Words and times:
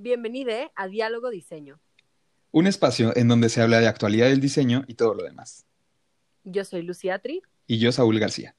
Bienvenido 0.00 0.52
a 0.76 0.86
Diálogo 0.86 1.28
Diseño. 1.28 1.80
Un 2.52 2.68
espacio 2.68 3.10
en 3.16 3.26
donde 3.26 3.48
se 3.48 3.62
habla 3.62 3.80
de 3.80 3.88
actualidad 3.88 4.28
del 4.28 4.40
diseño 4.40 4.84
y 4.86 4.94
todo 4.94 5.12
lo 5.12 5.24
demás. 5.24 5.66
Yo 6.44 6.64
soy 6.64 6.82
Lucía 6.82 7.18
Tri. 7.18 7.42
Y 7.66 7.80
yo, 7.80 7.90
Saúl 7.90 8.20
García. 8.20 8.54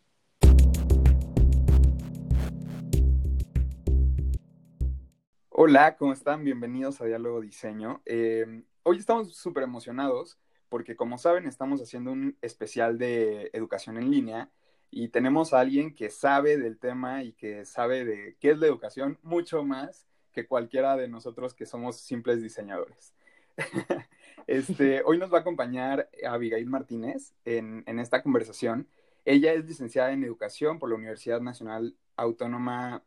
Hola, 5.47 5.95
¿cómo 5.95 6.11
están? 6.11 6.43
Bienvenidos 6.43 6.99
a 6.99 7.05
Diálogo 7.05 7.39
Diseño. 7.39 8.01
Eh, 8.05 8.65
hoy 8.83 8.97
estamos 8.97 9.33
súper 9.33 9.63
emocionados 9.63 10.37
porque, 10.67 10.97
como 10.97 11.17
saben, 11.17 11.47
estamos 11.47 11.81
haciendo 11.81 12.11
un 12.11 12.37
especial 12.41 12.97
de 12.97 13.49
educación 13.53 13.97
en 13.97 14.11
línea 14.11 14.51
y 14.91 15.07
tenemos 15.07 15.53
a 15.53 15.61
alguien 15.61 15.95
que 15.95 16.09
sabe 16.09 16.57
del 16.57 16.77
tema 16.79 17.23
y 17.23 17.31
que 17.31 17.63
sabe 17.63 18.03
de 18.03 18.35
qué 18.41 18.51
es 18.51 18.59
la 18.59 18.67
educación 18.67 19.17
mucho 19.23 19.63
más 19.63 20.08
que 20.31 20.47
cualquiera 20.47 20.95
de 20.95 21.07
nosotros 21.07 21.53
que 21.53 21.65
somos 21.65 21.97
simples 21.97 22.41
diseñadores. 22.41 23.13
este, 24.47 25.01
hoy 25.03 25.17
nos 25.17 25.31
va 25.31 25.39
a 25.39 25.41
acompañar 25.41 26.09
Abigail 26.27 26.67
Martínez 26.67 27.33
en, 27.45 27.83
en 27.87 27.99
esta 27.99 28.21
conversación. 28.23 28.87
Ella 29.25 29.53
es 29.53 29.65
licenciada 29.65 30.11
en 30.11 30.23
Educación 30.23 30.79
por 30.79 30.89
la 30.89 30.95
Universidad 30.95 31.41
Nacional 31.41 31.95
Autónoma. 32.15 33.03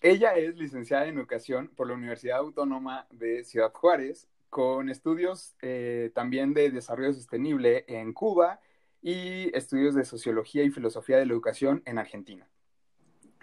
Ella 0.00 0.34
es 0.36 0.56
licenciada 0.56 1.06
en 1.06 1.16
Educación 1.16 1.68
por 1.68 1.86
la 1.86 1.94
Universidad 1.94 2.38
Autónoma 2.38 3.06
de 3.10 3.44
Ciudad 3.44 3.72
Juárez, 3.72 4.28
con 4.50 4.90
estudios 4.90 5.54
eh, 5.62 6.10
también 6.14 6.52
de 6.54 6.70
desarrollo 6.70 7.14
sostenible 7.14 7.84
en 7.88 8.12
Cuba 8.12 8.60
y 9.00 9.56
estudios 9.56 9.94
de 9.94 10.04
sociología 10.04 10.62
y 10.62 10.70
filosofía 10.70 11.18
de 11.18 11.26
la 11.26 11.32
educación 11.32 11.82
en 11.86 11.98
Argentina. 11.98 12.48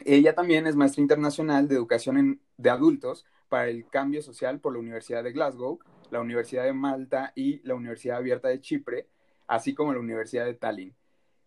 Ella 0.05 0.33
también 0.33 0.67
es 0.67 0.75
maestra 0.75 1.01
internacional 1.01 1.67
de 1.67 1.75
educación 1.75 2.41
de 2.57 2.69
adultos 2.69 3.25
para 3.49 3.67
el 3.67 3.87
cambio 3.87 4.21
social 4.21 4.59
por 4.59 4.73
la 4.73 4.79
Universidad 4.79 5.23
de 5.23 5.31
Glasgow, 5.31 5.79
la 6.11 6.21
Universidad 6.21 6.63
de 6.63 6.73
Malta 6.73 7.33
y 7.35 7.59
la 7.67 7.75
Universidad 7.75 8.17
Abierta 8.17 8.47
de 8.47 8.61
Chipre, 8.61 9.07
así 9.47 9.73
como 9.73 9.93
la 9.93 9.99
Universidad 9.99 10.45
de 10.45 10.53
Tallinn. 10.53 10.95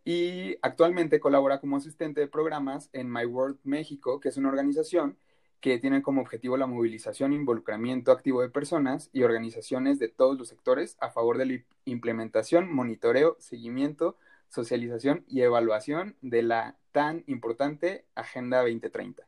Y 0.04 0.56
actualmente 0.62 1.20
colabora 1.20 1.60
como 1.60 1.76
asistente 1.76 2.20
de 2.20 2.26
programas 2.26 2.90
en 2.92 3.10
My 3.10 3.24
World 3.24 3.58
México, 3.62 4.20
que 4.20 4.28
es 4.28 4.36
una 4.36 4.48
organización 4.48 5.16
que 5.60 5.78
tiene 5.78 6.02
como 6.02 6.20
objetivo 6.20 6.56
la 6.56 6.66
movilización 6.66 7.32
e 7.32 7.36
involucramiento 7.36 8.10
activo 8.10 8.42
de 8.42 8.50
personas 8.50 9.10
y 9.12 9.22
organizaciones 9.22 10.00
de 10.00 10.08
todos 10.08 10.36
los 10.36 10.48
sectores 10.48 10.96
a 11.00 11.10
favor 11.10 11.38
de 11.38 11.46
la 11.46 11.62
implementación, 11.84 12.74
monitoreo, 12.74 13.36
seguimiento, 13.38 14.16
socialización 14.52 15.24
y 15.26 15.40
evaluación 15.40 16.16
de 16.20 16.42
la 16.42 16.76
tan 16.92 17.24
importante 17.26 18.04
Agenda 18.14 18.60
2030. 18.60 19.26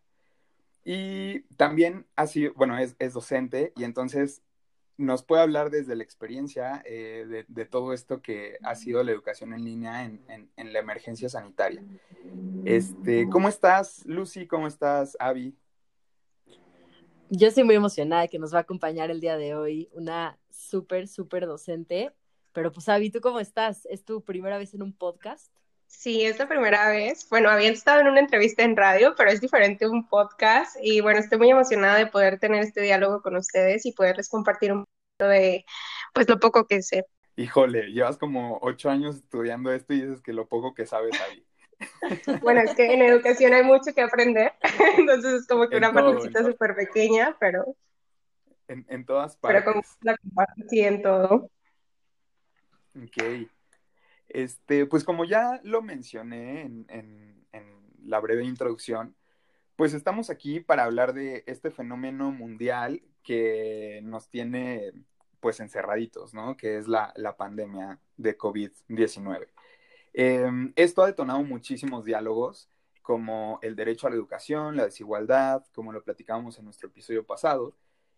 Y 0.85 1.41
también 1.57 2.07
así, 2.15 2.49
bueno, 2.49 2.77
es, 2.79 2.97
docente 3.15 3.73
y 3.75 3.85
entonces 3.85 4.43
nos 4.99 5.25
puede 5.25 5.43
hablar 5.43 5.71
desde 5.71 5.97
la 5.97 6.05
experiencia 6.05 6.83
eh, 6.85 7.45
de, 7.49 7.65
todo 7.65 7.95
esto 7.95 8.21
que 8.21 8.59
ha 8.63 8.75
sido 8.75 9.03
la 9.03 9.11
educación 9.11 9.55
en 9.55 9.65
línea 9.65 10.05
en, 10.05 10.21
en, 10.29 10.73
la 10.73 10.79
emergencia 10.79 11.29
sanitaria. 11.29 11.83
Este, 12.65 13.27
¿Cómo 13.29 13.49
estás, 13.49 14.05
Lucy? 14.05 14.47
¿Cómo 14.47 14.67
estás, 14.67 15.17
Avi? 15.19 15.57
Yo 17.31 17.49
estoy 17.49 17.65
muy 17.65 17.75
emocionada 17.75 18.23
de 18.23 18.29
que 18.29 18.39
nos 18.39 18.53
va 18.53 18.59
a 18.59 18.63
acompañar 18.63 19.11
el 19.11 19.21
día 19.21 19.39
de 19.39 19.55
hoy 19.55 19.89
una 19.93 20.39
súper, 20.51 21.09
súper 21.09 21.47
docente. 21.47 22.13
Pero 22.55 22.73
pues, 22.73 22.89
Avi, 22.89 23.11
¿tú 23.11 23.21
cómo 23.21 23.41
estás? 23.41 23.85
¿Es 23.91 24.05
tu 24.05 24.23
primera 24.23 24.57
vez 24.57 24.73
en 24.75 24.83
un 24.83 24.97
podcast? 24.97 25.53
Sí, 25.89 26.25
es 26.25 26.39
la 26.39 26.49
primera 26.49 26.89
vez. 26.89 27.29
Bueno, 27.29 27.51
había 27.51 27.69
estado 27.69 28.01
en 28.01 28.07
una 28.07 28.21
entrevista 28.21 28.63
en 28.63 28.77
radio, 28.77 29.15
pero 29.17 29.31
es 29.31 29.41
diferente 29.41 29.89
un 29.89 30.09
podcast. 30.09 30.77
Y 30.81 31.01
bueno, 31.01 31.19
estoy 31.19 31.39
muy 31.39 31.51
emocionada 31.51 31.99
de 31.99 32.07
poder 32.07 32.39
tener 32.39 32.63
este 32.63 32.81
diálogo 32.81 33.23
con 33.23 33.37
ustedes 33.37 33.85
y 33.87 33.93
poderles 33.93 34.29
compartir 34.29 34.73
un 34.73 34.85
poco 35.19 35.29
de, 35.29 35.65
pues, 36.13 36.29
lo 36.29 36.39
poco 36.39 36.67
que 36.67 36.81
sé. 36.83 37.05
Híjole, 37.37 37.93
llevas 37.93 38.19
como 38.19 38.61
ocho 38.63 38.89
años 38.89 39.17
estudiando 39.17 39.73
esto 39.73 39.93
y 39.93 40.03
dices 40.03 40.23
que 40.23 40.33
lo 40.33 40.47
poco 40.47 40.75
que 40.75 40.87
sabes, 40.87 41.21
ahí. 41.21 41.45
Bueno, 42.41 42.61
es 42.61 42.73
que 42.77 42.95
en 42.95 43.03
educación 43.03 43.53
hay 43.53 43.65
mucho 43.65 43.93
que 43.93 44.01
aprender, 44.01 44.53
entonces 44.97 45.43
es 45.43 45.47
como 45.49 45.69
que 45.69 45.77
una 45.77 45.93
partecita 45.93 46.45
súper 46.45 46.77
pequeña, 46.77 47.37
pero... 47.41 47.65
En, 48.69 48.87
en 48.89 49.05
todas 49.05 49.37
partes. 49.37 49.63
Pero 49.65 49.73
como 49.73 49.85
la 50.03 50.17
sí, 50.71 50.81
en 50.81 51.03
todo. 51.03 51.51
Ok. 52.97 53.49
Este, 54.29 54.87
pues 54.87 55.05
como 55.05 55.25
ya 55.25 55.61
lo 55.65 55.83
mencioné 55.83 56.63
en, 56.63 57.47
la 58.05 58.21
breve 58.21 58.45
introducción, 58.45 59.17
pues 59.77 59.95
estamos 59.95 60.29
aquí 60.29 60.61
para 60.61 60.85
hablar 60.85 61.15
de 61.15 61.43
este 61.47 61.71
fenómeno 61.71 62.31
mundial 62.31 63.03
que 63.23 64.01
nos 64.05 64.29
tiene 64.29 64.93
pues 65.41 65.59
encerraditos, 65.61 66.35
¿no? 66.35 66.55
Que 66.57 66.77
es 66.77 66.87
la, 66.87 67.15
pandemia 67.39 67.99
de 68.19 68.37
COVID-19. 68.37 69.49
Em, 70.13 70.73
esto 70.77 71.03
ha 71.03 71.07
detonado 71.07 71.43
muchísimos 71.43 72.05
diálogos, 72.05 72.69
como 73.01 73.59
el 73.63 73.75
derecho 73.75 74.07
a 74.07 74.11
la 74.11 74.17
educación, 74.17 74.77
la 74.77 74.85
desigualdad, 74.85 75.65
como 75.75 75.93
lo 75.93 76.05
platicábamos 76.05 76.59
en 76.59 76.67
nuestro 76.67 76.89
episodio 76.89 77.25
pasado, 77.25 77.75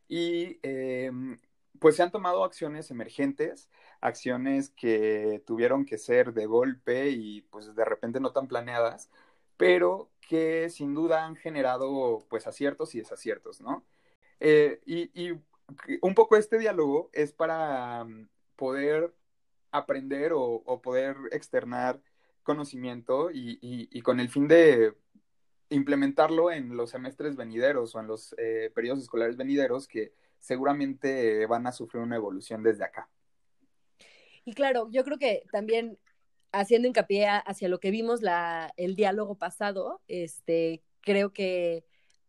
y 0.08 0.58
em, 0.62 1.38
pues 1.78 1.96
se 1.96 2.02
han 2.02 2.10
tomado 2.10 2.44
acciones 2.44 2.90
emergentes, 2.90 3.68
acciones 4.00 4.70
que 4.70 5.42
tuvieron 5.46 5.84
que 5.84 5.98
ser 5.98 6.32
de 6.32 6.46
golpe 6.46 7.10
y 7.10 7.42
pues 7.42 7.74
de 7.74 7.84
repente 7.84 8.20
no 8.20 8.32
tan 8.32 8.48
planeadas, 8.48 9.10
pero 9.56 10.10
que 10.20 10.68
sin 10.70 10.94
duda 10.94 11.24
han 11.24 11.36
generado 11.36 12.24
pues 12.28 12.46
aciertos 12.46 12.94
y 12.94 12.98
desaciertos, 12.98 13.60
¿no? 13.60 13.84
Eh, 14.40 14.80
y, 14.86 15.32
un 16.02 16.14
poco 16.14 16.36
este 16.36 16.58
diálogo 16.58 17.10
es 17.12 17.32
para 17.32 18.04
mm, 18.04 18.28
poder 18.56 19.12
aprender 19.72 20.32
o, 20.34 20.80
poder 20.82 21.16
externar 21.32 22.00
conocimiento 22.42 23.30
y, 23.32 24.00
con 24.02 24.20
el 24.20 24.28
fin 24.28 24.48
de 24.48 24.94
implementarlo 25.70 26.52
en 26.52 26.76
los 26.76 26.90
semestres 26.90 27.36
venideros 27.36 27.94
o 27.94 28.00
en 28.00 28.06
los 28.06 28.34
eh, 28.38 28.70
periodos 28.74 29.02
escolares 29.02 29.36
venideros 29.36 29.88
que 29.88 30.12
seguramente 30.38 31.46
van 31.46 31.66
a 31.66 31.72
sufrir 31.72 32.02
una 32.02 32.16
evolución 32.16 32.62
desde 32.62 32.84
acá. 32.84 33.08
Y 34.46 34.54
claro, 34.54 34.88
yo 34.92 35.04
creo 35.04 35.18
que 35.18 35.42
también 35.50 35.98
haciendo 36.52 36.86
hincapié 36.86 37.26
hacia 37.26 37.68
lo 37.68 37.80
que 37.80 37.90
vimos 37.90 38.22
la, 38.22 38.72
el 38.76 38.94
diálogo 38.94 39.34
pasado, 39.34 40.00
este, 40.06 40.84
creo 41.00 41.32
que 41.32 41.84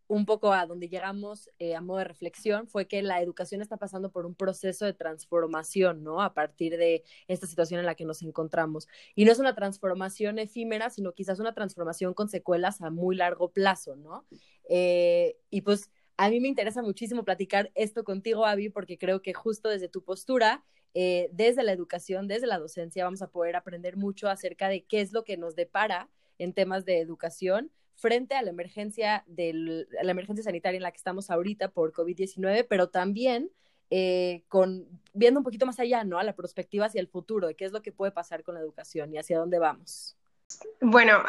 un 0.08 0.26
poco 0.26 0.52
a 0.52 0.66
donde 0.66 0.90
llegamos 0.90 1.52
eh, 1.60 1.76
a 1.76 1.82
modo 1.82 2.00
de 2.00 2.06
reflexión 2.06 2.68
fue 2.68 2.88
que 2.88 3.04
la 3.04 3.22
educación 3.22 3.62
está 3.62 3.78
pasando 3.78 4.12
por 4.12 4.26
un 4.26 4.34
proceso 4.34 4.86
de 4.86 4.94
transformación, 4.94 6.04
¿no? 6.04 6.24
A 6.24 6.34
partir 6.34 6.76
de 6.78 7.04
esta 7.28 7.46
situación 7.46 7.82
en 7.82 7.86
la 7.86 7.94
que 7.94 8.06
nos 8.06 8.24
encontramos. 8.24 8.88
Y 9.14 9.26
no 9.26 9.32
es 9.32 9.38
una 9.38 9.54
transformación 9.54 10.40
efímera, 10.40 10.90
sino 10.90 11.14
quizás 11.14 11.40
una 11.40 11.54
transformación 11.54 12.16
con 12.16 12.30
secuelas 12.30 12.82
a 12.82 12.90
muy 12.90 13.16
largo 13.16 13.52
plazo, 13.52 13.96
¿no? 13.96 14.26
Eh, 14.68 15.38
y 15.52 15.62
pues 15.62 15.92
a 16.16 16.32
mí 16.32 16.40
me 16.40 16.48
interesa 16.48 16.82
muchísimo 16.82 17.24
platicar 17.24 17.70
esto 17.76 18.04
contigo, 18.04 18.48
Avi, 18.48 18.70
porque 18.70 18.98
creo 18.98 19.22
que 19.22 19.36
justo 19.36 19.70
desde 19.70 19.88
tu 19.88 20.04
postura, 20.04 20.64
eh, 20.94 21.30
desde 21.32 21.64
la 21.64 21.72
educación, 21.72 22.28
desde 22.28 22.48
la 22.48 22.60
docencia, 22.60 23.04
vamos 23.04 23.22
a 23.22 23.30
poder 23.30 23.56
aprender 23.56 23.98
mucho 23.98 24.30
acerca 24.30 24.70
de 24.70 24.84
qué 24.84 25.02
es 25.02 25.14
lo 25.14 25.24
que 25.24 25.38
nos 25.38 25.56
depara 25.56 26.10
en 26.38 26.54
temas 26.54 26.86
de 26.86 27.00
educación 27.00 27.72
frente 27.96 28.36
a 28.36 28.42
la 28.42 28.52
emergencia, 28.52 29.24
del, 29.28 29.88
la 30.02 30.12
emergencia 30.12 30.44
sanitaria 30.44 30.78
en 30.78 30.84
la 30.84 30.92
que 30.92 30.98
estamos 30.98 31.30
ahorita 31.30 31.70
por 31.70 31.94
COVID-19, 31.94 32.66
pero 32.70 32.90
también 32.90 33.52
eh, 33.90 34.44
con 34.50 34.86
viendo 35.14 35.40
un 35.40 35.44
poquito 35.44 35.66
más 35.66 35.80
allá, 35.80 36.04
¿no? 36.04 36.20
A 36.20 36.24
la 36.24 36.36
perspectiva 36.36 36.86
hacia 36.86 37.02
el 37.02 37.08
futuro, 37.08 37.48
de 37.48 37.56
qué 37.56 37.66
es 37.66 37.72
lo 37.72 37.82
que 37.82 37.92
puede 37.92 38.12
pasar 38.12 38.44
con 38.44 38.56
la 38.56 38.62
educación 38.62 39.14
y 39.14 39.18
hacia 39.18 39.40
dónde 39.40 39.60
vamos. 39.60 40.18
Bueno, 40.80 41.24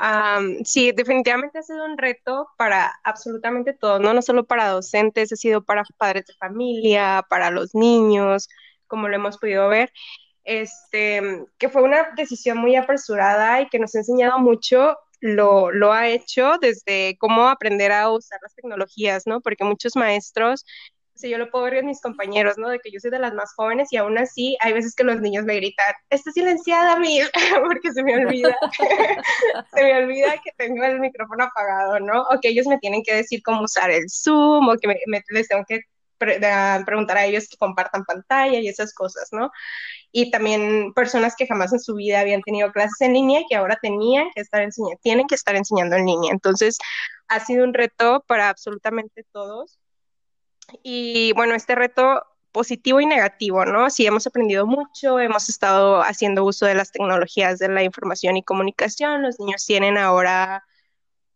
sí, 0.65 0.93
definitivamente 0.93 1.59
ha 1.59 1.63
sido 1.63 1.85
un 1.85 1.99
reto 1.99 2.49
para 2.57 2.93
absolutamente 3.03 3.73
todos, 3.73 4.01
¿no? 4.01 4.15
No 4.15 4.23
solo 4.23 4.45
para 4.45 4.69
docentes, 4.69 5.33
ha 5.33 5.37
sido 5.37 5.63
para 5.65 5.85
padres 5.97 6.27
de 6.27 6.35
familia, 6.35 7.25
para 7.29 7.51
los 7.51 7.75
niños, 7.75 8.49
como 8.89 9.09
lo 9.09 9.15
hemos 9.17 9.39
podido 9.39 9.69
ver. 9.69 9.93
Este, 10.45 11.21
que 11.59 11.69
fue 11.69 11.83
una 11.83 12.11
decisión 12.17 12.59
muy 12.59 12.75
apresurada 12.77 13.61
y 13.61 13.69
que 13.69 13.79
nos 13.79 13.95
ha 13.95 13.99
enseñado 13.99 14.39
mucho, 14.39 14.97
lo, 15.21 15.71
lo 15.71 15.93
ha 15.93 16.09
hecho 16.09 16.59
desde 16.61 17.17
cómo 17.19 17.49
aprender 17.49 17.93
a 17.93 18.11
usar 18.11 18.39
las 18.43 18.55
tecnologías, 18.55 19.27
¿no? 19.27 19.41
Porque 19.41 19.65
muchos 19.65 19.95
maestros 19.97 20.65
si 21.19 21.29
yo 21.29 21.39
lo 21.39 21.51
puedo 21.51 21.65
ver 21.65 21.85
mis 21.85 22.01
compañeros, 22.01 22.59
¿no? 22.59 22.69
De 22.69 22.79
que 22.79 22.93
yo 22.93 23.01
soy 23.01 23.11
de 23.11 23.19
las 23.19 23.35
más 23.35 23.53
jóvenes 23.55 23.93
y 23.93 23.97
aún 23.97 24.17
así 24.19 24.57
hay 24.61 24.73
veces 24.73 24.95
que 24.95 25.03
los 25.03 25.21
niños 25.21 25.45
me 25.45 25.57
gritan, 25.57 25.95
está 26.11 26.31
silenciada, 26.31 26.97
mi, 26.97 27.21
porque 27.67 27.93
se 27.93 28.05
me 28.05 28.15
olvida, 28.15 28.57
se 29.75 29.83
me 29.83 29.97
olvida 29.97 30.35
que 30.45 30.53
tengo 30.57 30.85
el 30.85 31.01
micrófono 31.01 31.45
apagado, 31.45 31.99
¿no? 31.99 32.23
O 32.23 32.39
que 32.41 32.51
ellos 32.51 32.67
me 32.67 32.79
tienen 32.79 33.03
que 33.03 33.15
decir 33.15 33.43
cómo 33.43 33.63
usar 33.63 33.91
el 33.91 34.09
Zoom 34.09 34.69
o 34.69 34.77
que 34.77 34.95
les 35.31 35.49
tengo 35.49 35.65
que 35.69 35.81
preguntar 36.19 37.17
a 37.17 37.27
ellos 37.27 37.49
que 37.49 37.57
compartan 37.57 38.05
pantalla 38.05 38.59
y 38.59 38.69
esas 38.69 38.93
cosas, 38.95 39.29
¿no? 39.33 39.51
Y 40.13 40.31
también 40.31 40.93
personas 40.95 41.35
que 41.37 41.47
jamás 41.47 41.73
en 41.73 41.81
su 41.81 41.95
vida 41.95 42.21
habían 42.21 42.43
tenido 42.43 42.73
clases 42.73 43.01
en 43.01 43.15
línea 43.15 43.41
y 43.41 43.47
que 43.47 43.57
ahora 43.57 43.79
tenían 43.81 44.29
que 44.35 44.41
estar 44.41 44.63
enseñando, 44.63 45.01
tienen 45.03 45.27
que 45.27 45.35
estar 45.35 45.57
enseñando 45.57 45.97
en 45.97 46.07
línea. 46.07 46.33
Entonces, 46.33 46.79
ha 47.29 47.41
sido 47.41 47.65
un 47.65 47.75
reto 47.75 48.25
para 48.27 48.49
absolutamente 48.49 49.25
todos. 49.33 49.79
Y 50.83 51.33
bueno, 51.35 51.55
este 51.55 51.75
reto 51.75 52.23
positivo 52.53 53.01
y 53.01 53.07
negativo, 53.07 53.65
¿no? 53.65 53.91
Sí, 53.91 54.07
hemos 54.07 54.27
aprendido 54.27 54.67
mucho, 54.67 55.21
hemos 55.21 55.49
estado 55.49 56.03
haciendo 56.03 56.45
uso 56.45 56.67
de 56.67 56.75
las 56.75 56.91
tecnologías 56.91 57.59
de 57.59 57.69
la 57.69 57.83
información 57.83 58.37
y 58.37 58.43
comunicación, 58.43 59.23
los 59.23 59.39
niños 59.39 59.65
tienen 59.65 59.99
ahora, 59.99 60.65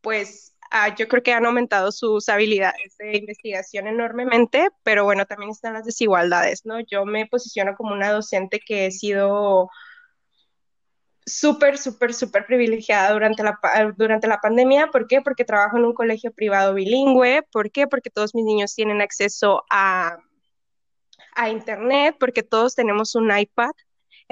pues, 0.00 0.51
ah, 0.72 0.94
yo 0.96 1.06
creo 1.08 1.22
que 1.22 1.32
han 1.32 1.46
aumentado 1.46 1.92
sus 1.92 2.28
habilidades 2.28 2.96
de 2.98 3.18
investigación 3.18 3.86
enormemente, 3.86 4.68
pero 4.82 5.04
bueno, 5.04 5.26
también 5.26 5.50
están 5.50 5.74
las 5.74 5.84
desigualdades, 5.84 6.66
¿no? 6.66 6.80
Yo 6.80 7.04
me 7.04 7.26
posiciono 7.26 7.76
como 7.76 7.92
una 7.92 8.10
docente 8.10 8.60
que 8.60 8.86
he 8.86 8.90
sido 8.90 9.70
súper, 11.24 11.78
súper, 11.78 12.14
súper 12.14 12.46
privilegiada 12.46 13.12
durante 13.12 13.42
la, 13.44 13.58
durante 13.96 14.26
la 14.26 14.40
pandemia. 14.40 14.88
¿Por 14.88 15.06
qué? 15.06 15.20
Porque 15.20 15.44
trabajo 15.44 15.76
en 15.76 15.84
un 15.84 15.94
colegio 15.94 16.32
privado 16.32 16.74
bilingüe. 16.74 17.42
¿Por 17.52 17.70
qué? 17.70 17.86
Porque 17.86 18.10
todos 18.10 18.34
mis 18.34 18.44
niños 18.44 18.74
tienen 18.74 19.00
acceso 19.00 19.62
a 19.70 20.16
a 21.34 21.48
Internet, 21.48 22.16
porque 22.18 22.42
todos 22.42 22.74
tenemos 22.74 23.14
un 23.14 23.36
iPad 23.36 23.70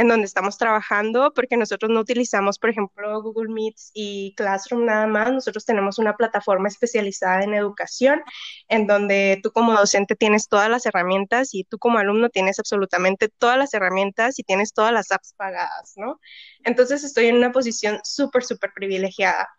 en 0.00 0.08
donde 0.08 0.25
estamos 0.25 0.56
trabajando, 0.56 1.31
porque 1.35 1.58
nosotros 1.58 1.91
no 1.91 2.00
utilizamos, 2.00 2.58
por 2.58 2.70
ejemplo, 2.70 3.23
Google 3.23 3.52
Meets 3.52 3.91
y 3.93 4.35
Classroom 4.35 4.87
nada 4.87 5.06
más, 5.06 5.31
nosotros 5.31 5.67
tenemos 5.67 5.99
una 5.99 6.17
plataforma 6.17 6.69
especializada 6.69 7.43
en 7.44 7.52
educación, 7.52 8.23
en 8.69 8.87
donde 8.87 9.41
tú 9.43 9.52
como 9.52 9.75
docente 9.75 10.17
tienes 10.17 10.49
todas 10.49 10.70
las 10.70 10.87
herramientas 10.87 11.50
y 11.52 11.64
tú 11.64 11.79
como 11.79 11.99
alumno 11.99 12.31
tienes 12.31 12.58
absolutamente 12.58 13.29
todas 13.29 13.58
las 13.58 13.75
herramientas 13.75 14.38
y 14.38 14.43
tienes 14.43 14.73
todas 14.73 14.94
las 14.94 15.12
apps 15.12 15.35
pagadas, 15.37 15.93
¿no? 15.97 16.19
Entonces 16.64 17.05
estoy 17.05 17.26
en 17.26 17.37
una 17.37 17.52
posición 17.52 18.00
súper, 18.02 18.43
súper 18.43 18.73
privilegiada 18.75 19.50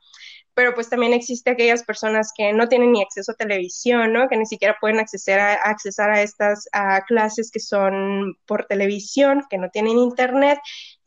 pero 0.53 0.74
pues 0.74 0.89
también 0.89 1.13
existe 1.13 1.51
aquellas 1.51 1.83
personas 1.83 2.31
que 2.36 2.53
no 2.53 2.68
tienen 2.68 2.92
ni 2.92 3.01
acceso 3.01 3.31
a 3.31 3.36
televisión, 3.36 4.13
¿no? 4.13 4.27
Que 4.27 4.38
ni 4.38 4.45
siquiera 4.45 4.77
pueden 4.80 5.00
acceder 5.00 5.39
a, 5.39 5.53
accesar 5.53 6.12
a 6.12 6.21
estas 6.21 6.68
clases 7.07 7.51
que 7.51 7.59
son 7.59 8.36
por 8.45 8.65
televisión, 8.65 9.44
que 9.50 9.57
no 9.57 9.69
tienen 9.69 9.98
internet, 9.98 10.59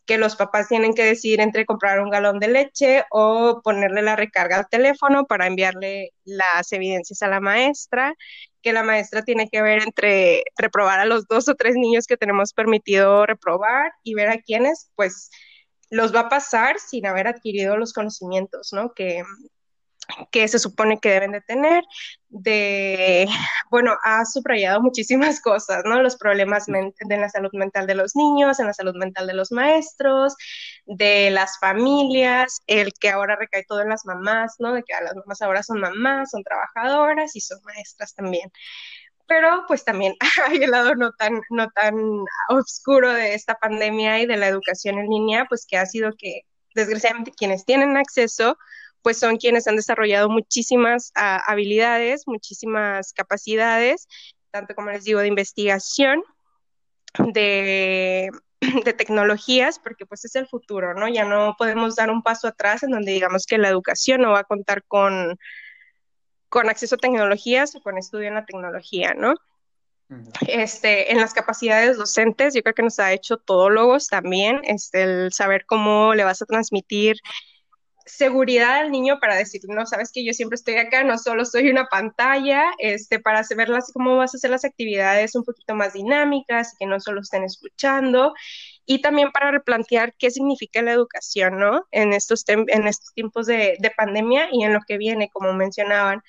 que 0.06 0.19
los 0.19 0.37
papás 0.37 0.69
tienen 0.69 0.94
que 0.94 1.05
decidir 1.05 1.41
entre 1.41 1.67
comprar 1.67 2.00
un 2.00 2.11
galón 2.11 2.38
de 2.38 2.49
leche 2.49 3.05
o 3.11 3.61
ponerle 3.62 4.02
la 4.02 4.17
recarga 4.17 4.58
al 4.58 4.69
teléfono 4.69 5.26
para 5.26 5.46
enviarle 5.46 6.11
las 6.25 6.73
evidencias 6.73 7.23
a 7.23 7.29
la 7.29 7.41
maestra, 7.41 8.14
que 8.62 8.73
la 8.73 8.82
maestra 8.82 9.23
tiene 9.23 9.49
que 9.49 9.62
ver 9.62 9.82
entre 9.82 10.44
reprobar 10.56 11.00
a 11.00 11.05
los 11.05 11.26
dos 11.26 11.49
o 11.49 11.55
tres 11.55 11.75
niños 11.76 12.06
que 12.06 12.17
tenemos 12.17 12.52
permitido 12.52 13.26
reprobar 13.26 13.93
y 14.02 14.14
ver 14.14 14.29
a 14.31 14.38
quiénes, 14.38 14.91
pues 14.94 15.31
los 15.94 16.14
va 16.14 16.20
a 16.20 16.29
pasar 16.29 16.79
sin 16.79 17.06
haber 17.06 17.29
adquirido 17.29 17.76
los 17.76 17.93
conocimientos, 17.93 18.73
¿no? 18.73 18.93
Que, 18.94 19.23
que 20.32 20.49
se 20.49 20.58
supone 20.58 20.99
que 20.99 21.08
deben 21.08 21.31
de 21.32 21.41
tener, 21.41 21.85
de, 22.29 23.26
bueno, 23.70 23.96
ha 24.02 24.25
subrayado 24.25 24.81
muchísimas 24.81 25.41
cosas, 25.41 25.85
¿no? 25.85 26.02
Los 26.02 26.17
problemas 26.17 26.67
de 26.67 27.17
la 27.17 27.29
salud 27.29 27.50
mental 27.52 27.87
de 27.87 27.94
los 27.94 28.17
niños, 28.17 28.58
en 28.58 28.67
la 28.67 28.75
salud 28.75 28.96
mental 28.96 29.29
de 29.29 29.35
los 29.35 29.52
maestros, 29.52 30.35
de 30.87 31.31
las 31.31 31.58
familias, 31.61 32.61
el 32.67 32.93
que 32.94 33.11
ahora 33.11 33.37
recae 33.37 33.64
todo 33.64 33.82
en 33.82 33.91
las 33.91 34.05
mamás, 34.05 34.56
¿no? 34.58 34.73
De 34.75 34.82
que 34.82 34.94
las 35.00 35.14
mamás 35.14 35.43
ahora 35.43 35.62
son 35.62 35.81
mamás, 35.81 36.31
son 36.31 36.43
trabajadoras 36.43 37.37
y 37.37 37.41
son 37.41 37.61
maestras 37.64 38.14
también 38.14 38.50
pero 39.26 39.64
pues 39.66 39.84
también 39.84 40.14
hay 40.46 40.62
el 40.62 40.70
lado 40.70 40.94
no 40.94 41.12
tan, 41.12 41.40
no 41.50 41.68
tan 41.70 41.94
oscuro 42.48 43.12
de 43.12 43.34
esta 43.34 43.54
pandemia 43.54 44.20
y 44.20 44.26
de 44.26 44.36
la 44.36 44.48
educación 44.48 44.98
en 44.98 45.08
línea, 45.08 45.46
pues 45.48 45.66
que 45.68 45.76
ha 45.76 45.86
sido 45.86 46.12
que 46.16 46.42
desgraciadamente 46.74 47.32
quienes 47.36 47.64
tienen 47.64 47.96
acceso, 47.96 48.56
pues 49.02 49.18
son 49.18 49.36
quienes 49.36 49.66
han 49.66 49.76
desarrollado 49.76 50.28
muchísimas 50.28 51.12
ah, 51.14 51.40
habilidades, 51.46 52.24
muchísimas 52.26 53.12
capacidades, 53.12 54.08
tanto 54.50 54.74
como 54.74 54.90
les 54.90 55.04
digo, 55.04 55.20
de 55.20 55.28
investigación, 55.28 56.22
de, 57.18 58.30
de 58.84 58.92
tecnologías, 58.92 59.78
porque 59.78 60.06
pues 60.06 60.24
es 60.24 60.34
el 60.36 60.46
futuro, 60.46 60.94
¿no? 60.94 61.08
Ya 61.08 61.24
no 61.24 61.54
podemos 61.58 61.96
dar 61.96 62.10
un 62.10 62.22
paso 62.22 62.48
atrás 62.48 62.82
en 62.82 62.90
donde 62.90 63.12
digamos 63.12 63.46
que 63.46 63.58
la 63.58 63.68
educación 63.68 64.22
no 64.22 64.32
va 64.32 64.40
a 64.40 64.44
contar 64.44 64.84
con 64.84 65.38
con 66.54 66.70
acceso 66.70 66.94
a 66.94 66.98
tecnologías 66.98 67.74
o 67.74 67.80
con 67.80 67.98
estudio 67.98 68.28
en 68.28 68.34
la 68.34 68.46
tecnología, 68.46 69.12
¿no? 69.12 69.34
Este, 70.46 71.10
en 71.10 71.18
las 71.18 71.34
capacidades 71.34 71.96
docentes, 71.96 72.54
yo 72.54 72.62
creo 72.62 72.76
que 72.76 72.84
nos 72.84 73.00
ha 73.00 73.12
hecho 73.12 73.38
todólogos 73.38 74.06
también, 74.06 74.60
este, 74.62 75.02
el 75.02 75.32
saber 75.32 75.66
cómo 75.66 76.14
le 76.14 76.22
vas 76.22 76.42
a 76.42 76.46
transmitir 76.46 77.16
seguridad 78.06 78.76
al 78.76 78.92
niño 78.92 79.18
para 79.18 79.34
decir, 79.34 79.62
no, 79.66 79.84
sabes 79.84 80.12
que 80.12 80.24
yo 80.24 80.32
siempre 80.32 80.54
estoy 80.54 80.76
acá, 80.76 81.02
no 81.02 81.18
solo 81.18 81.44
soy 81.44 81.70
una 81.70 81.86
pantalla, 81.86 82.62
este, 82.78 83.18
para 83.18 83.42
saberlas 83.42 83.90
cómo 83.92 84.16
vas 84.16 84.32
a 84.32 84.36
hacer 84.36 84.50
las 84.50 84.64
actividades 84.64 85.34
un 85.34 85.42
poquito 85.42 85.74
más 85.74 85.94
dinámicas 85.94 86.74
y 86.74 86.76
que 86.84 86.86
no 86.86 87.00
solo 87.00 87.22
estén 87.22 87.42
escuchando 87.42 88.32
y 88.86 89.00
también 89.00 89.31
para 89.32 89.50
replantear 89.50 90.14
qué 90.19 90.31
significa 90.31 90.82
la 90.82 90.92
educación, 90.92 91.58
¿no? 91.58 91.86
En 91.90 92.12
estos, 92.12 92.44
en 92.46 92.86
estos 92.86 93.12
tiempos 93.14 93.46
de, 93.46 93.76
de 93.78 93.90
pandemia 93.90 94.48
y 94.52 94.64
en 94.64 94.72
lo 94.75 94.81
que 94.86 94.98
viene, 94.98 95.31
como 95.32 95.52
mencionaban. 95.54 96.22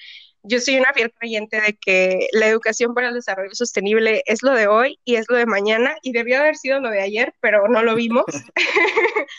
Yo 0.43 0.59
soy 0.59 0.77
una 0.77 0.93
fiel 0.93 1.11
creyente 1.11 1.59
de 1.59 1.75
que 1.75 2.27
la 2.31 2.47
educación 2.47 2.93
para 2.93 3.09
el 3.09 3.15
desarrollo 3.15 3.53
sostenible 3.53 4.21
es 4.25 4.43
lo 4.43 4.53
de 4.53 4.67
hoy 4.67 4.99
y 5.03 5.15
es 5.15 5.25
lo 5.27 5.37
de 5.37 5.47
mañana 5.47 5.95
y 6.03 6.11
debió 6.11 6.39
haber 6.39 6.55
sido 6.55 6.79
lo 6.79 6.89
de 6.89 7.01
ayer, 7.01 7.33
pero 7.41 7.67
no 7.67 7.81
lo 7.83 7.95
vimos. 7.95 8.25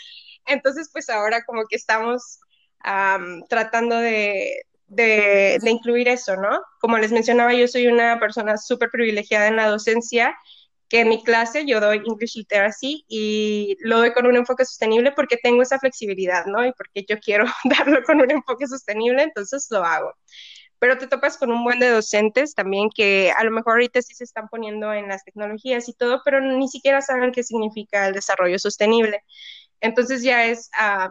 Entonces, 0.45 0.89
pues 0.91 1.09
ahora 1.09 1.43
como 1.45 1.65
que 1.67 1.77
estamos 1.77 2.39
tratando 3.49 3.97
de, 3.97 4.63
de, 4.87 5.59
de, 5.61 5.71
incluir 5.71 6.07
eso, 6.07 6.37
¿no? 6.37 6.61
Como 6.79 6.97
les 6.97 7.11
mencionaba, 7.11 7.53
yo 7.53 7.67
soy 7.67 7.87
una 7.87 8.19
persona 8.19 8.57
súper 8.57 8.89
privilegiada 8.89 9.47
en 9.47 9.57
la 9.57 9.67
docencia 9.67 10.37
que 10.89 11.01
en 11.01 11.09
mi 11.09 11.23
clase 11.23 11.65
yo 11.65 11.79
doy 11.79 11.97
English 12.05 12.35
Literacy 12.35 13.05
y 13.07 13.77
lo 13.81 13.97
doy 13.99 14.13
con 14.13 14.25
un 14.25 14.37
enfoque 14.37 14.65
sostenible 14.65 15.11
porque 15.11 15.37
tengo 15.37 15.61
esa 15.61 15.79
flexibilidad, 15.79 16.45
¿no? 16.45 16.65
Y 16.65 16.71
porque 16.73 17.05
yo 17.07 17.19
quiero 17.19 17.45
darlo 17.65 18.03
con 18.03 18.21
un 18.21 18.31
enfoque 18.31 18.67
sostenible, 18.67 19.23
entonces 19.23 19.67
lo 19.69 19.83
hago. 19.83 20.13
Pero 20.79 20.97
te 20.97 21.07
topas 21.07 21.37
con 21.37 21.51
un 21.51 21.63
buen 21.63 21.79
de 21.79 21.89
docentes 21.89 22.53
también 22.53 22.89
que 22.93 23.33
a 23.35 23.43
lo 23.43 23.51
mejor 23.51 23.73
ahorita 23.73 24.01
sí 24.01 24.13
se 24.13 24.23
están 24.23 24.47
poniendo 24.47 24.93
en 24.93 25.07
las 25.07 25.23
tecnologías 25.23 25.89
y 25.89 25.93
todo, 25.93 26.21
pero 26.23 26.39
ni 26.39 26.67
siquiera 26.67 27.01
saben 27.01 27.31
qué 27.31 27.43
significa 27.43 28.07
el 28.07 28.13
desarrollo 28.13 28.59
sostenible. 28.59 29.23
Entonces 29.81 30.23
ya 30.23 30.45
es 30.45 30.69
ah, 30.77 31.09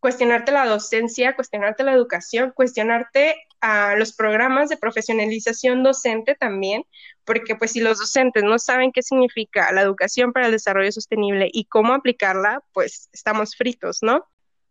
cuestionarte 0.00 0.52
la 0.52 0.66
docencia, 0.66 1.34
cuestionarte 1.34 1.82
la 1.82 1.92
educación, 1.92 2.52
cuestionarte 2.54 3.36
a 3.60 3.96
los 3.96 4.12
programas 4.12 4.68
de 4.68 4.76
profesionalización 4.76 5.82
docente 5.82 6.34
también, 6.34 6.84
porque 7.24 7.56
pues 7.56 7.72
si 7.72 7.80
los 7.80 7.98
docentes 7.98 8.44
no 8.44 8.58
saben 8.58 8.92
qué 8.92 9.02
significa 9.02 9.72
la 9.72 9.82
educación 9.82 10.32
para 10.32 10.46
el 10.46 10.52
desarrollo 10.52 10.92
sostenible 10.92 11.48
y 11.52 11.64
cómo 11.66 11.94
aplicarla, 11.94 12.62
pues 12.72 13.08
estamos 13.12 13.56
fritos, 13.56 13.98
¿no? 14.02 14.24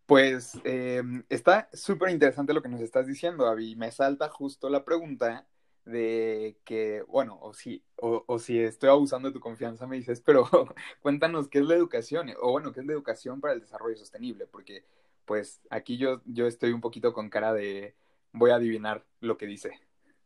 Pues 0.05 0.59
eh, 0.63 1.01
está 1.29 1.67
súper 1.73 2.09
interesante 2.11 2.53
lo 2.53 2.61
que 2.61 2.69
nos 2.69 2.81
estás 2.81 3.07
diciendo, 3.07 3.47
Avi. 3.47 3.75
Me 3.75 3.91
salta 3.91 4.29
justo 4.29 4.69
la 4.69 4.85
pregunta 4.85 5.47
de 5.83 6.57
que, 6.63 7.03
bueno, 7.07 7.39
o 7.41 7.53
si, 7.53 7.83
o, 7.95 8.23
o, 8.27 8.39
si 8.39 8.59
estoy 8.59 8.89
abusando 8.89 9.29
de 9.29 9.33
tu 9.33 9.39
confianza, 9.39 9.87
me 9.87 9.97
dices, 9.97 10.21
pero 10.21 10.47
cuéntanos 11.01 11.47
qué 11.47 11.59
es 11.59 11.65
la 11.65 11.75
educación, 11.75 12.31
o 12.41 12.51
bueno, 12.51 12.71
qué 12.71 12.81
es 12.81 12.85
la 12.85 12.93
educación 12.93 13.41
para 13.41 13.53
el 13.53 13.61
desarrollo 13.61 13.97
sostenible, 13.97 14.47
porque 14.47 14.83
pues 15.25 15.61
aquí 15.69 15.97
yo, 15.97 16.21
yo 16.25 16.47
estoy 16.47 16.71
un 16.71 16.81
poquito 16.81 17.13
con 17.13 17.29
cara 17.29 17.53
de 17.53 17.95
voy 18.35 18.51
a 18.51 18.55
adivinar 18.55 19.03
lo 19.21 19.37
que 19.37 19.47
dice. 19.47 19.79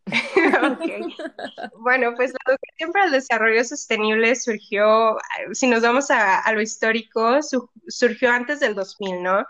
Bueno, 1.77 2.13
pues 2.15 2.31
la 2.31 2.53
educación 2.53 2.91
para 2.91 3.05
el 3.05 3.11
desarrollo 3.11 3.63
sostenible 3.63 4.35
surgió, 4.35 5.17
si 5.53 5.67
nos 5.67 5.81
vamos 5.81 6.11
a, 6.11 6.51
lo 6.51 6.61
histórico, 6.61 7.39
surgió 7.87 8.31
antes 8.31 8.59
del 8.59 8.75
2000, 8.75 9.23
¿no? 9.23 9.45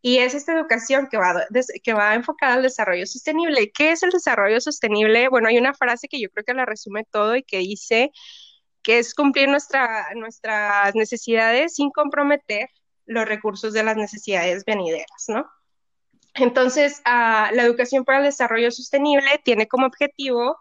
Y 0.00 0.18
es 0.18 0.34
esta 0.34 0.52
educación 0.52 1.08
que 1.10 1.18
va, 1.18 1.46
que 1.82 1.92
va 1.92 2.14
enfocada 2.14 2.54
al 2.54 2.62
desarrollo 2.62 3.06
sostenible. 3.06 3.72
¿Qué 3.72 3.90
es 3.90 4.02
el 4.02 4.10
desarrollo 4.10 4.60
sostenible? 4.60 5.28
Bueno, 5.28 5.48
hay 5.48 5.58
una 5.58 5.74
frase 5.74 6.08
que 6.08 6.20
yo 6.20 6.30
creo 6.30 6.44
que 6.44 6.54
la 6.54 6.66
resume 6.66 7.04
todo 7.10 7.34
y 7.36 7.42
que 7.42 7.58
dice 7.58 8.12
que 8.82 8.98
es 8.98 9.14
cumplir 9.14 9.48
nuestra, 9.48 10.06
nuestras 10.14 10.94
necesidades 10.94 11.74
sin 11.74 11.90
comprometer 11.90 12.68
los 13.06 13.26
recursos 13.26 13.72
de 13.72 13.82
las 13.82 13.96
necesidades 13.96 14.64
venideras, 14.64 15.24
¿no? 15.28 15.50
Entonces, 16.40 17.02
ah, 17.04 17.50
la 17.52 17.62
educación 17.64 18.04
para 18.04 18.18
el 18.18 18.24
desarrollo 18.24 18.70
sostenible 18.70 19.40
tiene 19.44 19.68
como 19.68 19.86
objetivo 19.86 20.58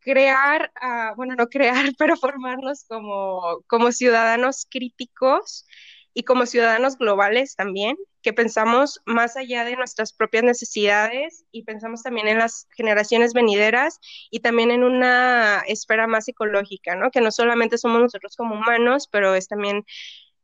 crear, 0.00 0.72
ah, 0.80 1.14
bueno, 1.16 1.34
no 1.36 1.48
crear, 1.48 1.74
pero 1.98 2.16
formarnos 2.16 2.84
como, 2.88 3.62
como 3.66 3.92
ciudadanos 3.92 4.66
críticos 4.70 5.66
y 6.14 6.22
como 6.22 6.46
ciudadanos 6.46 6.96
globales 6.96 7.56
también, 7.56 7.96
que 8.22 8.32
pensamos 8.32 9.02
más 9.04 9.36
allá 9.36 9.64
de 9.64 9.76
nuestras 9.76 10.12
propias 10.14 10.44
necesidades 10.44 11.44
y 11.52 11.64
pensamos 11.64 12.02
también 12.02 12.28
en 12.28 12.38
las 12.38 12.68
generaciones 12.74 13.34
venideras 13.34 14.00
y 14.30 14.40
también 14.40 14.70
en 14.70 14.82
una 14.82 15.62
esfera 15.66 16.06
más 16.06 16.26
ecológica, 16.28 16.94
¿no? 16.96 17.10
Que 17.10 17.20
no 17.20 17.30
solamente 17.30 17.76
somos 17.76 18.00
nosotros 18.00 18.34
como 18.34 18.54
humanos, 18.54 19.08
pero 19.12 19.34
es 19.34 19.46
también 19.48 19.84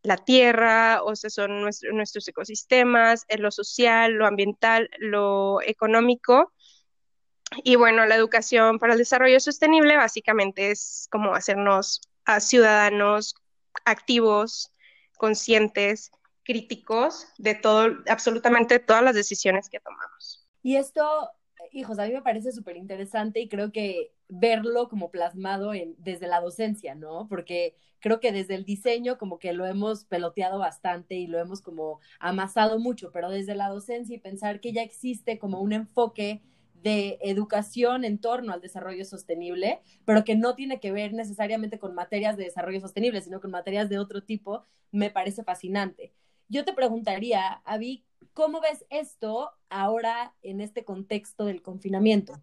la 0.03 0.17
tierra, 0.17 1.03
o 1.05 1.15
sea, 1.15 1.31
son 1.31 1.63
nuestros 1.63 2.27
ecosistemas, 2.27 3.25
en 3.29 3.43
lo 3.43 3.51
social, 3.51 4.13
lo 4.13 4.27
ambiental, 4.27 4.91
lo 4.99 5.61
económico. 5.63 6.53
Y 7.65 7.77
bueno, 7.77 8.07
la 8.07 8.17
educación 8.17 8.79
para 8.79 8.95
el 8.95 8.99
desarrollo 8.99 9.39
sostenible 9.39 9.97
básicamente 9.97 10.71
es 10.71 11.07
como 11.11 11.35
hacernos 11.35 12.01
ciudadanos 12.41 13.35
activos, 13.85 14.73
conscientes, 15.19 16.11
críticos 16.45 17.29
de 17.39 17.55
todo, 17.55 17.99
absolutamente 18.09 18.79
todas 18.81 19.03
las 19.03 19.15
decisiones 19.15 19.69
que 19.69 19.81
tomamos. 19.81 20.49
Y 20.63 20.77
esto, 20.77 21.31
hijos, 21.71 21.99
a 21.99 22.07
mí 22.07 22.13
me 22.13 22.23
parece 22.23 22.53
súper 22.53 22.77
interesante 22.77 23.41
y 23.41 23.49
creo 23.49 23.71
que 23.71 24.13
verlo 24.35 24.89
como 24.89 25.11
plasmado 25.11 25.73
desde 25.99 26.27
la 26.27 26.41
docencia, 26.41 26.95
¿no? 26.95 27.29
Porque 27.29 27.77
creo 28.01 28.19
que 28.19 28.33
desde 28.33 28.55
el 28.55 28.65
diseño 28.65 29.19
como 29.19 29.39
que 29.39 29.53
lo 29.53 29.67
hemos 29.67 30.05
peloteado 30.05 30.59
bastante 30.59 31.17
y 31.17 31.27
lo 31.27 31.39
hemos 31.39 31.61
como 31.61 32.01
amasado 32.19 32.79
mucho, 32.79 33.13
pero 33.13 33.29
desde 33.29 33.55
la 33.55 33.69
docencia 33.69 34.17
y 34.17 34.21
pensar 34.21 34.61
que 34.61 34.73
ya 34.73 34.83
existe 34.83 35.39
como 35.39 35.61
un 35.61 35.73
enfoque 35.73 36.41
de 36.83 37.19
educación 37.21 38.05
en 38.05 38.19
torno 38.19 38.53
al 38.53 38.63
desarrollo 38.63 39.05
sostenible, 39.05 39.83
pero 40.07 40.25
que 40.25 40.35
no 40.35 40.55
tiene 40.55 40.81
que 40.81 40.93
ver 40.93 41.13
necesariamente 41.13 41.79
con 41.79 41.95
materias 41.95 42.37
de 42.39 42.45
desarrollo 42.45 42.81
sostenible, 42.81 43.21
sino 43.21 43.41
con 43.41 43.51
materias 43.51 43.91
de 43.91 43.99
otro 43.99 44.23
tipo, 44.25 44.65
me 44.91 45.11
parece 45.11 45.45
fascinante. 45.45 46.15
Yo 46.49 46.65
te 46.65 46.73
preguntaría, 46.73 47.61
Avi, 47.65 48.05
¿cómo 48.33 48.63
ves 48.63 48.85
esto 48.89 49.53
ahora 49.69 50.35
en 50.43 50.61
este 50.63 50.85
contexto 50.85 51.45
del 51.45 51.63
confinamiento? 51.63 52.41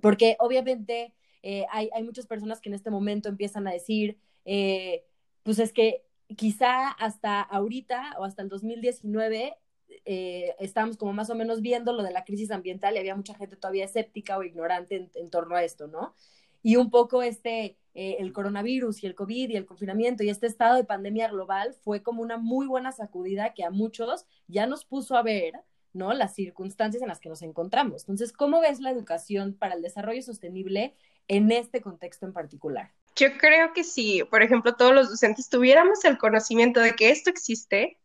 Porque 0.00 0.36
obviamente 0.38 1.14
eh, 1.42 1.66
hay, 1.70 1.90
muchas 2.02 2.26
personas 2.26 2.60
que 2.60 2.68
en 2.68 2.74
este 2.74 2.90
momento 2.90 3.28
empiezan 3.28 3.66
a 3.66 3.72
decir, 3.72 4.18
eh, 4.44 5.04
pues 5.42 5.58
es 5.58 5.72
que 5.72 6.04
quizá 6.36 6.90
hasta 6.90 7.40
ahorita 7.40 8.16
o 8.18 8.24
hasta 8.24 8.42
el 8.42 8.48
2019 8.48 9.56
eh, 10.04 10.54
estábamos 10.58 10.96
como 10.96 11.12
más 11.12 11.30
o 11.30 11.34
menos 11.34 11.60
viendo 11.60 11.92
lo 11.92 12.02
de 12.02 12.12
la 12.12 12.24
crisis 12.24 12.50
ambiental 12.50 12.94
y 12.94 12.98
había 12.98 13.16
mucha 13.16 13.34
gente 13.34 13.56
todavía 13.56 13.84
escéptica 13.84 14.36
o 14.38 14.42
ignorante 14.42 15.10
en, 15.14 15.30
torno 15.30 15.56
a 15.56 15.64
esto, 15.64 15.86
¿no? 15.86 16.14
Y 16.62 16.76
un 16.76 16.90
poco 16.90 17.22
este, 17.22 17.78
eh, 17.94 18.16
el 18.18 18.32
coronavirus 18.32 19.02
y 19.04 19.06
el 19.06 19.14
COVID 19.14 19.50
y 19.50 19.56
el 19.56 19.66
confinamiento 19.66 20.22
y 20.24 20.30
este 20.30 20.46
estado 20.46 20.76
de 20.76 20.84
pandemia 20.84 21.28
global 21.28 21.74
fue 21.82 22.02
como 22.02 22.22
una 22.22 22.36
muy 22.36 22.66
buena 22.66 22.92
sacudida 22.92 23.54
que 23.54 23.64
a 23.64 23.70
muchos 23.70 24.26
ya 24.46 24.66
nos 24.66 24.84
puso 24.84 25.16
a 25.16 25.22
ver, 25.22 25.54
¿no? 25.98 26.14
Las 26.14 26.34
circunstancias 26.34 27.02
en 27.02 27.08
las 27.08 27.20
que 27.20 27.28
nos 27.28 27.42
encontramos. 27.42 28.02
Entonces, 28.02 28.32
¿cómo 28.32 28.60
ves 28.60 28.80
la 28.80 28.90
educación 28.90 29.54
para 29.54 29.74
el 29.74 29.82
desarrollo 29.82 30.22
sostenible 30.22 30.94
en 31.26 31.52
este 31.52 31.82
contexto 31.82 32.24
en 32.24 32.32
particular? 32.32 32.92
Yo 33.16 33.36
creo 33.36 33.72
que 33.74 33.84
si, 33.84 34.22
por 34.24 34.42
ejemplo, 34.42 34.76
todos 34.76 34.94
los 34.94 35.10
docentes 35.10 35.48
tuviéramos 35.50 36.04
el 36.04 36.16
conocimiento 36.16 36.80
de 36.80 36.94
que 36.94 37.10
esto 37.10 37.28
existe, 37.28 37.98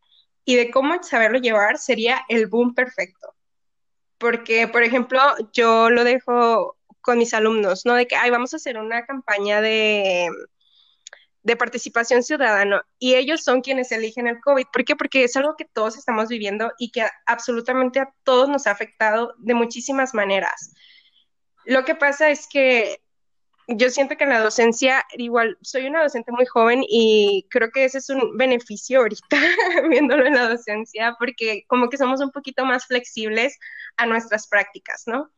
y 0.45 0.55
de 0.55 0.71
cómo 0.71 1.01
saberlo 1.03 1.39
llevar 1.39 1.77
sería 1.77 2.21
el 2.27 2.47
boom 2.47 2.73
perfecto. 2.73 3.33
Porque, 4.17 4.67
por 4.67 4.83
ejemplo, 4.83 5.19
yo 5.53 5.89
lo 5.89 6.03
dejo 6.03 6.77
con 7.01 7.17
mis 7.17 7.33
alumnos, 7.33 7.85
¿no? 7.85 7.95
De 7.95 8.07
que, 8.07 8.15
ay, 8.15 8.29
vamos 8.29 8.53
a 8.53 8.57
hacer 8.57 8.77
una 8.77 9.05
campaña 9.05 9.61
de, 9.61 10.29
de 11.43 11.55
participación 11.57 12.23
ciudadana 12.23 12.85
y 12.99 13.15
ellos 13.15 13.43
son 13.43 13.61
quienes 13.61 13.91
eligen 13.91 14.27
el 14.27 14.39
COVID. 14.39 14.65
¿Por 14.71 14.85
qué? 14.85 14.95
Porque 14.95 15.25
es 15.25 15.35
algo 15.35 15.55
que 15.57 15.65
todos 15.65 15.97
estamos 15.97 16.29
viviendo 16.29 16.71
y 16.79 16.91
que 16.91 17.05
absolutamente 17.25 17.99
a 17.99 18.13
todos 18.23 18.49
nos 18.49 18.65
ha 18.65 18.71
afectado 18.71 19.33
de 19.37 19.53
muchísimas 19.53 20.13
maneras. 20.13 20.73
Lo 21.65 21.83
que 21.85 21.95
pasa 21.95 22.29
es 22.29 22.47
que 22.47 23.01
yo 23.67 23.89
siento 23.89 24.17
que 24.17 24.25
en 24.25 24.31
la 24.31 24.41
docencia, 24.41 25.05
igual, 25.17 25.57
soy 25.61 25.85
una 25.85 26.03
docente 26.03 26.31
muy 26.31 26.45
joven 26.45 26.83
y 26.87 27.47
creo 27.49 27.71
que 27.71 27.85
ese 27.85 27.99
es 27.99 28.09
un 28.09 28.37
beneficio 28.37 28.99
ahorita 28.99 29.37
viéndolo 29.89 30.25
en 30.25 30.33
la 30.33 30.49
docencia, 30.49 31.15
porque 31.17 31.63
como 31.67 31.89
que 31.89 31.97
somos 31.97 32.19
un 32.21 32.31
poquito 32.31 32.65
más 32.65 32.85
flexibles 32.85 33.57
a 33.97 34.05
nuestras 34.05 34.47
prácticas, 34.47 35.03
¿no? 35.07 35.31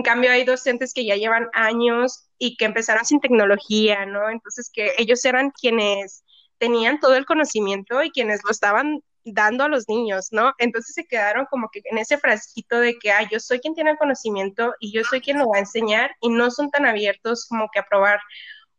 En 0.00 0.04
cambio, 0.04 0.32
hay 0.32 0.44
docentes 0.44 0.94
que 0.94 1.04
ya 1.04 1.16
llevan 1.16 1.50
años 1.52 2.30
y 2.38 2.56
que 2.56 2.64
empezaron 2.64 3.04
sin 3.04 3.20
tecnología, 3.20 4.06
¿no? 4.06 4.30
Entonces, 4.30 4.70
que 4.72 4.92
ellos 4.96 5.22
eran 5.26 5.50
quienes 5.50 6.24
tenían 6.56 7.00
todo 7.00 7.16
el 7.16 7.26
conocimiento 7.26 8.02
y 8.02 8.10
quienes 8.10 8.40
lo 8.42 8.50
estaban 8.50 9.02
dando 9.24 9.64
a 9.64 9.68
los 9.68 9.90
niños, 9.90 10.28
¿no? 10.30 10.54
Entonces 10.56 10.94
se 10.94 11.04
quedaron 11.04 11.44
como 11.50 11.68
que 11.70 11.82
en 11.84 11.98
ese 11.98 12.16
frasquito 12.16 12.80
de 12.80 12.98
que, 12.98 13.12
ah, 13.12 13.28
yo 13.30 13.40
soy 13.40 13.60
quien 13.60 13.74
tiene 13.74 13.90
el 13.90 13.98
conocimiento 13.98 14.74
y 14.80 14.90
yo 14.90 15.04
soy 15.04 15.20
quien 15.20 15.38
lo 15.38 15.50
va 15.50 15.58
a 15.58 15.60
enseñar 15.60 16.16
y 16.22 16.30
no 16.30 16.50
son 16.50 16.70
tan 16.70 16.86
abiertos 16.86 17.46
como 17.46 17.68
que 17.70 17.80
a 17.80 17.86
probar 17.86 18.20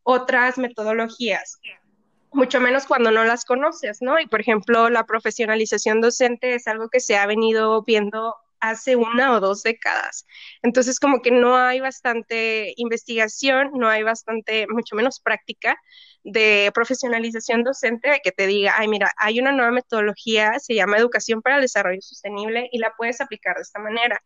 otras 0.02 0.58
metodologías, 0.58 1.60
mucho 2.32 2.60
menos 2.60 2.88
cuando 2.88 3.12
no 3.12 3.26
las 3.26 3.46
conoces, 3.46 4.02
¿no? 4.02 4.20
Y 4.20 4.26
por 4.26 4.42
ejemplo, 4.42 4.90
la 4.90 5.06
profesionalización 5.06 6.02
docente 6.02 6.56
es 6.56 6.66
algo 6.66 6.90
que 6.90 7.00
se 7.00 7.16
ha 7.16 7.28
venido 7.28 7.84
viendo 7.84 8.34
hace 8.62 8.96
una 8.96 9.34
o 9.34 9.40
dos 9.40 9.64
décadas. 9.64 10.26
Entonces, 10.62 11.00
como 11.00 11.22
que 11.22 11.32
no 11.32 11.58
hay 11.58 11.80
bastante 11.80 12.74
investigación, 12.78 13.72
no 13.74 13.90
hay 13.90 14.04
bastante, 14.04 14.68
mucho 14.70 14.96
menos 14.96 15.20
práctica 15.20 15.78
de 16.24 16.72
profesionalización 16.74 17.64
docente 17.64 18.10
de 18.10 18.20
que 18.24 18.32
te 18.32 18.48
diga, 18.48 18.76
ay, 18.78 18.88
mira, 18.88 19.12
hay 19.18 19.40
una 19.40 19.52
nueva 19.52 19.72
metodología, 19.72 20.60
se 20.60 20.76
llama 20.76 20.98
Educación 20.98 21.42
para 21.42 21.56
el 21.56 21.62
Desarrollo 21.62 22.02
Sostenible 22.02 22.70
y 22.72 22.78
la 22.80 22.94
puedes 22.98 23.20
aplicar 23.20 23.56
de 23.56 23.64
esta 23.64 23.80
manera. 23.80 24.22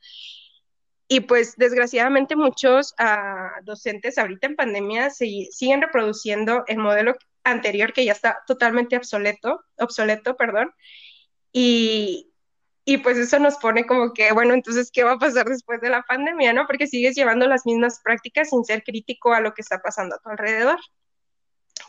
Y 1.08 1.22
pues 1.22 1.56
desgraciadamente 1.56 2.36
muchos 2.36 2.94
ah, 2.98 3.52
docentes 3.64 4.18
ahorita 4.18 4.48
en 4.48 4.56
pandemia 4.56 5.10
siguen 5.12 5.82
reproduciendo 5.82 6.64
el 6.68 6.78
modelo 6.78 7.16
anterior 7.44 7.94
que 7.94 8.06
ya 8.06 8.12
está 8.12 8.40
totalmente 8.48 8.98
obsoleto, 8.98 9.62
obsoleto, 9.78 10.36
perdón, 10.36 10.74
y, 11.54 12.34
y 12.86 13.00
pues 13.00 13.18
eso 13.18 13.40
nos 13.40 13.58
pone 13.58 13.88
como 13.88 14.14
que, 14.14 14.32
bueno, 14.32 14.54
entonces, 14.54 14.92
¿qué 14.92 15.04
va 15.04 15.14
a 15.14 15.18
pasar 15.18 15.48
después 15.48 15.82
de 15.82 15.90
la 15.90 16.04
pandemia, 16.04 16.54
no? 16.54 16.68
Porque 16.68 16.86
sigues 16.86 17.16
llevando 17.16 17.48
las 17.48 17.66
mismas 17.66 18.00
prácticas 18.04 18.52
sin 18.52 18.64
ser 18.64 18.84
crítico 18.84 19.34
a 19.34 19.42
lo 19.42 19.56
que 19.56 19.64
está 19.64 19.82
pasando 19.82 20.16
a 20.16 20.20
tu 20.20 20.30
alrededor. 20.30 20.80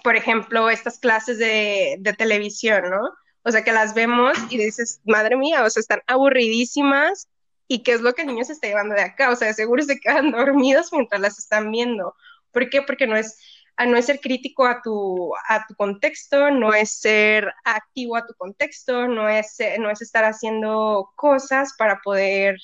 Por 0.03 0.17
ejemplo, 0.17 0.71
estas 0.71 0.99
clases 0.99 1.39
de, 1.39 1.97
de 2.01 2.13
televisión, 2.15 2.91
¿no? 2.91 3.11
O 3.43 3.51
sea, 3.53 3.63
que 3.63 3.73
las 3.73 3.95
vemos 3.95 4.39
y 4.49 4.57
dices, 4.57 5.03
madre 5.05 5.37
mía, 5.37 5.65
o 5.65 5.71
sea, 5.71 5.81
están 5.81 6.01
aburridísimas 6.07 7.29
y 7.69 7.83
qué 7.83 7.93
es 7.93 8.01
lo 8.01 8.15
que 8.15 8.23
el 8.23 8.29
niño 8.29 8.45
se 8.45 8.55
está 8.55 8.67
llevando 8.67 8.95
de 8.95 9.03
acá. 9.03 9.31
O 9.31 9.37
sea, 9.37 9.53
seguro 9.53 9.83
se 9.83 10.01
quedan 10.01 10.31
dormidos 10.33 10.93
mientras 10.93 11.21
las 11.21 11.39
están 11.39 11.71
viendo. 11.71 12.15
¿Por 12.53 12.71
qué? 12.71 12.81
Porque 12.81 13.07
no 13.07 13.17
es 13.17 13.39
no 13.85 13.99
es 13.99 14.07
ser 14.07 14.21
crítico 14.21 14.65
a 14.67 14.81
tu, 14.81 15.35
a 15.49 15.67
tu 15.67 15.75
contexto, 15.75 16.51
no 16.51 16.73
es 16.73 16.91
ser 16.99 17.53
activo 17.65 18.17
a 18.17 18.25
tu 18.25 18.33
contexto, 18.35 19.07
no 19.07 19.29
es, 19.29 19.59
no 19.79 19.91
es 19.91 20.01
estar 20.01 20.25
haciendo 20.25 21.13
cosas 21.15 21.75
para 21.77 22.01
poder, 22.01 22.57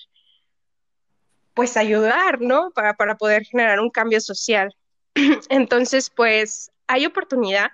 pues, 1.52 1.76
ayudar, 1.76 2.40
¿no? 2.40 2.71
Para, 2.71 2.95
para 2.95 3.16
poder 3.16 3.45
generar 3.45 3.81
un 3.81 3.90
cambio 3.90 4.21
social. 4.21 4.75
Entonces, 5.50 6.09
pues, 6.09 6.71
hay 6.87 7.04
oportunidad, 7.04 7.71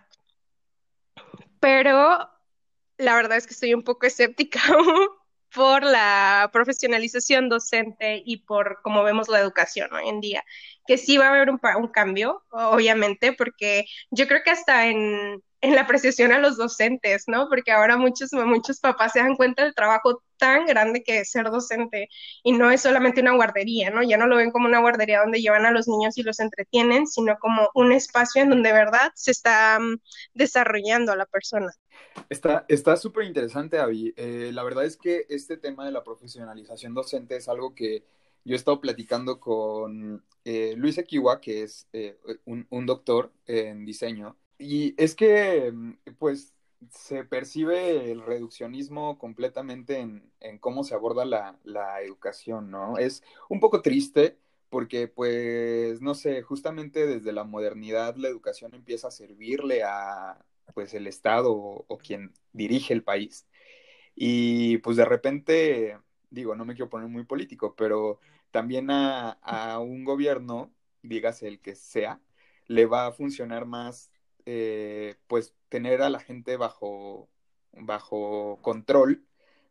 pero 1.60 2.28
la 2.96 3.14
verdad 3.14 3.38
es 3.38 3.46
que 3.46 3.54
estoy 3.54 3.74
un 3.74 3.84
poco 3.84 4.06
escéptica 4.06 4.60
por 5.54 5.82
la 5.84 6.50
profesionalización 6.52 7.48
docente 7.48 8.22
y 8.24 8.38
por 8.38 8.80
cómo 8.82 9.02
vemos 9.02 9.28
la 9.28 9.40
educación 9.40 9.92
hoy 9.92 10.08
en 10.08 10.20
día 10.20 10.44
que 10.86 10.98
sí 10.98 11.18
va 11.18 11.26
a 11.26 11.30
haber 11.30 11.50
un, 11.50 11.60
un 11.76 11.88
cambio, 11.88 12.42
obviamente, 12.50 13.34
porque 13.34 13.84
yo 14.10 14.26
creo 14.26 14.42
que 14.42 14.50
hasta 14.50 14.86
en, 14.88 15.42
en, 15.60 15.74
la 15.74 15.82
apreciación 15.82 16.32
a 16.32 16.38
los 16.38 16.56
docentes, 16.56 17.24
¿no? 17.26 17.48
Porque 17.48 17.72
ahora 17.72 17.96
muchos, 17.96 18.32
muchos 18.32 18.80
papás 18.80 19.12
se 19.12 19.20
dan 19.20 19.36
cuenta 19.36 19.64
del 19.64 19.74
trabajo 19.74 20.22
tan 20.36 20.66
grande 20.66 21.02
que 21.02 21.20
es 21.20 21.30
ser 21.30 21.50
docente 21.50 22.08
y 22.42 22.52
no 22.52 22.70
es 22.70 22.82
solamente 22.82 23.20
una 23.20 23.34
guardería, 23.34 23.90
¿no? 23.90 24.02
Ya 24.02 24.16
no 24.16 24.26
lo 24.26 24.36
ven 24.36 24.50
como 24.50 24.68
una 24.68 24.80
guardería 24.80 25.20
donde 25.20 25.40
llevan 25.40 25.66
a 25.66 25.72
los 25.72 25.88
niños 25.88 26.16
y 26.16 26.22
los 26.22 26.38
entretienen, 26.40 27.06
sino 27.06 27.36
como 27.38 27.70
un 27.74 27.92
espacio 27.92 28.42
en 28.42 28.50
donde 28.50 28.68
de 28.68 28.74
verdad 28.74 29.12
se 29.14 29.30
está 29.30 29.78
mm, 29.80 29.98
desarrollando 30.34 31.12
a 31.12 31.16
la 31.16 31.26
persona. 31.26 31.72
Está 32.28 32.96
súper 32.96 33.24
interesante, 33.24 33.78
Avi. 33.78 34.12
Eh, 34.16 34.50
la 34.52 34.62
verdad 34.62 34.84
es 34.84 34.96
que 34.96 35.26
este 35.28 35.56
tema 35.56 35.84
de 35.84 35.92
la 35.92 36.04
profesionalización 36.04 36.94
docente 36.94 37.36
es 37.36 37.48
algo 37.48 37.74
que 37.74 38.04
yo 38.44 38.54
he 38.54 38.56
estado 38.56 38.80
platicando 38.80 39.40
con 39.40 40.24
eh, 40.44 40.74
Luis 40.76 40.98
Equiwa, 40.98 41.40
que 41.40 41.62
es 41.62 41.88
eh, 41.92 42.18
un, 42.44 42.86
doctor 42.86 43.32
en 43.46 43.84
diseño, 43.84 44.36
y 44.58 44.94
es 45.02 45.14
que, 45.14 45.72
mm, 45.72 45.94
pues, 46.18 46.54
se 46.90 47.24
percibe 47.24 48.10
el 48.10 48.22
reduccionismo 48.22 49.18
completamente 49.18 49.98
en, 49.98 50.32
cómo 50.60 50.84
se 50.84 50.94
aborda 50.94 51.24
la, 51.24 51.58
la, 51.64 52.00
educación, 52.02 52.70
¿no? 52.70 52.98
Es 52.98 53.22
un 53.48 53.60
poco 53.60 53.82
triste 53.82 54.38
porque, 54.68 55.08
pues, 55.08 56.00
no 56.02 56.14
sé, 56.14 56.42
justamente 56.42 57.06
desde 57.06 57.32
la 57.32 57.44
modernidad 57.44 58.16
la 58.16 58.28
educación 58.28 58.74
empieza 58.74 59.08
a 59.08 59.10
servirle 59.10 59.82
a, 59.84 60.38
pues 60.74 60.94
el 60.94 61.06
Estado 61.06 61.52
o, 61.52 61.98
quien 61.98 62.32
dirige 62.52 62.94
el 62.94 63.02
país. 63.04 63.46
Y 64.14 64.78
pues 64.78 64.96
de 64.96 65.04
repente, 65.04 65.98
digo, 66.30 66.54
no 66.56 66.64
me 66.64 66.74
quiero 66.74 66.90
poner 66.90 67.08
muy 67.08 67.24
político, 67.24 67.74
pero 67.76 68.20
también 68.50 68.90
a, 68.90 69.32
a 69.42 69.78
un 69.80 70.04
gobierno, 70.04 70.72
dígase 71.02 71.48
el 71.48 71.60
que 71.60 71.74
sea, 71.74 72.20
le 72.66 72.86
va 72.86 73.06
a 73.06 73.12
funcionar 73.12 73.66
más, 73.66 74.10
eh, 74.50 75.16
pues, 75.26 75.54
tener 75.68 76.00
a 76.00 76.08
la 76.08 76.20
gente 76.20 76.56
bajo, 76.56 77.28
bajo 77.72 78.58
control, 78.62 79.26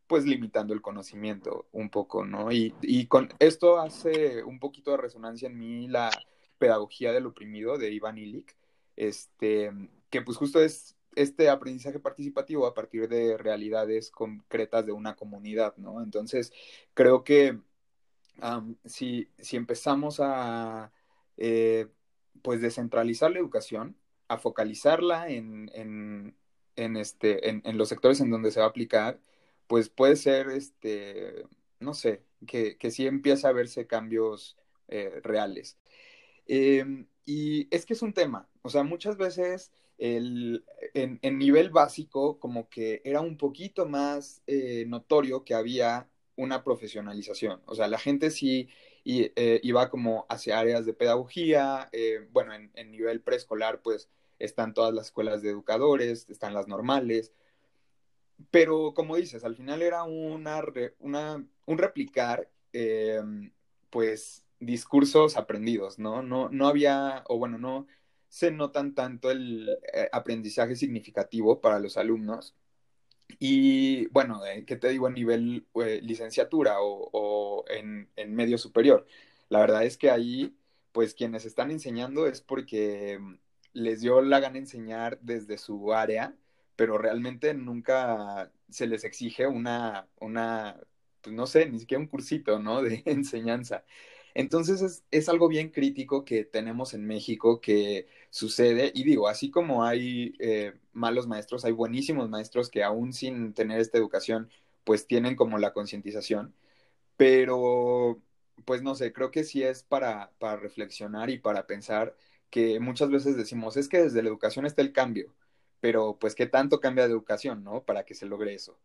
pues 0.06 0.24
limitando 0.24 0.76
el 0.76 0.84
conocimiento 0.84 1.68
un 1.72 1.90
poco, 1.90 2.26
¿no? 2.26 2.52
Y, 2.52 2.76
y, 2.84 3.08
con 3.08 3.30
esto 3.40 3.80
hace 3.80 4.44
un 4.44 4.60
poquito 4.60 4.92
de 4.92 4.98
resonancia 4.98 5.48
en 5.48 5.58
mí 5.58 5.88
la 5.88 6.12
pedagogía 6.60 7.12
del 7.12 7.26
oprimido 7.26 7.80
de 7.80 7.92
Iván 7.92 8.20
Illich, 8.20 8.56
este, 8.96 9.72
que 10.12 10.22
pues 10.22 10.38
justo 10.38 10.62
es 10.62 10.96
este 11.16 11.50
aprendizaje 11.50 12.00
participativo 12.00 12.68
a 12.68 12.76
partir 12.76 13.08
de 13.10 13.36
realidades 13.36 14.12
concretas 14.12 14.86
de 14.86 14.92
una 14.92 15.16
comunidad, 15.16 15.76
¿no? 15.78 16.04
Entonces, 16.04 16.54
creo 16.94 17.24
que 17.24 17.60
si, 18.86 19.28
si, 19.40 19.58
empezamos 19.58 20.20
a 20.20 20.92
eh, 21.38 21.88
pues 22.44 22.62
descentralizar 22.62 23.32
la 23.32 23.40
educación, 23.40 23.98
a 24.28 24.38
focalizarla 24.38 25.30
en, 25.30 25.72
en, 25.74 26.98
este, 26.98 27.50
en, 27.50 27.78
los 27.78 27.90
sectores 27.90 28.20
en 28.22 28.30
donde 28.30 28.52
se 28.52 28.60
va 28.60 28.68
a 28.68 28.70
aplicar, 28.70 29.20
pues 29.68 29.90
puede 29.90 30.16
ser, 30.16 30.50
este, 30.50 31.46
no 31.80 31.94
sé, 31.94 32.24
que, 32.46 32.78
que 32.78 32.92
sí 32.92 33.08
empieza 33.08 33.50
a 33.50 33.54
verse 33.54 33.88
cambios 33.88 34.58
eh, 34.88 35.20
reales. 35.24 35.78
Em, 36.48 37.08
y 37.26 37.68
es 37.76 37.86
que 37.86 37.94
es 37.94 38.02
un 38.02 38.14
tema, 38.14 38.48
o 38.62 38.70
sea, 38.70 38.84
muchas 38.84 39.18
veces 39.18 39.72
el, 39.98 40.64
en, 40.94 41.20
nivel 41.38 41.70
básico 41.72 42.40
como 42.40 42.70
que 42.70 43.02
era 43.04 43.22
un 43.22 43.38
poquito 43.38 43.86
más 43.86 44.42
eh, 44.48 44.86
notorio 44.88 45.44
que 45.44 45.54
había 45.54 46.10
una 46.38 46.64
profesionalización, 46.64 47.62
o 47.66 47.76
sea, 47.76 47.88
la 47.88 48.00
gente 48.00 48.32
sí 48.32 48.70
y 49.08 49.32
eh, 49.38 49.62
iba 49.64 49.90
como 49.90 50.26
hacia 50.28 50.60
áreas 50.60 50.86
de 50.86 50.94
pedagogía, 50.94 51.88
eh, 51.94 52.28
bueno, 52.34 52.54
en, 52.54 52.92
nivel 52.92 53.22
preescolar 53.22 53.82
pues 53.82 54.10
están 54.38 54.74
todas 54.74 54.94
las 54.94 55.06
escuelas 55.06 55.42
de 55.42 55.52
educadores, 55.52 56.30
están 56.30 56.54
las 56.54 56.68
normales, 56.68 57.32
pero 58.52 58.94
como 58.94 59.16
dices, 59.16 59.46
al 59.46 59.56
final 59.56 59.82
era 59.82 60.04
una, 60.04 60.62
una 61.00 61.48
un 61.66 61.78
replicar 61.78 62.50
eh, 62.74 63.22
pues 63.90 64.44
discursos 64.60 65.38
aprendidos, 65.38 66.00
¿no? 66.00 66.22
¿no? 66.22 66.50
No 66.50 66.68
había, 66.68 67.24
o 67.30 67.38
bueno, 67.38 67.58
no 67.58 67.88
se 68.28 68.52
notan 68.52 68.94
tanto 68.94 69.32
el 69.32 69.70
aprendizaje 70.12 70.76
significativo 70.76 71.62
para 71.62 71.80
los 71.80 71.96
alumnos. 71.96 72.56
Y 73.40 74.08
bueno, 74.08 74.42
¿qué 74.66 74.76
te 74.78 74.90
digo 74.90 75.08
a 75.08 75.12
nivel 75.12 75.66
licenciatura 76.02 76.82
o, 76.82 77.10
o 77.12 77.66
en, 77.70 78.10
en, 78.16 78.36
medio 78.36 78.58
superior? 78.58 79.06
La 79.50 79.60
verdad 79.60 79.84
es 79.86 79.98
que 79.98 80.10
ahí, 80.12 80.56
pues 80.92 81.14
quienes 81.14 81.46
están 81.46 81.72
enseñando 81.72 82.28
es 82.28 82.42
porque 82.42 83.20
les 83.74 84.02
dio 84.02 84.22
la 84.22 84.40
gana 84.40 84.58
enseñar 84.58 85.20
desde 85.22 85.58
su 85.58 85.94
área, 85.94 86.36
pero 86.76 86.98
realmente 86.98 87.54
nunca 87.54 88.52
se 88.70 88.88
les 88.88 89.04
exige 89.04 89.48
una, 89.48 90.08
una 90.20 90.80
pues 91.22 91.36
no 91.36 91.46
sé, 91.48 91.68
ni 91.70 91.80
siquiera 91.80 92.02
un 92.02 92.08
cursito, 92.08 92.60
¿no? 92.60 92.82
De 92.84 93.04
enseñanza. 93.06 93.84
Entonces 94.38 95.04
es, 95.10 95.30
algo 95.30 95.48
bien 95.48 95.72
crítico 95.72 96.24
que 96.24 96.46
tenemos 96.46 96.94
en 96.94 97.08
México 97.08 97.60
que 97.60 98.06
sucede 98.30 98.92
y 98.94 99.04
digo, 99.04 99.28
así 99.28 99.50
como 99.50 99.84
hay 99.84 100.36
eh, 100.38 100.74
malos 100.94 101.26
maestros, 101.26 101.66
hay 101.66 101.72
buenísimos 101.72 102.30
maestros 102.30 102.70
que 102.70 102.84
aún 102.84 103.14
sin 103.14 103.56
tener 103.56 103.80
esta 103.80 103.98
educación, 103.98 104.52
pues 104.84 105.08
tienen 105.08 105.36
como 105.36 105.58
la 105.58 105.74
concientización, 105.74 106.54
pero 107.18 108.22
pues 108.64 108.84
no 108.84 108.94
sé, 108.94 109.12
creo 109.12 109.32
que 109.32 109.44
sí 109.44 109.64
es 109.64 109.82
para, 109.82 110.32
para 110.38 110.58
reflexionar 110.58 111.32
y 111.32 111.40
para 111.40 111.66
pensar 111.66 112.16
que 112.52 112.80
muchas 112.80 113.10
veces 113.10 113.38
decimos, 113.38 113.76
es 113.76 113.90
que 113.90 114.04
desde 114.04 114.22
la 114.22 114.30
educación 114.30 114.68
está 114.68 114.84
el 114.84 114.94
cambio, 114.94 115.34
pero 115.80 116.16
pues 116.20 116.36
qué 116.36 116.46
tanto 116.46 116.80
cambia 116.80 117.08
de 117.08 117.14
educación, 117.14 117.64
¿no? 117.64 117.82
Para 117.82 118.06
que 118.06 118.14
se 118.14 118.28
logre 118.28 118.54
eso. 118.54 118.78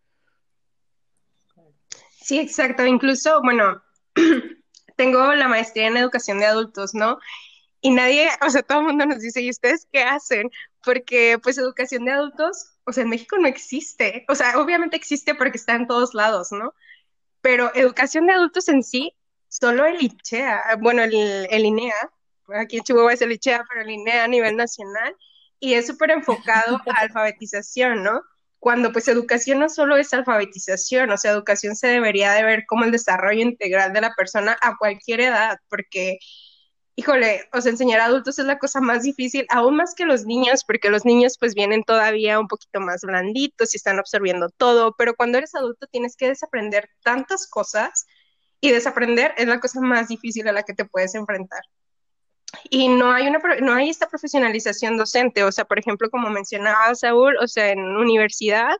Sí, 2.23 2.38
exacto. 2.38 2.87
Incluso, 2.87 3.42
bueno, 3.42 3.82
tengo 4.97 5.35
la 5.35 5.49
maestría 5.49 5.89
en 5.89 5.97
educación 5.97 6.39
de 6.39 6.47
adultos, 6.47 6.95
¿no? 6.95 7.19
Y 7.81 7.91
nadie, 7.91 8.29
o 8.47 8.51
sea, 8.51 8.63
todo 8.63 8.81
el 8.81 8.87
mundo 8.87 9.07
nos 9.07 9.21
dice, 9.21 9.43
¿y 9.43 9.51
ustedes 9.51 9.89
qué 9.93 10.03
hacen? 10.03 10.51
Porque 10.85 11.39
pues 11.43 11.59
educación 11.59 12.05
de 12.05 12.13
adultos, 12.13 12.76
o 12.85 12.93
sea, 12.93 13.02
en 13.02 13.11
México 13.11 13.37
no 13.39 13.49
existe. 13.49 14.25
O 14.28 14.35
sea, 14.35 14.59
obviamente 14.59 14.97
existe 14.97 15.35
porque 15.35 15.59
está 15.59 15.75
en 15.75 15.87
todos 15.89 16.15
lados, 16.15 16.52
¿no? 16.52 16.75
Pero 17.41 17.75
educación 17.75 18.26
de 18.26 18.35
adultos 18.35 18.69
en 18.69 18.83
sí, 18.85 19.15
solo 19.49 19.85
el 19.87 20.00
ICHEA, 20.02 20.76
bueno, 20.81 21.02
el, 21.02 21.15
el 21.50 21.65
INEA, 21.65 22.11
aquí 22.55 22.78
en 22.78 22.85
Chihuahua 22.85 23.13
es 23.13 23.23
el 23.23 23.33
ICHEA, 23.33 23.65
pero 23.69 23.83
el 23.83 23.91
INEA 23.91 24.25
a 24.25 24.28
nivel 24.28 24.57
nacional, 24.57 25.17
y 25.59 25.75
es 25.75 25.87
súper 25.87 26.11
enfocado 26.11 26.81
a 26.87 27.00
alfabetización, 27.00 28.02
¿no? 28.02 28.23
Cuando 28.63 28.93
pues 28.93 29.09
educación 29.09 29.59
no 29.59 29.69
solo 29.69 29.97
es 29.97 30.13
alfabetización, 30.15 31.11
o 31.11 31.17
sea, 31.19 31.33
educación 31.33 31.75
se 31.75 31.89
debería 31.89 32.31
de 32.33 32.45
ver 32.45 32.65
como 32.69 32.85
el 32.85 32.93
desarrollo 32.93 33.43
integral 33.43 33.93
de 33.93 34.01
la 34.03 34.15
persona 34.15 34.57
a 34.61 34.77
cualquier 34.77 35.21
edad, 35.21 35.59
porque, 35.69 36.19
híjole, 36.95 37.49
o 37.53 37.61
sea, 37.61 37.73
enseñar 37.73 38.01
a 38.01 38.05
adultos 38.05 38.39
es 38.39 38.47
la 38.47 38.61
cosa 38.61 38.81
más 38.81 39.03
difícil, 39.03 39.47
aún 39.51 39.75
más 39.77 39.97
que 39.97 40.05
los 40.07 40.27
niños, 40.27 40.63
porque 40.65 40.91
los 40.91 41.05
niños 41.05 41.39
pues 41.41 41.55
vienen 41.57 41.83
todavía 41.83 42.39
un 42.39 42.47
poquito 42.47 42.79
más 42.79 43.01
blanditos 43.03 43.75
y 43.75 43.79
están 43.79 43.99
absorbiendo 43.99 44.49
todo, 44.51 44.95
pero 44.97 45.17
cuando 45.17 45.39
eres 45.39 45.57
adulto 45.57 45.89
tienes 45.89 46.17
que 46.17 46.29
desaprender 46.29 46.89
tantas 47.03 47.49
cosas 47.49 48.07
y 48.61 48.71
desaprender 48.71 49.35
es 49.39 49.49
la 49.49 49.59
cosa 49.59 49.81
más 49.81 50.07
difícil 50.07 50.47
a 50.47 50.53
la 50.53 50.63
que 50.63 50.75
te 50.75 50.85
puedes 50.85 51.17
enfrentar 51.17 51.63
y 52.71 52.89
no 52.89 53.13
hay, 53.13 53.29
una, 53.29 53.41
no 53.61 53.75
hay 53.75 53.91
esta 53.91 54.09
profesionalización 54.09 54.97
docente, 54.97 55.45
o 55.45 55.53
sea, 55.53 55.65
por 55.65 55.79
ejemplo, 55.79 56.11
como 56.11 56.31
mencionaba 56.31 56.95
Saúl, 56.95 57.37
o 57.41 57.49
sea, 57.49 57.71
en 57.71 57.81
universidad, 57.81 58.77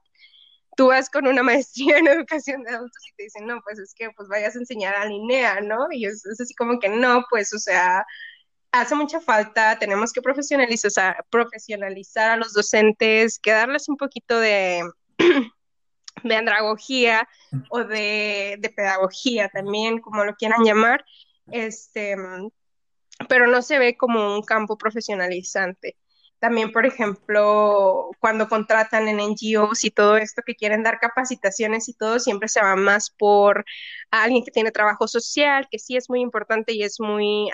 tú 0.77 0.88
vas 0.88 1.11
con 1.11 1.27
una 1.27 1.42
maestría 1.42 1.99
en 1.99 2.09
educación 2.09 2.62
de 2.62 2.71
adultos 2.71 3.03
y 3.09 3.14
te 3.16 3.23
dicen, 3.25 3.47
no, 3.47 3.61
pues 3.62 3.79
es 3.79 3.95
que 3.95 4.11
pues 4.11 4.29
vayas 4.29 4.57
a 4.57 4.61
enseñar 4.61 4.95
a 4.95 5.07
Linea, 5.07 5.61
¿no? 5.61 5.87
Y 5.90 6.07
es, 6.07 6.25
así 6.27 6.55
como 6.55 6.79
que 6.79 6.88
no, 6.88 7.25
pues, 7.31 7.53
o 7.53 7.59
sea, 7.59 8.05
hace 8.73 8.95
mucha 8.95 9.21
falta, 9.21 9.79
tenemos 9.79 10.12
que 10.12 10.23
profesionalizar, 10.23 11.25
profesionalizar 11.31 12.31
a 12.31 12.37
los 12.37 12.53
docentes, 12.53 13.38
que 13.38 13.53
darles 13.53 13.88
un 13.88 13.97
poquito 13.97 14.38
de, 14.38 14.83
de 16.25 16.37
andragogía 16.37 17.29
o 17.71 17.85
de, 17.85 18.57
de 18.59 18.71
pedagogía 18.71 19.49
también, 19.49 20.01
como 20.01 20.25
lo 20.25 20.35
quieran 20.37 20.64
llamar, 20.64 21.05
este 21.51 22.16
pero 23.28 23.46
no 23.46 23.62
se 23.62 23.78
ve 23.78 23.96
como 23.96 24.35
un 24.35 24.42
campo 24.42 24.76
profesionalizante. 24.76 25.96
También, 26.42 26.72
por 26.72 26.87
ejemplo, 26.87 28.11
cuando 28.18 28.48
contratan 28.48 29.06
en 29.06 29.18
NGOs 29.18 29.85
y 29.85 29.92
todo 29.92 30.16
esto 30.16 30.42
que 30.44 30.56
quieren 30.56 30.82
dar 30.82 30.98
capacitaciones 30.98 31.88
y 31.88 31.94
todo, 31.94 32.18
siempre 32.18 32.48
se 32.48 32.61
va 32.61 32.74
más 32.74 33.11
por 33.11 33.64
alguien 34.11 34.44
que 34.44 34.50
tiene 34.50 34.72
trabajo 34.72 35.06
social, 35.06 35.68
que 35.70 35.78
sí 35.78 35.96
es 35.96 36.11
muy 36.11 36.20
importante 36.20 36.72
y 36.72 36.82
es 36.82 36.98
muy, 36.98 37.48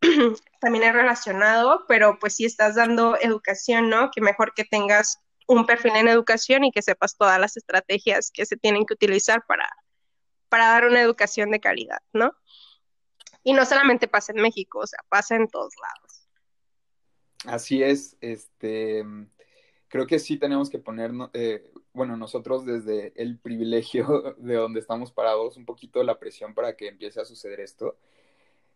también 0.60 0.84
es 0.84 0.94
relacionado, 0.94 1.84
pero 1.86 2.18
pues 2.18 2.36
si 2.36 2.46
estás 2.46 2.76
dando 2.76 3.18
educación, 3.20 3.90
¿no? 3.90 4.10
Que 4.10 4.22
mejor 4.22 4.54
que 4.54 4.64
tengas 4.64 5.18
un 5.46 5.66
perfil 5.66 5.96
en 5.96 6.08
educación 6.08 6.64
y 6.64 6.72
que 6.72 6.80
sepas 6.80 7.16
todas 7.18 7.38
las 7.38 7.58
estrategias 7.58 8.30
que 8.30 8.46
se 8.46 8.56
tienen 8.56 8.86
que 8.86 8.94
utilizar 8.94 9.44
para, 9.46 9.68
para 10.48 10.68
dar 10.68 10.86
una 10.86 11.02
educación 11.02 11.50
de 11.50 11.60
calidad, 11.60 12.00
¿no? 12.14 12.32
Y 13.42 13.52
no 13.52 13.64
solamente 13.64 14.08
pasa 14.08 14.32
en 14.32 14.42
México, 14.42 14.80
o 14.80 14.86
sea, 14.86 15.00
pasa 15.08 15.36
en 15.36 15.48
todos 15.48 15.72
lados. 15.80 16.28
Así 17.44 17.82
es, 17.82 18.16
este, 18.20 19.04
creo 19.88 20.06
que 20.06 20.18
sí 20.18 20.38
tenemos 20.38 20.70
que 20.70 20.78
poner, 20.78 21.12
eh, 21.32 21.70
bueno, 21.92 22.16
nosotros 22.16 22.64
desde 22.64 23.12
el 23.20 23.38
privilegio 23.38 24.34
de 24.38 24.54
donde 24.54 24.80
estamos 24.80 25.12
parados, 25.12 25.56
un 25.56 25.64
poquito 25.64 26.02
la 26.02 26.18
presión 26.18 26.54
para 26.54 26.76
que 26.76 26.88
empiece 26.88 27.20
a 27.20 27.24
suceder 27.24 27.60
esto. 27.60 27.96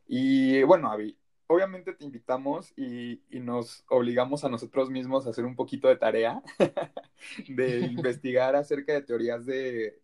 Y 0.07 0.63
bueno, 0.65 0.91
Avi, 0.91 1.17
obviamente 1.47 1.93
te 1.93 2.05
invitamos 2.05 2.73
y, 2.77 3.21
nos 3.31 3.85
obligamos 3.89 4.45
a 4.45 4.49
nosotros 4.49 4.91
mismos 4.91 5.27
a 5.27 5.31
hacer 5.31 5.45
un 5.45 5.57
poquito 5.57 5.89
de 5.89 5.97
tarea, 5.97 6.43
de 7.49 7.81
investigar 7.87 8.57
acerca 8.57 8.93
de 8.93 9.03
teorías 9.03 9.45
de, 9.45 9.99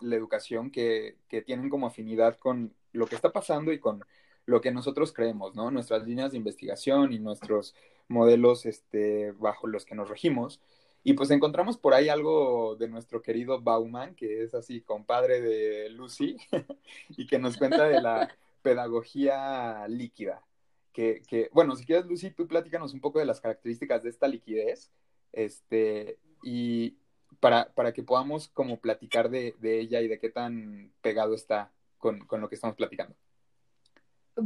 la 0.00 0.16
educación 0.16 0.70
que, 0.70 1.18
que, 1.28 1.42
tienen 1.42 1.68
como 1.68 1.86
afinidad 1.86 2.38
con 2.38 2.74
lo 2.92 3.06
que 3.06 3.14
está 3.14 3.32
pasando 3.32 3.72
y 3.72 3.78
con 3.78 4.04
lo 4.46 4.60
que 4.60 4.72
nosotros 4.72 5.12
creemos, 5.12 5.54
¿no? 5.54 5.70
Nuestras 5.70 6.06
líneas 6.06 6.32
de 6.32 6.38
investigación 6.38 7.12
y 7.12 7.18
nuestros 7.18 7.74
modelos 8.08 8.66
este, 8.66 9.32
bajo 9.32 9.66
los 9.66 9.84
que 9.84 9.94
nos 9.94 10.08
regimos. 10.08 10.60
Y 11.02 11.14
pues 11.14 11.30
encontramos 11.30 11.78
por 11.78 11.94
ahí 11.94 12.08
algo 12.08 12.76
de 12.76 12.88
nuestro 12.88 13.22
querido 13.22 13.60
Bauman, 13.60 14.14
que 14.14 14.42
es 14.42 14.54
así 14.54 14.82
compadre 14.82 15.40
de 15.40 15.88
Lucy, 15.90 16.36
y 17.10 17.26
que 17.26 17.38
nos 17.38 17.56
cuenta 17.56 17.84
de 17.84 18.02
la 18.02 18.28
pedagogía 18.62 19.86
líquida. 19.88 20.44
que, 20.92 21.22
que, 21.26 21.48
bueno, 21.52 21.76
si 21.76 21.86
quieres, 21.86 22.06
Lucy, 22.06 22.30
tú 22.30 22.46
platícanos 22.46 22.92
un 22.92 23.00
poco 23.00 23.18
de 23.18 23.24
las 23.24 23.40
características 23.40 24.02
de 24.02 24.10
esta 24.10 24.28
liquidez, 24.28 24.90
este, 25.32 26.18
y 26.42 26.96
para, 27.38 27.72
para 27.74 27.92
que 27.92 28.02
podamos 28.02 28.48
como 28.48 28.80
platicar 28.80 29.30
de, 29.30 29.54
de, 29.60 29.80
ella 29.80 30.00
y 30.00 30.08
de 30.08 30.18
qué 30.18 30.30
tan 30.30 30.92
pegado 31.00 31.34
está 31.34 31.72
con, 32.00 32.18
con 32.26 32.40
lo 32.40 32.48
que 32.48 32.56
estamos 32.56 32.76
platicando. 32.76 33.14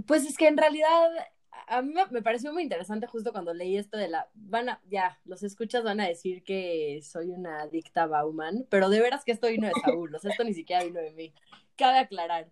Pues 0.07 0.27
es 0.27 0.37
que 0.37 0.49
en 0.49 0.59
realidad 0.59 1.11
a 1.67 1.83
mí 1.83 1.95
me, 2.11 2.23
pareció 2.23 2.53
muy 2.53 2.63
interesante 2.63 3.07
justo 3.07 3.33
cuando 3.33 3.55
leí 3.55 3.77
esto 3.77 3.97
de 3.97 4.09
la, 4.09 4.29
van 4.35 4.69
a, 4.69 4.81
ya, 4.89 5.19
los 5.25 5.43
escuchas 5.43 5.83
van 5.83 6.01
a 6.01 6.09
decir 6.09 6.43
que 6.43 7.01
soy 7.03 7.31
una 7.31 7.63
adicta 7.63 8.07
Bauman, 8.07 8.67
pero 8.69 8.89
de 8.89 9.01
veras 9.01 9.25
que 9.25 9.33
esto 9.33 9.49
vino 9.49 9.67
de 9.67 9.73
Saúl, 9.83 10.15
o 10.15 10.19
sea, 10.19 10.31
esto 10.31 10.45
ni 10.45 10.55
siquiera 10.55 10.85
vino 10.85 11.01
de 11.01 11.13
mí, 11.13 11.35
cabe 11.77 11.99
aclarar. 11.99 12.51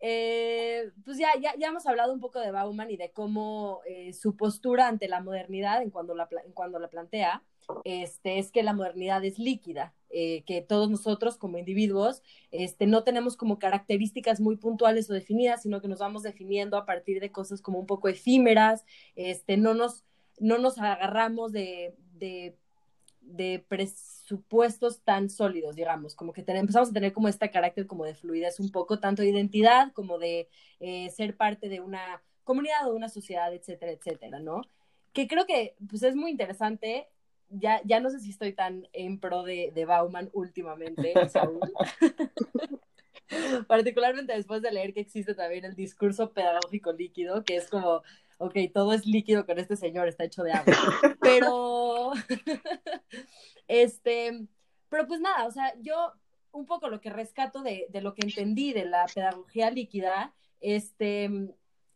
Eh, 0.00 0.92
pues 1.04 1.18
ya, 1.18 1.28
ya, 1.40 1.54
ya, 1.56 1.68
hemos 1.68 1.86
hablado 1.86 2.12
un 2.12 2.20
poco 2.20 2.38
de 2.40 2.52
Bauman 2.52 2.90
y 2.90 2.96
de 2.96 3.10
cómo 3.10 3.80
eh, 3.84 4.12
su 4.12 4.36
postura 4.36 4.86
ante 4.86 5.08
la 5.08 5.20
modernidad, 5.20 5.82
en 5.82 5.90
cuando 5.90 6.14
la, 6.14 6.28
cuando 6.54 6.78
la 6.78 6.88
plantea, 6.88 7.42
este, 7.84 8.38
es 8.38 8.52
que 8.52 8.62
la 8.62 8.72
modernidad 8.72 9.24
es 9.24 9.38
líquida, 9.38 9.94
eh, 10.10 10.42
que 10.46 10.62
todos 10.62 10.88
nosotros 10.90 11.36
como 11.36 11.58
individuos 11.58 12.22
este, 12.50 12.86
no 12.86 13.04
tenemos 13.04 13.36
como 13.36 13.58
características 13.58 14.40
muy 14.40 14.56
puntuales 14.56 15.10
o 15.10 15.12
definidas, 15.12 15.62
sino 15.62 15.80
que 15.80 15.88
nos 15.88 15.98
vamos 15.98 16.22
definiendo 16.22 16.76
a 16.76 16.86
partir 16.86 17.20
de 17.20 17.30
cosas 17.30 17.60
como 17.60 17.78
un 17.78 17.86
poco 17.86 18.08
efímeras, 18.08 18.84
este, 19.16 19.56
no, 19.56 19.74
nos, 19.74 20.04
no 20.38 20.58
nos 20.58 20.78
agarramos 20.78 21.52
de, 21.52 21.94
de, 22.14 22.56
de 23.20 23.64
presupuestos 23.68 25.02
tan 25.02 25.28
sólidos, 25.28 25.76
digamos, 25.76 26.14
como 26.14 26.32
que 26.32 26.44
empezamos 26.46 26.88
a 26.88 26.92
tener 26.92 27.12
como 27.12 27.28
este 27.28 27.50
carácter 27.50 27.86
como 27.86 28.04
de 28.04 28.14
fluidez 28.14 28.60
un 28.60 28.70
poco, 28.70 29.00
tanto 29.00 29.22
de 29.22 29.28
identidad 29.28 29.92
como 29.92 30.18
de 30.18 30.48
eh, 30.80 31.10
ser 31.10 31.36
parte 31.36 31.68
de 31.68 31.80
una 31.80 32.22
comunidad 32.44 32.88
o 32.88 32.94
una 32.94 33.10
sociedad, 33.10 33.52
etcétera, 33.52 33.92
etcétera, 33.92 34.38
¿no? 34.38 34.62
Que 35.12 35.28
creo 35.28 35.44
que 35.46 35.74
pues 35.88 36.02
es 36.02 36.16
muy 36.16 36.30
interesante 36.30 37.08
ya, 37.50 37.80
ya 37.84 38.00
no 38.00 38.10
sé 38.10 38.20
si 38.20 38.30
estoy 38.30 38.52
tan 38.52 38.88
en 38.92 39.18
pro 39.18 39.42
de, 39.42 39.72
de 39.74 39.84
Bauman 39.84 40.30
últimamente, 40.32 41.12
Saúl. 41.30 41.60
Particularmente 43.66 44.34
después 44.34 44.62
de 44.62 44.72
leer 44.72 44.94
que 44.94 45.00
existe 45.00 45.34
también 45.34 45.64
el 45.64 45.74
discurso 45.74 46.32
pedagógico 46.32 46.92
líquido, 46.92 47.44
que 47.44 47.56
es 47.56 47.68
como, 47.68 48.02
ok, 48.38 48.56
todo 48.72 48.92
es 48.94 49.06
líquido 49.06 49.44
con 49.44 49.58
este 49.58 49.76
señor, 49.76 50.08
está 50.08 50.24
hecho 50.24 50.42
de 50.42 50.52
agua. 50.52 50.74
Pero, 51.20 52.12
este, 53.66 54.46
pero 54.88 55.06
pues 55.06 55.20
nada, 55.20 55.46
o 55.46 55.50
sea, 55.50 55.74
yo 55.80 56.12
un 56.52 56.64
poco 56.64 56.88
lo 56.88 57.02
que 57.02 57.10
rescato 57.10 57.62
de, 57.62 57.86
de 57.90 58.00
lo 58.00 58.14
que 58.14 58.22
entendí 58.24 58.72
de 58.72 58.86
la 58.86 59.04
pedagogía 59.14 59.70
líquida, 59.70 60.34
este, 60.60 61.28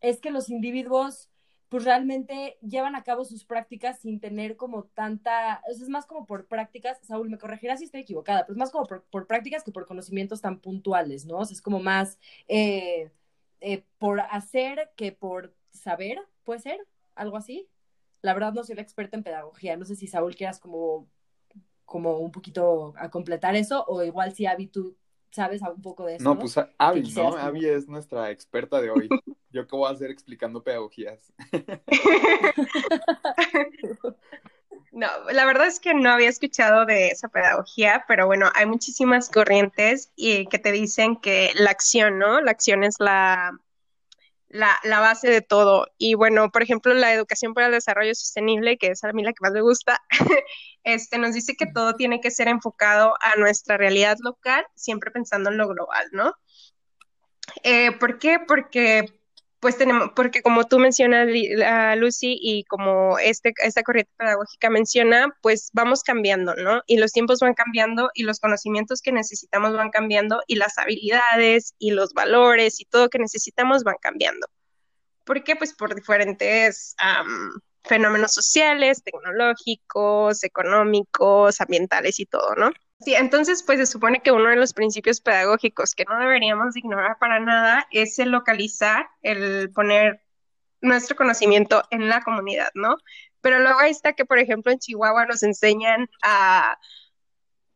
es 0.02 0.20
que 0.20 0.30
los 0.30 0.50
individuos 0.50 1.30
pues 1.72 1.84
realmente 1.84 2.58
llevan 2.60 2.94
a 2.96 3.02
cabo 3.02 3.24
sus 3.24 3.46
prácticas 3.46 3.98
sin 3.98 4.20
tener 4.20 4.58
como 4.58 4.84
tanta, 4.84 5.62
es 5.70 5.88
más 5.88 6.04
como 6.04 6.26
por 6.26 6.46
prácticas, 6.46 6.98
Saúl, 7.00 7.30
me 7.30 7.38
corregirás 7.38 7.78
si 7.78 7.86
estoy 7.86 8.02
equivocada, 8.02 8.44
pero 8.44 8.52
es 8.52 8.58
más 8.58 8.70
como 8.70 8.84
por, 8.84 9.26
prácticas 9.26 9.64
que 9.64 9.72
por 9.72 9.86
conocimientos 9.86 10.42
tan 10.42 10.60
puntuales, 10.60 11.24
¿no? 11.24 11.38
O 11.38 11.44
sea, 11.46 11.54
es 11.54 11.62
como 11.62 11.80
más 11.80 12.18
eh, 12.46 13.10
eh, 13.62 13.84
por 13.96 14.20
hacer 14.20 14.90
que 14.96 15.12
por 15.12 15.54
saber, 15.70 16.18
¿puede 16.44 16.60
ser? 16.60 16.86
¿Algo 17.14 17.38
así? 17.38 17.66
La 18.20 18.34
verdad 18.34 18.52
no 18.52 18.64
soy 18.64 18.76
la 18.76 18.82
experta 18.82 19.16
en 19.16 19.22
pedagogía, 19.22 19.78
no 19.78 19.86
sé 19.86 19.96
si 19.96 20.06
Saúl 20.06 20.36
quieras 20.36 20.60
como, 20.60 21.08
como 21.86 22.18
un 22.18 22.32
poquito 22.32 22.92
a 22.98 23.10
completar 23.10 23.56
eso, 23.56 23.82
o 23.88 24.02
igual 24.02 24.34
si 24.34 24.44
Avi 24.44 24.66
tú 24.66 24.94
sabes 25.30 25.62
un 25.62 25.80
poco 25.80 26.04
de 26.04 26.16
eso. 26.16 26.24
No, 26.24 26.38
pues 26.38 26.54
Avi, 26.76 27.10
¿no? 27.16 27.34
Avi 27.34 27.64
es 27.64 27.88
nuestra 27.88 28.30
experta 28.30 28.78
de 28.78 28.90
hoy. 28.90 29.08
Yo 29.52 29.66
qué 29.66 29.76
voy 29.76 29.88
a 29.88 29.92
hacer 29.92 30.10
explicando 30.10 30.62
pedagogías. 30.62 31.32
No, 34.92 35.08
la 35.32 35.46
verdad 35.46 35.68
es 35.68 35.80
que 35.80 35.94
no 35.94 36.10
había 36.10 36.28
escuchado 36.28 36.84
de 36.84 37.08
esa 37.08 37.28
pedagogía, 37.28 38.04
pero 38.06 38.26
bueno, 38.26 38.50
hay 38.54 38.66
muchísimas 38.66 39.30
corrientes 39.30 40.12
y 40.16 40.46
que 40.48 40.58
te 40.58 40.70
dicen 40.70 41.16
que 41.16 41.50
la 41.54 41.70
acción, 41.70 42.18
¿no? 42.18 42.42
La 42.42 42.50
acción 42.50 42.84
es 42.84 42.96
la, 42.98 43.58
la, 44.48 44.78
la, 44.84 45.00
base 45.00 45.30
de 45.30 45.40
todo. 45.40 45.86
Y 45.96 46.12
bueno, 46.12 46.50
por 46.50 46.62
ejemplo, 46.62 46.92
la 46.92 47.14
educación 47.14 47.54
para 47.54 47.68
el 47.68 47.72
desarrollo 47.72 48.14
sostenible, 48.14 48.76
que 48.76 48.88
es 48.88 49.02
a 49.02 49.10
mí 49.14 49.22
la 49.22 49.32
que 49.32 49.40
más 49.40 49.52
me 49.52 49.62
gusta, 49.62 50.02
este, 50.84 51.16
nos 51.16 51.32
dice 51.32 51.56
que 51.56 51.66
todo 51.66 51.94
tiene 51.94 52.20
que 52.20 52.30
ser 52.30 52.48
enfocado 52.48 53.14
a 53.22 53.36
nuestra 53.36 53.78
realidad 53.78 54.18
local, 54.20 54.66
siempre 54.74 55.10
pensando 55.10 55.50
en 55.50 55.56
lo 55.56 55.68
global, 55.68 56.06
¿no? 56.12 56.34
Eh, 57.62 57.92
¿Por 57.92 58.18
qué? 58.18 58.40
Porque 58.46 59.21
pues 59.62 59.78
tenemos, 59.78 60.10
porque 60.16 60.42
como 60.42 60.64
tú 60.64 60.80
mencionas, 60.80 61.28
Lucy, 61.96 62.36
y 62.42 62.64
como 62.64 63.16
este, 63.20 63.54
esta 63.62 63.84
corriente 63.84 64.10
pedagógica 64.16 64.70
menciona, 64.70 65.32
pues 65.40 65.70
vamos 65.72 66.02
cambiando, 66.02 66.56
¿no? 66.56 66.82
Y 66.88 66.96
los 66.96 67.12
tiempos 67.12 67.38
van 67.38 67.54
cambiando 67.54 68.10
y 68.12 68.24
los 68.24 68.40
conocimientos 68.40 69.00
que 69.00 69.12
necesitamos 69.12 69.72
van 69.74 69.90
cambiando 69.90 70.42
y 70.48 70.56
las 70.56 70.78
habilidades 70.78 71.76
y 71.78 71.92
los 71.92 72.12
valores 72.12 72.80
y 72.80 72.86
todo 72.86 73.08
que 73.08 73.20
necesitamos 73.20 73.84
van 73.84 73.94
cambiando. 74.02 74.48
¿Por 75.22 75.44
qué? 75.44 75.54
Pues 75.54 75.74
por 75.74 75.94
diferentes 75.94 76.96
fenómenos 77.84 78.34
sociales, 78.34 79.04
tecnológicos, 79.04 80.42
económicos, 80.42 81.60
ambientales 81.60 82.18
y 82.18 82.26
todo, 82.26 82.56
¿no? 82.56 82.72
Sí, 83.04 83.14
entonces 83.14 83.62
pues 83.64 83.78
se 83.78 83.86
supone 83.86 84.20
que 84.20 84.30
uno 84.30 84.48
de 84.48 84.56
los 84.56 84.72
principios 84.74 85.20
pedagógicos 85.20 85.94
que 85.94 86.04
no 86.04 86.18
deberíamos 86.18 86.76
ignorar 86.76 87.18
para 87.18 87.40
nada 87.40 87.86
es 87.90 88.18
el 88.18 88.30
localizar, 88.30 89.08
el 89.22 89.72
poner 89.72 90.22
nuestro 90.80 91.16
conocimiento 91.16 91.82
en 91.90 92.08
la 92.08 92.22
comunidad, 92.22 92.68
¿no? 92.74 92.96
Pero 93.40 93.58
luego 93.58 93.80
ahí 93.80 93.90
está 93.90 94.12
que, 94.12 94.24
por 94.24 94.38
ejemplo, 94.38 94.70
en 94.70 94.78
Chihuahua 94.78 95.26
nos 95.26 95.42
enseñan 95.42 96.08
a 96.22 96.78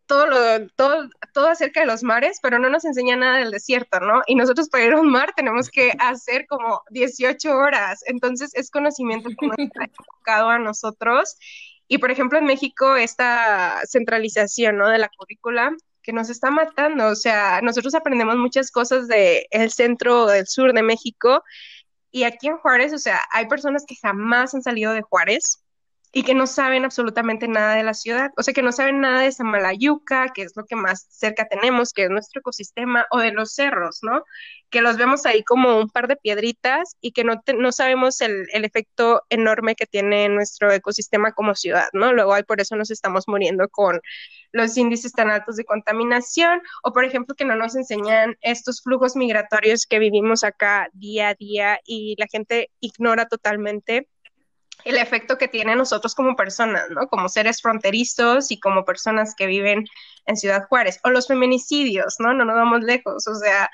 todo 0.07 0.27
lo, 0.27 0.69
todo, 0.77 1.09
todo 1.35 1.49
acerca 1.49 1.81
de 1.81 1.87
los 1.87 2.05
mares, 2.05 2.39
pero 2.41 2.61
no 2.61 2.71
nos 2.71 2.85
enseñan 2.85 3.21
nada 3.21 3.39
del 3.39 3.51
desierto, 3.51 3.99
¿no? 3.99 4.23
Y 4.29 4.37
nosotros 4.37 4.69
para 4.69 4.85
ir 4.85 4.93
a 4.93 5.01
un 5.01 5.11
mar 5.11 5.33
tenemos 5.35 5.71
que 5.71 5.93
hacer 5.99 6.47
como 6.47 6.83
18 6.91 7.57
horas, 7.57 8.03
entonces 8.07 8.55
es 8.55 8.71
conocimiento 8.71 9.31
que 9.39 9.47
nos 9.49 9.59
está 9.59 9.85
enfocado 9.99 10.51
a 10.51 10.59
nosotros 10.61 11.37
y 11.88 11.99
por 11.99 12.11
ejemplo, 12.11 12.38
en 12.38 12.44
México, 12.44 12.96
esta 12.96 13.81
centralización 13.87 14.79
¿no? 14.79 14.88
de 14.88 14.99
la 14.99 15.11
currícula 15.16 15.75
que 16.03 16.12
nos 16.12 16.31
está 16.31 16.51
matando, 16.51 17.09
o 17.09 17.16
sea, 17.16 17.61
nosotros 17.62 17.94
aprendemos 17.94 18.37
muchas 18.37 18.70
cosas 18.70 19.09
del 19.09 19.44
el 19.51 19.70
centro, 19.72 20.27
del 20.27 20.46
sur 20.46 20.72
de 20.72 20.83
México, 20.83 21.42
y 22.11 22.25
aquí 22.25 22.49
en 22.49 22.59
Juárez, 22.59 22.92
o 22.92 22.99
sea, 22.99 23.20
hay 23.33 23.46
personas 23.49 23.85
que 23.87 23.96
jamás 24.01 24.55
han 24.55 24.62
salido 24.62 24.92
de 24.92 25.03
Juárez, 25.03 25.62
y 26.16 26.22
que 26.22 26.33
no 26.33 26.46
saben 26.46 26.87
absolutamente 26.87 27.46
nada 27.46 27.74
de 27.74 27.83
la 27.83 27.92
ciudad, 27.92 28.31
o 28.38 28.42
sea, 28.42 28.55
que 28.55 28.62
no 28.62 28.72
saben 28.72 29.02
nada 29.02 29.20
de 29.20 29.31
Samalayuca, 29.31 30.33
que 30.33 30.40
es 30.44 30.57
lo 30.57 30.64
que 30.64 30.74
más 30.74 31.07
cerca 31.11 31.46
tenemos, 31.46 31.92
que 31.92 32.05
es 32.05 32.11
nuestro 32.11 32.40
ecosistema, 32.40 33.05
o 33.11 33.18
de 33.18 33.33
los 33.33 33.52
cerros, 33.52 33.98
¿no? 34.00 34.24
Que 34.70 34.81
los 34.81 34.96
vemos 34.96 35.26
ahí 35.26 35.44
como 35.44 35.79
un 35.79 35.90
par 35.90 36.09
de 36.09 36.16
piedritas 36.16 36.96
y 37.02 37.12
que 37.12 37.22
no, 37.22 37.42
no 37.59 37.70
sabemos 37.70 38.22
el, 38.22 38.46
el, 38.55 38.64
efecto 38.64 39.24
enorme 39.29 39.74
que 39.74 39.85
tiene 39.85 40.31
nuestro 40.31 40.72
ecosistema 40.72 41.33
como 41.33 41.55
ciudad, 41.55 41.88
¿no? 41.92 42.14
Luego 42.14 42.33
hay 42.33 42.44
por 42.44 42.62
eso 42.62 42.76
nos 42.76 42.90
estamos 42.90 43.29
muriendo 43.29 43.68
con 43.68 44.00
los 44.52 44.74
índices 44.79 45.12
tan 45.12 45.31
altos 45.31 45.57
de 45.57 45.66
contaminación, 45.66 46.62
o 46.83 46.94
por 46.94 47.05
ejemplo 47.05 47.35
que 47.35 47.44
no 47.44 47.57
nos 47.57 47.76
enseñan 47.76 48.38
estos 48.40 48.81
flujos 48.81 49.16
migratorios 49.16 49.85
que 49.85 49.98
vivimos 49.98 50.44
acá 50.44 50.88
día 50.94 51.29
a 51.29 51.35
día 51.35 51.79
y 51.85 52.14
la 52.18 52.26
gente 52.26 52.70
ignora 52.81 53.29
totalmente 53.29 54.09
el 54.85 54.97
efecto 54.99 55.39
que 55.39 55.49
tiene 55.49 55.75
nosotros 55.75 56.15
como 56.15 56.37
personas, 56.37 56.91
¿no? 56.91 57.09
Como 57.09 57.29
seres 57.29 57.61
fronterizos 57.61 58.51
y 58.51 58.61
como 58.61 58.85
personas 58.85 59.35
que 59.37 59.47
viven 59.47 59.85
en 60.27 60.37
Ciudad 60.37 60.67
Juárez. 60.69 61.01
O 61.05 61.11
los 61.11 61.27
feminicidios, 61.27 62.17
¿no? 62.19 62.35
No 62.35 62.45
nos 62.45 62.57
vamos 62.57 62.83
lejos, 62.83 63.27
o 63.27 63.35
sea, 63.35 63.71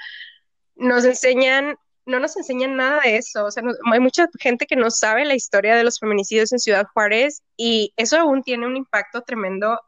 nos 0.77 1.05
enseñan, 1.05 1.77
no 2.07 2.19
nos 2.19 2.37
enseñan 2.37 2.77
nada 2.77 3.01
de 3.01 3.17
eso, 3.17 3.45
o 3.45 3.51
sea, 3.51 3.63
hay 3.93 4.01
mucha 4.01 4.27
gente 4.41 4.67
que 4.67 4.77
no 4.77 4.91
sabe 4.91 5.25
la 5.25 5.35
historia 5.35 5.77
de 5.77 5.85
los 5.85 5.99
feminicidios 5.99 6.53
en 6.53 6.59
Ciudad 6.59 6.87
Juárez 6.93 7.43
y 7.57 7.93
eso 7.97 8.19
aún 8.19 8.43
tiene 8.43 8.67
un 8.67 8.77
impacto 8.77 9.23
tremendo 9.23 9.81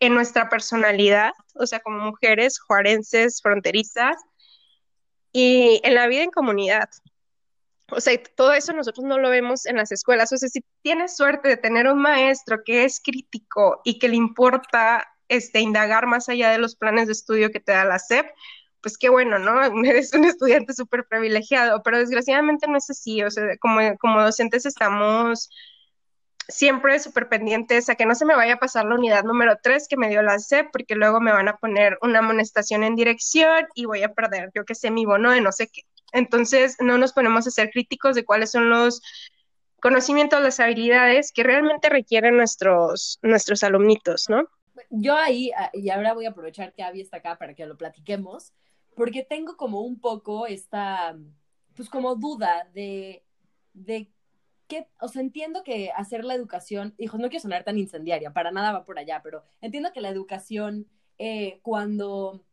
en 0.00 0.14
nuestra 0.14 0.48
personalidad, 0.48 1.32
o 1.54 1.66
sea, 1.66 1.80
como 1.80 1.98
mujeres 1.98 2.58
juarenses, 2.58 3.40
fronterizas, 3.42 4.16
y 5.32 5.80
en 5.84 5.94
la 5.94 6.06
vida 6.08 6.22
en 6.22 6.30
comunidad. 6.30 6.88
O 7.90 8.00
sea, 8.00 8.20
todo 8.36 8.52
eso 8.52 8.72
nosotros 8.72 9.04
no 9.04 9.18
lo 9.18 9.30
vemos 9.30 9.66
en 9.66 9.76
las 9.76 9.92
escuelas. 9.92 10.32
O 10.32 10.36
sea, 10.36 10.48
si 10.48 10.64
tienes 10.82 11.16
suerte 11.16 11.48
de 11.48 11.56
tener 11.56 11.86
un 11.86 12.00
maestro 12.00 12.62
que 12.64 12.84
es 12.84 13.00
crítico 13.00 13.80
y 13.84 13.98
que 13.98 14.08
le 14.08 14.16
importa 14.16 15.06
este, 15.28 15.60
indagar 15.60 16.06
más 16.06 16.28
allá 16.28 16.50
de 16.50 16.58
los 16.58 16.76
planes 16.76 17.06
de 17.06 17.12
estudio 17.12 17.50
que 17.50 17.60
te 17.60 17.72
da 17.72 17.84
la 17.84 17.98
SEP, 17.98 18.26
pues 18.82 18.98
qué 18.98 19.08
bueno, 19.08 19.38
¿no? 19.38 19.62
Eres 19.84 20.12
un 20.14 20.24
estudiante 20.24 20.72
súper 20.74 21.06
privilegiado, 21.06 21.82
pero 21.82 21.98
desgraciadamente 21.98 22.66
no 22.68 22.78
es 22.78 22.90
así. 22.90 23.22
O 23.22 23.30
sea, 23.30 23.44
como, 23.58 23.80
como 23.98 24.22
docentes 24.22 24.66
estamos 24.66 25.50
siempre 26.50 26.98
súper 26.98 27.28
pendientes 27.28 27.88
a 27.88 27.94
que 27.94 28.06
no 28.06 28.14
se 28.14 28.24
me 28.26 28.34
vaya 28.34 28.54
a 28.54 28.58
pasar 28.58 28.84
la 28.84 28.96
unidad 28.96 29.24
número 29.24 29.58
3 29.62 29.86
que 29.88 29.96
me 29.96 30.08
dio 30.08 30.22
la 30.22 30.38
SEP, 30.38 30.70
porque 30.72 30.94
luego 30.94 31.20
me 31.20 31.32
van 31.32 31.48
a 31.48 31.56
poner 31.56 31.98
una 32.02 32.18
amonestación 32.20 32.82
en 32.84 32.96
dirección 32.96 33.66
y 33.74 33.86
voy 33.86 34.02
a 34.02 34.12
perder, 34.14 34.50
yo 34.54 34.64
que 34.64 34.74
sé, 34.74 34.90
mi 34.90 35.06
bono 35.06 35.30
de 35.30 35.40
no 35.40 35.52
sé 35.52 35.68
qué. 35.68 35.82
Entonces, 36.12 36.76
no 36.80 36.98
nos 36.98 37.12
ponemos 37.12 37.46
a 37.46 37.50
ser 37.50 37.70
críticos 37.70 38.14
de 38.14 38.24
cuáles 38.24 38.50
son 38.50 38.70
los 38.70 39.02
conocimientos, 39.80 40.42
las 40.42 40.60
habilidades 40.60 41.32
que 41.32 41.42
realmente 41.42 41.88
requieren 41.88 42.36
nuestros, 42.36 43.18
nuestros 43.22 43.62
alumnitos, 43.62 44.28
¿no? 44.28 44.48
Yo 44.90 45.16
ahí, 45.16 45.50
ah, 45.56 45.70
y 45.72 45.90
ahora 45.90 46.14
voy 46.14 46.26
a 46.26 46.30
aprovechar 46.30 46.72
que 46.72 46.82
Abby 46.82 47.00
está 47.00 47.18
acá 47.18 47.38
para 47.38 47.54
que 47.54 47.66
lo 47.66 47.76
platiquemos, 47.76 48.52
porque 48.94 49.24
tengo 49.24 49.56
como 49.56 49.80
un 49.80 50.00
poco 50.00 50.46
esta, 50.46 51.16
pues 51.74 51.88
como 51.88 52.14
duda 52.16 52.68
de, 52.74 53.24
de 53.72 54.10
qué, 54.68 54.88
o 55.00 55.08
sea, 55.08 55.22
entiendo 55.22 55.62
que 55.64 55.90
hacer 55.90 56.24
la 56.24 56.34
educación, 56.34 56.94
hijos, 56.98 57.20
no 57.20 57.28
quiero 57.28 57.42
sonar 57.42 57.64
tan 57.64 57.78
incendiaria, 57.78 58.32
para 58.32 58.52
nada 58.52 58.72
va 58.72 58.84
por 58.84 58.98
allá, 58.98 59.20
pero 59.22 59.42
entiendo 59.60 59.92
que 59.92 60.00
la 60.00 60.10
educación, 60.10 60.86
eh, 61.18 61.60
cuando 61.62 62.44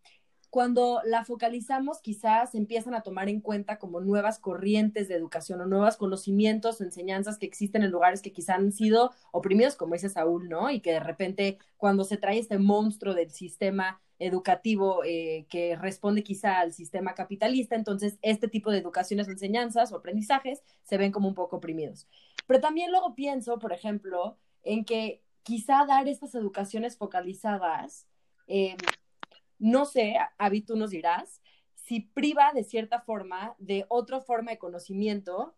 cuando 0.49 1.01
la 1.03 1.25
focalizamos, 1.25 1.99
quizás 1.99 2.55
empiezan 2.55 2.93
a 2.93 3.01
tomar 3.01 3.27
en 3.29 3.41
cuenta 3.41 3.77
como 3.77 3.99
nuevas 3.99 4.39
corrientes 4.39 5.07
de 5.07 5.15
educación 5.15 5.61
o 5.61 5.65
nuevos 5.65 5.97
conocimientos 5.97 6.79
o 6.79 6.83
enseñanzas 6.83 7.37
que 7.37 7.45
existen 7.45 7.83
en 7.83 7.91
lugares 7.91 8.21
que 8.21 8.31
quizás 8.31 8.57
han 8.57 8.71
sido 8.71 9.11
oprimidos, 9.31 9.75
como 9.75 9.93
dice 9.93 10.09
Saúl, 10.09 10.47
¿no? 10.47 10.69
Y 10.69 10.79
que 10.79 10.93
de 10.93 10.99
repente, 11.01 11.57
cuando 11.75 12.03
se 12.05 12.17
trae 12.17 12.39
este 12.39 12.57
monstruo 12.59 13.13
del 13.13 13.31
sistema 13.31 14.01
educativo 14.19 15.03
eh, 15.03 15.45
que 15.49 15.75
responde 15.75 16.23
quizá 16.23 16.59
al 16.59 16.73
sistema 16.73 17.13
capitalista, 17.13 17.75
entonces 17.75 18.17
este 18.21 18.47
tipo 18.47 18.71
de 18.71 18.79
educaciones, 18.79 19.27
enseñanzas 19.27 19.91
o 19.91 19.97
aprendizajes 19.97 20.63
se 20.83 20.97
ven 20.97 21.11
como 21.11 21.27
un 21.27 21.35
poco 21.35 21.57
oprimidos. 21.57 22.07
Pero 22.47 22.61
también 22.61 22.91
luego 22.91 23.15
pienso, 23.15 23.59
por 23.59 23.73
ejemplo, 23.73 24.37
en 24.63 24.85
que 24.85 25.21
quizá 25.43 25.85
dar 25.85 26.07
estas 26.07 26.33
educaciones 26.35 26.97
focalizadas 26.97 28.07
eh, 28.47 28.75
no 29.59 29.85
sé, 29.85 30.15
Avi, 30.37 30.61
tú 30.61 30.75
nos 30.75 30.91
dirás, 30.91 31.41
si 31.87 32.01
priva 32.01 32.51
de 32.53 32.63
cierta 32.63 32.99
forma 32.99 33.55
de 33.59 33.85
otra 33.87 34.19
forma 34.19 34.51
de 34.51 34.57
conocimiento 34.57 35.55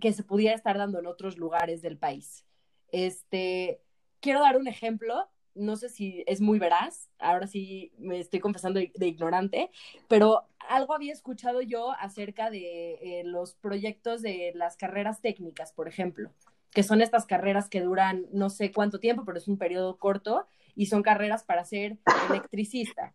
que 0.00 0.12
se 0.12 0.22
pudiera 0.22 0.54
estar 0.54 0.78
dando 0.78 1.00
en 1.00 1.06
otros 1.06 1.36
lugares 1.36 1.82
del 1.82 1.98
país. 1.98 2.46
Este, 2.92 3.82
quiero 4.20 4.40
dar 4.40 4.56
un 4.56 4.68
ejemplo, 4.68 5.28
no 5.54 5.74
sé 5.74 5.88
si 5.88 6.22
es 6.28 6.40
muy 6.40 6.60
veraz, 6.60 7.10
ahora 7.18 7.48
sí 7.48 7.92
me 7.98 8.20
estoy 8.20 8.38
confesando 8.38 8.78
de, 8.78 9.06
ignorante, 9.06 9.70
pero 10.06 10.46
algo 10.68 10.94
había 10.94 11.12
escuchado 11.12 11.60
yo 11.60 11.90
acerca 11.98 12.50
de 12.50 12.92
eh, 13.02 13.22
los 13.24 13.54
proyectos 13.54 14.22
de 14.22 14.52
las 14.54 14.76
carreras 14.76 15.20
técnicas, 15.20 15.72
por 15.72 15.88
ejemplo, 15.88 16.30
que 16.70 16.84
son 16.84 17.00
estas 17.00 17.26
carreras 17.26 17.68
que 17.68 17.80
duran 17.80 18.26
no 18.32 18.50
sé 18.50 18.70
cuánto 18.70 19.00
tiempo, 19.00 19.24
pero 19.24 19.38
es 19.38 19.48
un 19.48 19.58
periodo 19.58 19.98
corto 19.98 20.46
y 20.76 20.86
son 20.86 21.02
carreras 21.02 21.42
para 21.42 21.64
ser 21.64 21.98
electricista 22.30 23.14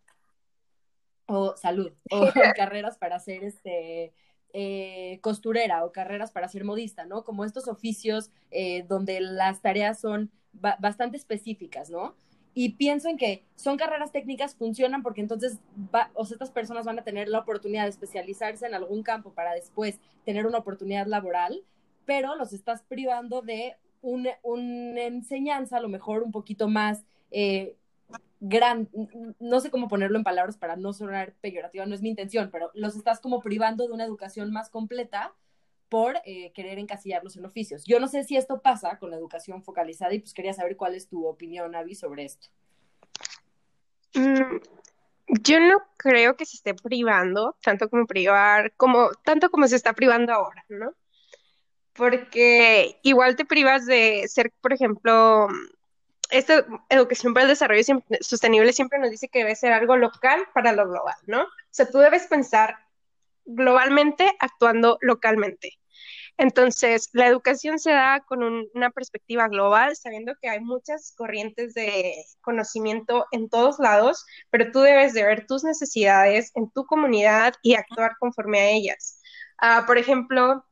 o 1.26 1.56
salud, 1.56 1.92
o 2.10 2.28
carreras 2.56 2.98
para 2.98 3.18
ser 3.18 3.44
este, 3.44 4.12
eh, 4.52 5.18
costurera 5.20 5.84
o 5.84 5.92
carreras 5.92 6.30
para 6.30 6.48
ser 6.48 6.64
modista, 6.64 7.04
¿no? 7.06 7.24
Como 7.24 7.44
estos 7.44 7.66
oficios 7.68 8.30
eh, 8.50 8.84
donde 8.88 9.20
las 9.20 9.60
tareas 9.60 10.00
son 10.00 10.30
bastante 10.52 11.16
específicas, 11.16 11.90
¿no? 11.90 12.14
Y 12.56 12.74
pienso 12.74 13.08
en 13.08 13.16
que 13.16 13.44
son 13.56 13.76
carreras 13.76 14.12
técnicas, 14.12 14.54
funcionan 14.54 15.02
porque 15.02 15.20
entonces 15.20 15.58
o 16.14 16.24
sea, 16.24 16.36
estas 16.36 16.52
personas 16.52 16.86
van 16.86 17.00
a 17.00 17.02
tener 17.02 17.28
la 17.28 17.40
oportunidad 17.40 17.82
de 17.82 17.90
especializarse 17.90 18.64
en 18.64 18.74
algún 18.74 19.02
campo 19.02 19.32
para 19.32 19.54
después 19.54 19.98
tener 20.24 20.46
una 20.46 20.58
oportunidad 20.58 21.08
laboral, 21.08 21.64
pero 22.04 22.36
los 22.36 22.52
estás 22.52 22.82
privando 22.82 23.42
de 23.42 23.76
una 24.02 25.02
enseñanza 25.02 25.78
a 25.78 25.80
lo 25.80 25.88
mejor 25.88 26.22
un 26.22 26.30
poquito 26.30 26.68
más 26.68 27.04
eh, 27.32 27.74
no 29.40 29.60
sé 29.60 29.70
cómo 29.70 29.88
ponerlo 29.88 30.18
en 30.18 30.24
palabras 30.24 30.56
para 30.56 30.76
no 30.76 30.92
sonar 30.92 31.34
peyorativa, 31.40 31.86
no 31.86 31.94
es 31.94 32.02
mi 32.02 32.10
intención, 32.10 32.50
pero 32.52 32.70
los 32.74 32.96
estás 32.96 33.20
como 33.20 33.40
privando 33.40 33.86
de 33.86 33.92
una 33.92 34.04
educación 34.04 34.52
más 34.52 34.68
completa 34.68 35.32
por 35.88 36.16
eh, 36.24 36.52
querer 36.52 36.78
encasillarlos 36.78 37.36
en 37.36 37.46
oficios. 37.46 37.84
Yo 37.84 38.00
no 38.00 38.08
sé 38.08 38.24
si 38.24 38.36
esto 38.36 38.60
pasa 38.60 38.98
con 38.98 39.10
la 39.10 39.16
educación 39.16 39.62
focalizada 39.62 40.12
y 40.12 40.18
pues 40.18 40.34
quería 40.34 40.52
saber 40.52 40.76
cuál 40.76 40.94
es 40.94 41.08
tu 41.08 41.26
opinión, 41.26 41.74
Avi, 41.74 41.94
sobre 41.94 42.24
esto. 42.24 42.48
Mm, 44.14 44.58
yo 45.40 45.60
no 45.60 45.82
creo 45.96 46.36
que 46.36 46.44
se 46.44 46.56
esté 46.56 46.74
privando, 46.74 47.56
tanto 47.62 47.88
como 47.88 48.06
privar, 48.06 48.72
como, 48.76 49.10
tanto 49.24 49.50
como 49.50 49.68
se 49.68 49.76
está 49.76 49.92
privando 49.92 50.32
ahora, 50.32 50.64
¿no? 50.68 50.94
Porque 51.94 52.98
igual 53.02 53.36
te 53.36 53.44
privas 53.44 53.86
de 53.86 54.24
ser, 54.26 54.52
por 54.60 54.72
ejemplo, 54.72 55.48
esta 56.30 56.66
educación 56.88 57.34
para 57.34 57.44
el 57.44 57.50
desarrollo 57.50 57.82
sostenible 58.20 58.72
siempre 58.72 58.98
nos 58.98 59.10
dice 59.10 59.28
que 59.28 59.40
debe 59.40 59.56
ser 59.56 59.72
algo 59.72 59.96
local 59.96 60.46
para 60.52 60.72
lo 60.72 60.88
global, 60.88 61.16
¿no? 61.26 61.42
O 61.42 61.48
sea, 61.70 61.88
tú 61.90 61.98
debes 61.98 62.26
pensar 62.26 62.78
globalmente 63.44 64.34
actuando 64.40 64.98
localmente. 65.00 65.78
Entonces, 66.36 67.10
la 67.12 67.28
educación 67.28 67.78
se 67.78 67.92
da 67.92 68.20
con 68.26 68.42
una 68.42 68.90
perspectiva 68.90 69.46
global, 69.48 69.94
sabiendo 69.94 70.34
que 70.40 70.48
hay 70.48 70.60
muchas 70.60 71.12
corrientes 71.16 71.74
de 71.74 72.24
conocimiento 72.40 73.26
en 73.30 73.48
todos 73.48 73.78
lados, 73.78 74.26
pero 74.50 74.72
tú 74.72 74.80
debes 74.80 75.14
de 75.14 75.22
ver 75.22 75.46
tus 75.46 75.62
necesidades 75.62 76.50
en 76.56 76.70
tu 76.70 76.86
comunidad 76.86 77.54
y 77.62 77.74
actuar 77.74 78.16
conforme 78.18 78.58
a 78.60 78.70
ellas. 78.70 79.20
Ah, 79.58 79.84
por 79.86 79.96
ejemplo, 79.96 80.64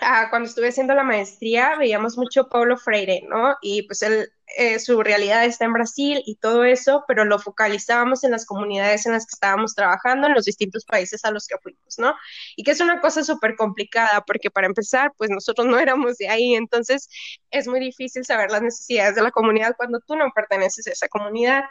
ah, 0.00 0.28
cuando 0.30 0.48
estuve 0.48 0.68
haciendo 0.68 0.94
la 0.94 1.04
maestría, 1.04 1.76
veíamos 1.76 2.16
mucho 2.16 2.48
Paulo 2.48 2.76
Freire, 2.76 3.22
¿no? 3.28 3.56
Y 3.62 3.82
pues 3.82 4.02
él 4.02 4.30
eh, 4.56 4.78
su 4.78 5.02
realidad 5.02 5.44
está 5.44 5.64
en 5.64 5.72
Brasil 5.72 6.22
y 6.24 6.36
todo 6.36 6.64
eso, 6.64 7.04
pero 7.08 7.24
lo 7.24 7.38
focalizábamos 7.38 8.22
en 8.22 8.30
las 8.30 8.46
comunidades 8.46 9.04
en 9.04 9.12
las 9.12 9.26
que 9.26 9.34
estábamos 9.34 9.74
trabajando, 9.74 10.28
en 10.28 10.34
los 10.34 10.44
distintos 10.44 10.84
países 10.84 11.24
a 11.24 11.32
los 11.32 11.48
que 11.48 11.58
fuimos, 11.58 11.98
¿no? 11.98 12.14
Y 12.54 12.62
que 12.62 12.70
es 12.70 12.80
una 12.80 13.00
cosa 13.00 13.24
súper 13.24 13.56
complicada, 13.56 14.22
porque 14.24 14.50
para 14.50 14.68
empezar, 14.68 15.12
pues 15.18 15.30
nosotros 15.30 15.66
no 15.66 15.78
éramos 15.78 16.16
de 16.18 16.28
ahí, 16.28 16.54
entonces 16.54 17.08
es 17.50 17.66
muy 17.66 17.80
difícil 17.80 18.24
saber 18.24 18.50
las 18.50 18.62
necesidades 18.62 19.16
de 19.16 19.22
la 19.22 19.32
comunidad 19.32 19.74
cuando 19.76 20.00
tú 20.00 20.16
no 20.16 20.30
perteneces 20.34 20.86
a 20.86 20.92
esa 20.92 21.08
comunidad. 21.08 21.64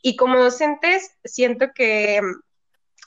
Y 0.00 0.16
como 0.16 0.38
docentes, 0.42 1.12
siento 1.24 1.66
que 1.74 2.20
mm, 2.22 2.42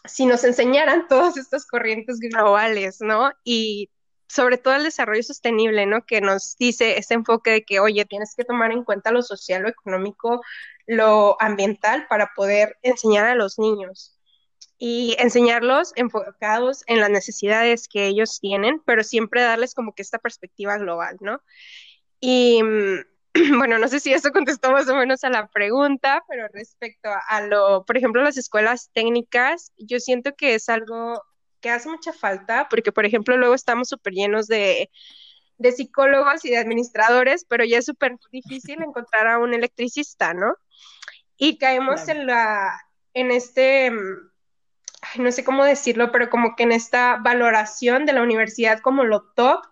si 0.08 0.26
nos 0.28 0.44
enseñaran 0.44 1.08
todas 1.08 1.36
estas 1.38 1.66
corrientes 1.66 2.20
globales, 2.20 3.02
¿no? 3.02 3.32
Y 3.44 3.90
sobre 4.28 4.58
todo 4.58 4.76
el 4.76 4.84
desarrollo 4.84 5.24
sostenible, 5.24 5.86
¿no? 5.86 6.06
Que 6.06 6.22
nos 6.22 6.56
dice 6.58 6.98
este 6.98 7.14
enfoque 7.14 7.52
de 7.52 7.64
que, 7.64 7.80
oye, 7.80 8.06
tienes 8.06 8.36
que 8.36 8.44
tomar 8.44 8.72
en 8.72 8.84
cuenta 8.84 9.12
lo 9.12 9.22
social, 9.22 9.64
lo 9.64 9.70
económico, 9.70 10.42
lo 10.88 11.42
ambiental 11.42 12.08
para 12.08 12.32
poder 12.36 12.78
enseñar 12.82 13.26
a 13.26 13.36
los 13.36 13.60
niños 13.60 14.20
y 14.78 15.16
enseñarlos 15.20 15.94
enfocados 15.96 16.84
en 16.88 17.00
las 17.00 17.10
necesidades 17.10 17.88
que 17.88 18.08
ellos 18.08 18.40
tienen, 18.40 18.82
pero 18.86 19.04
siempre 19.04 19.42
darles 19.42 19.74
como 19.74 19.94
que 19.94 20.02
esta 20.02 20.20
perspectiva 20.20 20.78
global, 20.78 21.18
¿no? 21.22 21.42
Y 22.20 22.62
bueno, 23.58 23.78
no 23.78 23.88
sé 23.88 24.00
si 24.00 24.14
eso 24.14 24.32
contestó 24.32 24.72
más 24.72 24.88
o 24.90 24.96
menos 24.96 25.24
a 25.24 25.30
la 25.30 25.48
pregunta, 25.48 26.24
pero 26.28 26.48
respecto 26.50 27.10
a, 27.28 27.42
lo, 27.42 27.86
por 27.86 27.98
ejemplo, 27.98 28.22
las 28.22 28.38
escuelas 28.38 28.92
técnicas, 28.94 29.72
yo 29.78 30.00
siento 30.00 30.36
que 30.36 30.56
es 30.56 30.70
algo 30.70 31.22
que 31.66 31.72
hace 31.72 31.90
mucha 31.90 32.14
falta, 32.14 32.68
porque 32.70 32.92
por 32.92 33.08
ejemplo 33.08 33.36
luego 33.38 33.56
estamos 33.56 33.90
súper 33.90 34.14
llenos 34.14 34.46
de, 34.46 34.92
psicólogos 35.76 36.46
y 36.46 36.52
de 36.52 36.60
administradores, 36.60 37.44
pero 37.50 37.66
ya 37.66 37.80
es 37.80 37.86
súper 37.86 38.18
difícil 38.32 38.84
encontrar 38.84 39.26
a 39.26 39.40
un 39.40 39.52
electricista, 39.52 40.36
¿no? 40.36 40.54
Y 41.38 41.58
caemos 41.58 42.08
en 42.08 42.28
la, 42.28 42.72
en 43.16 43.32
este, 43.32 43.92
no 45.18 45.32
sé 45.32 45.44
cómo 45.44 45.66
decirlo, 45.66 46.12
pero 46.12 46.30
como 46.30 46.56
que 46.56 46.64
en 46.64 46.72
esta 46.72 47.18
valoración 47.18 48.06
de 48.06 48.14
la 48.14 48.22
universidad 48.22 48.80
como 48.82 49.04
lo 49.04 49.24
top 49.36 49.66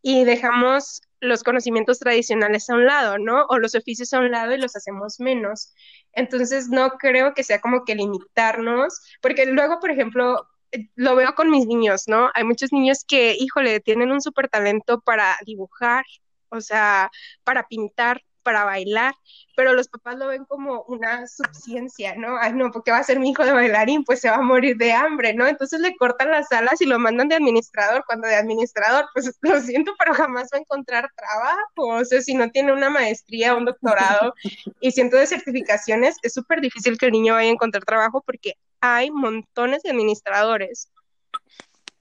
y 0.00 0.24
dejamos 0.24 1.02
los 1.20 1.42
conocimientos 1.42 1.98
tradicionales 1.98 2.70
a 2.70 2.74
un 2.74 2.86
lado, 2.86 3.18
¿no? 3.18 3.44
O 3.50 3.58
los 3.58 3.74
oficios 3.74 4.14
a 4.14 4.20
un 4.20 4.30
lado 4.30 4.54
y 4.54 4.58
los 4.58 4.76
hacemos 4.76 5.20
menos. 5.20 5.74
Entonces, 6.12 6.68
no 6.70 6.92
creo 6.92 7.34
que 7.34 7.44
sea 7.44 7.60
como 7.60 7.84
que 7.84 7.94
limitarnos, 7.94 9.02
porque 9.20 9.44
luego, 9.44 9.78
por 9.78 9.90
ejemplo, 9.90 10.48
lo 10.96 11.16
veo 11.16 11.34
con 11.34 11.50
mis 11.50 11.66
niños, 11.66 12.04
¿no? 12.08 12.30
Hay 12.34 12.44
muchos 12.44 12.72
niños 12.72 13.04
que, 13.06 13.36
híjole, 13.38 13.80
tienen 13.80 14.12
un 14.12 14.20
súper 14.20 14.48
talento 14.48 15.00
para 15.00 15.36
dibujar, 15.44 16.04
o 16.50 16.60
sea, 16.60 17.10
para 17.44 17.66
pintar, 17.68 18.22
para 18.44 18.64
bailar, 18.64 19.14
pero 19.56 19.72
los 19.72 19.88
papás 19.88 20.16
lo 20.16 20.28
ven 20.28 20.44
como 20.44 20.82
una 20.82 21.26
subciencia, 21.26 22.14
¿no? 22.16 22.36
Ay, 22.38 22.52
no, 22.52 22.70
porque 22.70 22.92
va 22.92 22.98
a 22.98 23.02
ser 23.02 23.18
mi 23.18 23.30
hijo 23.30 23.44
de 23.44 23.52
bailarín, 23.52 24.04
pues 24.04 24.20
se 24.20 24.30
va 24.30 24.36
a 24.36 24.42
morir 24.42 24.76
de 24.76 24.92
hambre, 24.92 25.34
¿no? 25.34 25.46
Entonces 25.46 25.80
le 25.80 25.96
cortan 25.96 26.30
las 26.30 26.52
alas 26.52 26.80
y 26.80 26.86
lo 26.86 26.98
mandan 26.98 27.28
de 27.28 27.36
administrador, 27.36 28.04
cuando 28.06 28.28
de 28.28 28.36
administrador, 28.36 29.06
pues 29.14 29.32
lo 29.42 29.60
siento, 29.60 29.94
pero 29.98 30.14
jamás 30.14 30.50
va 30.52 30.58
a 30.58 30.60
encontrar 30.60 31.10
trabajo, 31.16 32.00
o 32.00 32.04
sea, 32.04 32.20
si 32.20 32.34
no 32.34 32.50
tiene 32.50 32.72
una 32.72 32.90
maestría, 32.90 33.54
un 33.56 33.64
doctorado 33.64 34.34
y 34.80 34.92
cientos 34.92 35.18
de 35.20 35.26
certificaciones, 35.26 36.16
es 36.22 36.34
súper 36.34 36.60
difícil 36.60 36.98
que 36.98 37.06
el 37.06 37.12
niño 37.12 37.34
vaya 37.34 37.48
a 37.48 37.52
encontrar 37.52 37.84
trabajo 37.84 38.22
porque 38.24 38.54
hay 38.84 39.10
montones 39.10 39.82
de 39.82 39.90
administradores. 39.90 40.90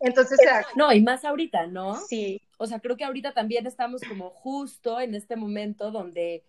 Entonces, 0.01 0.37
no, 0.75 0.91
y 0.91 1.01
más 1.01 1.23
ahorita, 1.23 1.67
¿no? 1.67 1.95
Sí. 1.95 2.41
O 2.57 2.67
sea, 2.67 2.79
creo 2.81 2.97
que 2.97 3.05
ahorita 3.05 3.33
también 3.33 3.65
estamos 3.65 4.01
como 4.01 4.29
justo 4.31 4.99
en 4.99 5.15
este 5.15 5.37
momento 5.37 5.91
donde 5.91 6.43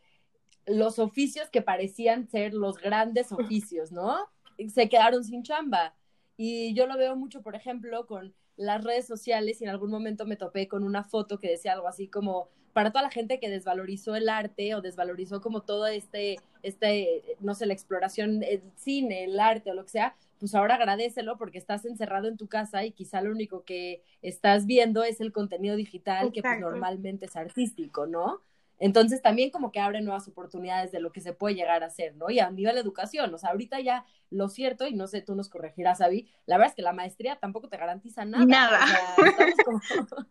los 0.66 0.98
oficios 0.98 1.50
que 1.50 1.62
parecían 1.62 2.28
ser 2.28 2.52
los 2.52 2.78
grandes 2.78 3.30
oficios, 3.30 3.92
¿no? 3.92 4.28
Se 4.72 4.88
quedaron 4.88 5.22
sin 5.22 5.44
chamba. 5.44 5.94
Y 6.36 6.74
yo 6.74 6.88
lo 6.88 6.96
veo 6.96 7.14
mucho, 7.14 7.40
por 7.42 7.54
ejemplo, 7.54 8.08
con 8.08 8.34
las 8.56 8.82
redes 8.82 9.06
sociales 9.06 9.60
y 9.60 9.64
en 9.64 9.70
algún 9.70 9.90
momento 9.90 10.26
me 10.26 10.36
topé 10.36 10.66
con 10.66 10.82
una 10.82 11.04
foto 11.04 11.38
que 11.38 11.50
decía 11.50 11.74
algo 11.74 11.86
así 11.86 12.08
como 12.08 12.48
para 12.74 12.90
toda 12.90 13.02
la 13.02 13.10
gente 13.10 13.40
que 13.40 13.48
desvalorizó 13.48 14.16
el 14.16 14.28
arte 14.28 14.74
o 14.74 14.82
desvalorizó 14.82 15.40
como 15.40 15.62
todo 15.62 15.86
este, 15.86 16.36
este, 16.62 17.22
no 17.40 17.54
sé, 17.54 17.66
la 17.66 17.72
exploración, 17.72 18.42
el 18.42 18.62
cine, 18.76 19.24
el 19.24 19.40
arte 19.40 19.70
o 19.70 19.74
lo 19.74 19.84
que 19.84 19.90
sea, 19.90 20.16
pues 20.40 20.54
ahora 20.56 20.74
agradecelo 20.74 21.38
porque 21.38 21.56
estás 21.56 21.84
encerrado 21.84 22.26
en 22.26 22.36
tu 22.36 22.48
casa 22.48 22.84
y 22.84 22.90
quizá 22.90 23.22
lo 23.22 23.30
único 23.30 23.64
que 23.64 24.02
estás 24.22 24.66
viendo 24.66 25.04
es 25.04 25.20
el 25.20 25.32
contenido 25.32 25.76
digital 25.76 26.32
que 26.32 26.42
pues, 26.42 26.60
normalmente 26.60 27.26
es 27.26 27.36
artístico, 27.36 28.06
¿no? 28.06 28.40
Entonces 28.80 29.22
también 29.22 29.50
como 29.50 29.70
que 29.70 29.78
abre 29.78 30.00
nuevas 30.00 30.26
oportunidades 30.26 30.90
de 30.90 30.98
lo 30.98 31.12
que 31.12 31.20
se 31.20 31.32
puede 31.32 31.54
llegar 31.54 31.84
a 31.84 31.86
hacer, 31.86 32.16
¿no? 32.16 32.28
Y 32.28 32.40
a 32.40 32.50
nivel 32.50 32.74
de 32.74 32.80
educación, 32.80 33.32
o 33.32 33.38
sea, 33.38 33.50
ahorita 33.50 33.78
ya 33.80 34.04
lo 34.30 34.48
cierto, 34.48 34.88
y 34.88 34.94
no 34.94 35.06
sé, 35.06 35.22
tú 35.22 35.36
nos 35.36 35.48
corregirás, 35.48 36.00
Avi, 36.00 36.28
la 36.44 36.56
verdad 36.56 36.70
es 36.70 36.74
que 36.74 36.82
la 36.82 36.92
maestría 36.92 37.36
tampoco 37.36 37.68
te 37.68 37.76
garantiza 37.76 38.24
nada. 38.24 38.44
Nada. 38.44 38.80
estamos 39.16 39.54
como... 39.64 40.26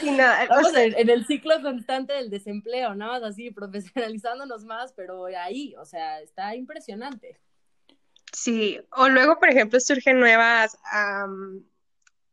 Sí, 0.00 0.08
en, 0.08 1.10
el 1.10 1.26
ciclo 1.26 1.60
constante 1.62 2.12
del 2.12 2.30
desempleo, 2.30 2.94
nada 2.94 3.12
más 3.12 3.22
así, 3.22 3.50
profesionalizándonos 3.52 4.64
más, 4.64 4.92
pero 4.92 5.26
ahí, 5.26 5.74
o 5.78 5.84
sea, 5.84 6.20
está 6.20 6.54
impresionante. 6.54 7.38
Sí, 8.32 8.80
o 8.92 9.08
luego, 9.08 9.38
por 9.38 9.48
ejemplo, 9.48 9.80
surgen 9.80 10.20
nuevas, 10.20 10.76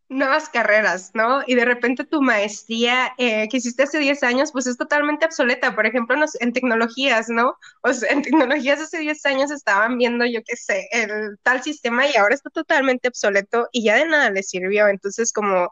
nuevas 0.09 0.49
carreras, 0.49 1.11
¿no? 1.13 1.41
Y 1.47 1.55
de 1.55 1.65
repente 1.65 2.03
tu 2.03 2.21
maestría 2.21 3.13
eh, 3.17 3.47
que 3.49 3.57
hiciste 3.57 3.83
hace 3.83 3.99
10 3.99 4.21
años, 4.23 4.51
pues 4.51 4.67
es 4.67 4.77
totalmente 4.77 5.25
obsoleta. 5.25 5.73
Por 5.73 5.85
ejemplo, 5.85 6.17
en 6.39 6.53
tecnologías, 6.53 7.29
¿no? 7.29 7.57
O 7.81 7.93
sea, 7.93 8.11
en 8.11 8.21
tecnologías 8.23 8.81
hace 8.81 8.99
10 8.99 9.25
años 9.25 9.51
estaban 9.51 9.97
viendo, 9.97 10.25
yo 10.25 10.41
qué 10.45 10.57
sé, 10.57 10.87
el 10.91 11.37
tal 11.43 11.63
sistema 11.63 12.07
y 12.07 12.15
ahora 12.17 12.35
está 12.35 12.49
totalmente 12.49 13.07
obsoleto 13.07 13.69
y 13.71 13.83
ya 13.85 13.95
de 13.95 14.05
nada 14.05 14.29
le 14.31 14.43
sirvió. 14.43 14.87
Entonces, 14.89 15.31
como 15.31 15.71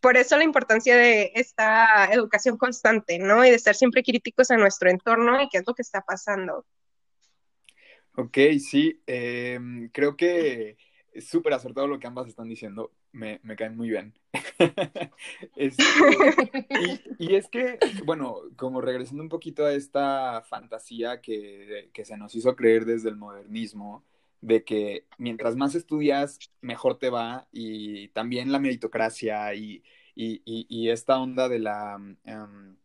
por 0.00 0.16
eso 0.16 0.36
la 0.36 0.44
importancia 0.44 0.96
de 0.96 1.32
esta 1.34 2.06
educación 2.12 2.56
constante, 2.56 3.18
¿no? 3.18 3.44
Y 3.44 3.50
de 3.50 3.56
estar 3.56 3.74
siempre 3.74 4.02
críticos 4.02 4.50
a 4.50 4.56
nuestro 4.56 4.90
entorno 4.90 5.40
y 5.40 5.48
qué 5.48 5.58
es 5.58 5.64
lo 5.66 5.74
que 5.74 5.82
está 5.82 6.00
pasando. 6.02 6.66
Ok, 8.16 8.38
sí, 8.58 9.00
em, 9.06 9.88
creo 9.90 10.16
que 10.16 10.76
es 11.12 11.28
súper 11.28 11.52
acertado 11.52 11.86
lo 11.86 11.98
que 11.98 12.06
ambas 12.06 12.28
están 12.28 12.48
diciendo, 12.48 12.92
me, 13.12 13.40
caen 13.56 13.76
muy 13.76 13.90
bien. 13.90 14.14
Este, 15.56 15.82
y, 17.18 17.34
es 17.34 17.48
que, 17.48 17.78
bueno, 18.04 18.36
como 18.56 18.80
regresando 18.80 19.22
un 19.22 19.28
poquito 19.28 19.64
a 19.64 19.72
esta 19.72 20.42
fantasía 20.42 21.20
que, 21.20 21.90
que 21.92 22.04
se 22.04 22.16
nos 22.16 22.34
hizo 22.34 22.54
creer 22.56 22.84
desde 22.84 23.08
el 23.10 23.16
modernismo, 23.16 24.04
de 24.40 24.64
que 24.64 25.06
mientras 25.18 25.56
más 25.56 25.74
estudias, 25.74 26.38
mejor 26.60 26.98
te 26.98 27.10
va 27.10 27.46
y 27.52 28.08
también 28.08 28.52
la 28.52 28.58
meritocracia 28.58 29.54
y, 29.54 29.82
esta 30.16 31.18
onda 31.18 31.48
de 31.48 31.58
la 31.60 31.98
em, 32.24 32.76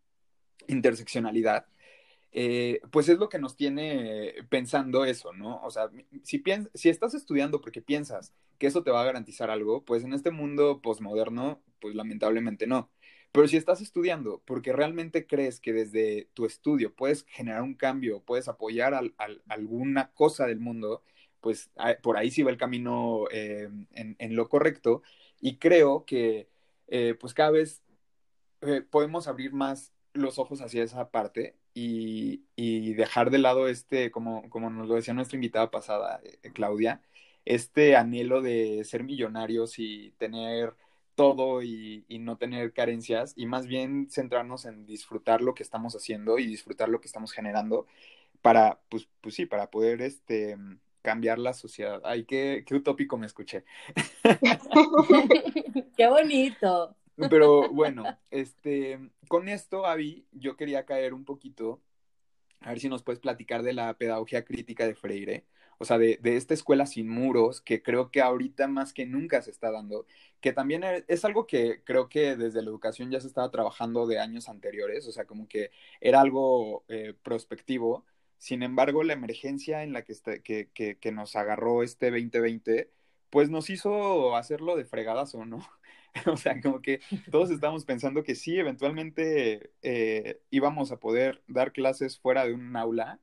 interseccionalidad, 0.67 1.67
eh, 2.31 2.81
pues 2.91 3.09
es 3.09 3.17
lo 3.17 3.29
que 3.29 3.39
nos 3.39 3.55
tiene 3.55 4.33
pensando 4.49 5.05
eso, 5.05 5.33
¿no? 5.33 5.61
O 5.63 5.71
sea, 5.71 5.89
si, 6.23 6.43
si 6.73 6.89
estás 6.89 7.13
estudiando 7.13 7.61
porque 7.61 7.81
piensas 7.81 8.33
que 8.57 8.67
eso 8.67 8.83
te 8.83 8.91
va 8.91 9.01
a 9.01 9.05
garantizar 9.05 9.49
algo, 9.49 9.83
pues 9.85 10.03
en 10.03 10.13
este 10.13 10.31
mundo 10.31 10.81
posmoderno, 10.81 11.61
pues 11.79 11.95
lamentablemente 11.95 12.67
no. 12.67 12.91
Pero 13.31 13.47
si 13.47 13.57
estás 13.57 13.81
estudiando 13.81 14.41
porque 14.45 14.71
realmente 14.71 15.27
crees 15.27 15.59
que 15.59 15.73
desde 15.73 16.29
tu 16.33 16.45
estudio 16.45 16.93
puedes 16.95 17.25
generar 17.27 17.63
un 17.63 17.75
cambio, 17.75 18.21
puedes 18.23 18.47
apoyar 18.47 18.93
a 18.93 19.01
alguna 19.49 20.11
cosa 20.13 20.45
del 20.47 20.59
mundo, 20.59 21.03
pues 21.45 21.69
por 22.01 22.17
ahí 22.17 22.31
sí 22.31 22.41
va 22.41 22.49
el 22.49 22.57
camino 22.57 23.25
eh, 23.31 23.69
en, 23.93 24.35
lo 24.35 24.49
correcto. 24.49 25.03
Y 25.39 25.57
creo 25.57 26.03
que 26.03 26.47
eh, 26.87 27.15
pues 27.19 27.35
cada 27.35 27.51
vez 27.51 27.83
eh, 28.61 28.81
podemos 28.81 29.27
abrir 29.27 29.53
más 29.53 29.93
los 30.13 30.39
ojos 30.39 30.61
hacia 30.61 30.81
esa 30.81 31.11
parte 31.11 31.55
y, 31.75 32.41
dejar 32.95 33.29
de 33.29 33.37
lado 33.37 33.67
este, 33.67 34.09
como, 34.09 34.49
como 34.49 34.71
nos 34.71 34.87
lo 34.87 34.95
decía 34.95 35.13
nuestra 35.13 35.35
invitada 35.35 35.69
pasada, 35.69 36.19
Claudia, 36.55 37.03
este 37.45 37.95
anhelo 37.95 38.41
de 38.41 38.83
ser 38.83 39.03
millonarios 39.03 39.77
y 39.77 40.15
tener 40.17 40.73
todo 41.13 41.61
y, 41.61 42.05
y, 42.07 42.17
no 42.17 42.37
tener 42.37 42.73
carencias 42.73 43.33
y 43.35 43.45
más 43.45 43.67
bien 43.67 44.07
centrarnos 44.09 44.65
en 44.65 44.87
disfrutar 44.87 45.41
lo 45.41 45.53
que 45.53 45.61
estamos 45.61 45.95
haciendo 45.95 46.39
y 46.39 46.47
disfrutar 46.47 46.89
lo 46.89 47.01
que 47.01 47.07
estamos 47.07 47.33
generando 47.33 47.85
para, 48.41 48.79
pues, 48.89 49.07
pues 49.21 49.35
sí, 49.35 49.45
para 49.45 49.69
poder 49.69 50.01
este, 50.01 50.57
cambiar 51.05 51.37
la 51.37 51.53
sociedad. 51.53 52.01
Ay, 52.03 52.25
qué, 52.25 52.63
qué 52.65 52.73
utópico 52.73 53.15
me 53.15 53.27
escuché. 53.27 53.63
qué 55.95 56.07
bonito. 56.07 56.95
Pero 57.29 57.69
bueno, 57.69 58.03
este, 58.31 58.99
con 59.27 59.47
esto, 59.47 59.85
Avi, 59.85 60.25
yo 60.31 60.57
quería 60.57 60.83
caer 60.83 61.13
un 61.13 61.23
poquito, 61.23 61.79
a 62.59 62.69
ver 62.69 62.79
si 62.79 62.89
nos 62.89 63.03
puedes 63.03 63.19
platicar 63.19 63.61
de 63.61 63.73
la 63.73 63.93
pedagogía 63.93 64.43
crítica 64.43 64.87
de 64.87 64.95
Freire, 64.95 65.45
o 65.77 65.85
sea, 65.85 65.99
de, 65.99 66.17
de, 66.21 66.37
esta 66.37 66.55
escuela 66.55 66.87
sin 66.87 67.07
muros, 67.07 67.61
que 67.61 67.83
creo 67.83 68.09
que 68.09 68.21
ahorita 68.21 68.67
más 68.67 68.91
que 68.93 69.05
nunca 69.05 69.43
se 69.43 69.51
está 69.51 69.71
dando, 69.71 70.07
que 70.41 70.53
también 70.53 70.83
e, 70.83 71.05
es 71.07 71.23
algo 71.23 71.45
que 71.45 71.83
creo 71.83 72.09
que 72.09 72.35
desde 72.35 72.63
la 72.63 72.69
educación 72.69 73.11
ya 73.11 73.21
se 73.21 73.27
estaba 73.27 73.51
trabajando 73.51 74.07
de 74.07 74.19
años 74.19 74.49
anteriores, 74.49 75.07
o 75.07 75.11
sea, 75.11 75.25
como 75.25 75.47
que 75.47 75.69
era 76.01 76.19
algo 76.21 76.83
eh, 76.87 77.13
prospectivo, 77.21 78.05
sin 78.45 78.61
embargo, 78.61 79.03
la 79.03 79.13
emergencia 79.13 79.81
en 79.81 79.91
la 79.91 80.03
que, 80.03 80.69
que, 80.71 80.99
que, 80.99 81.11
nos 81.11 81.35
agarró 81.35 81.81
este 81.81 82.11
2020, 82.11 82.91
pues 83.31 83.49
nos 83.49 83.71
hizo 83.71 84.35
hacerlo 84.35 84.75
de 84.75 84.85
o 85.33 85.45
¿no? 85.45 85.67
o 86.27 86.37
sea, 86.37 86.61
como 86.61 86.79
que 86.79 87.01
todos 87.31 87.49
estábamos 87.49 87.85
pensando 87.85 88.21
que 88.21 88.35
sí, 88.35 88.59
eventualmente 88.59 89.71
eh, 89.81 90.41
íbamos 90.51 90.91
a 90.91 90.99
poder 90.99 91.41
dar 91.47 91.71
clases 91.71 92.19
fuera 92.19 92.45
de 92.45 92.53
un 92.53 92.75
aula, 92.75 93.19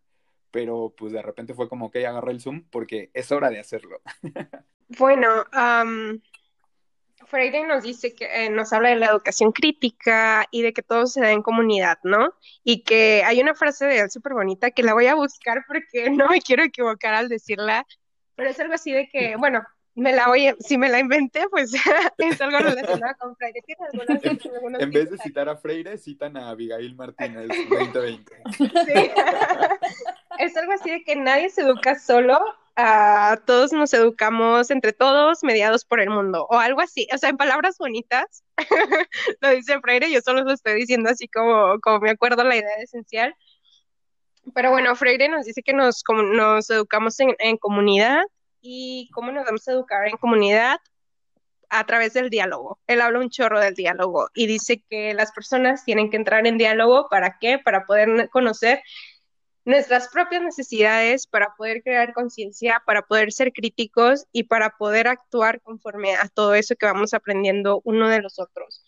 pero 0.51 0.93
pues 0.97 1.13
de 1.13 1.23
repente 1.23 1.55
fue 1.55 1.69
como 1.69 1.93
que 1.93 2.05
agarré 2.05 2.33
el 2.33 2.41
Zoom 2.41 2.65
porque 2.69 3.13
es 3.15 3.31
hora 3.31 3.49
de 3.49 3.61
hacerlo. 3.61 4.01
bueno, 4.99 5.29
Freire 7.27 7.67
nos 7.67 7.83
dice 7.83 8.15
que 8.15 8.25
eh, 8.25 8.51
nos 8.51 8.73
habla 8.73 8.91
de 8.91 8.97
la 8.97 9.07
educación 9.07 9.53
crítica 9.53 10.47
y 10.51 10.63
de 10.63 10.73
que 10.73 10.83
todo 10.83 11.07
se 11.07 11.21
da 11.21 11.31
en 11.31 11.43
comunidad, 11.43 11.99
¿no? 12.03 12.35
Y 12.65 12.83
que 12.83 13.23
hay 13.25 13.41
una 13.41 13.55
frase 13.55 13.87
de 13.87 14.01
él 14.01 14.11
súper 14.11 14.35
bonita 14.35 14.71
que 14.71 14.83
la 14.83 14.95
voy 14.95 15.07
a 15.07 15.15
buscar 15.15 15.65
porque 15.67 16.11
no 16.11 16.29
me 16.29 16.41
quiero 16.41 16.63
equivocar 16.63 17.15
al 17.15 17.29
decirla, 17.29 17.87
pero 18.35 18.51
es 18.51 18.61
algo 18.61 18.75
así 18.75 18.93
de 18.93 19.09
que, 19.09 19.37
bueno, 19.37 19.63
me 19.95 20.13
la 20.13 20.29
voy, 20.29 20.55
si 20.61 20.79
me 20.79 20.89
la 20.89 20.99
inventé, 21.01 21.47
pues 21.51 21.73
es 22.19 22.41
algo 22.41 22.59
relacionado 22.59 23.15
con 23.19 23.37
Freire. 23.37 23.61
en 24.79 24.91
vez 24.91 25.11
de 25.11 25.19
citar 25.19 25.49
a 25.49 25.57
Freire, 25.57 25.99
citan 25.99 26.37
a 26.37 26.51
Abigail 26.51 26.95
Martínez 26.95 27.49
2020. 27.69 28.33
Sí. 28.53 29.11
es 30.39 30.57
algo 30.57 30.73
así 30.73 30.91
de 30.91 31.05
que 31.05 31.15
nadie 31.17 31.51
se 31.51 31.63
educa 31.63 31.99
solo 31.99 32.41
a 32.77 33.39
todos 33.47 33.73
nos 33.73 33.93
educamos 33.93 34.71
entre 34.71 34.93
todos, 34.93 35.43
mediados 35.43 35.85
por 35.85 36.01
el 36.01 36.11
mundo, 36.11 36.47
o 36.49 36.59
algo 36.59 36.81
así. 36.81 37.07
O 37.15 37.19
sea, 37.19 37.29
en 37.31 37.37
palabras 37.37 37.77
bonitas, 37.79 38.45
lo 39.41 39.51
dice 39.51 39.81
Freire, 39.81 40.11
yo 40.11 40.21
solo 40.21 40.43
lo 40.43 40.53
estoy 40.53 40.75
diciendo 40.75 41.11
así 41.11 41.29
como, 41.29 41.79
como 41.81 42.01
me 42.01 42.11
acuerdo 42.11 42.45
la 42.45 42.57
idea 42.57 42.77
esencial. 42.83 43.35
Pero 44.55 44.71
bueno, 44.71 44.97
Freire 44.97 45.29
nos 45.29 45.47
dice 45.47 45.63
que 45.63 45.73
nos, 45.73 46.03
nos 46.35 46.69
educamos 46.71 47.19
en, 47.21 47.35
en 47.39 47.57
comunidad 47.59 48.23
y 48.61 49.11
cómo 49.13 49.33
nos 49.33 49.45
vamos 49.45 49.67
a 49.69 49.73
educar 49.73 50.09
en 50.09 50.17
comunidad 50.17 50.79
a 51.73 51.87
través 51.87 52.13
del 52.13 52.29
diálogo. 52.29 52.79
Él 52.87 53.01
habla 53.01 53.19
un 53.19 53.31
chorro 53.31 53.59
del 53.61 53.75
diálogo 53.75 54.29
y 54.35 54.47
dice 54.47 54.85
que 54.91 55.15
las 55.15 55.33
personas 55.33 55.85
tienen 55.85 56.11
que 56.11 56.17
entrar 56.17 56.47
en 56.47 56.59
diálogo, 56.59 57.09
¿para 57.09 57.39
qué? 57.41 57.59
Para 57.59 57.87
poder 57.87 58.29
conocer 58.31 58.83
nuestras 59.65 60.09
propias 60.09 60.43
necesidades 60.43 61.27
para 61.27 61.55
poder 61.57 61.83
crear 61.83 62.13
conciencia, 62.13 62.83
para 62.85 63.03
poder 63.03 63.33
ser 63.33 63.53
críticos 63.53 64.27
y 64.33 64.45
para 64.45 64.71
poder 64.77 65.09
actuar 65.09 65.61
conforme 65.61 66.17
a 66.17 66.29
todo 66.29 66.55
eso 66.55 66.75
que 66.77 66.87
vamos 66.87 67.15
aprendiendo 67.15 67.81
uno 67.85 68.09
de 68.09 68.21
los 68.21 68.39
otros. 68.39 68.85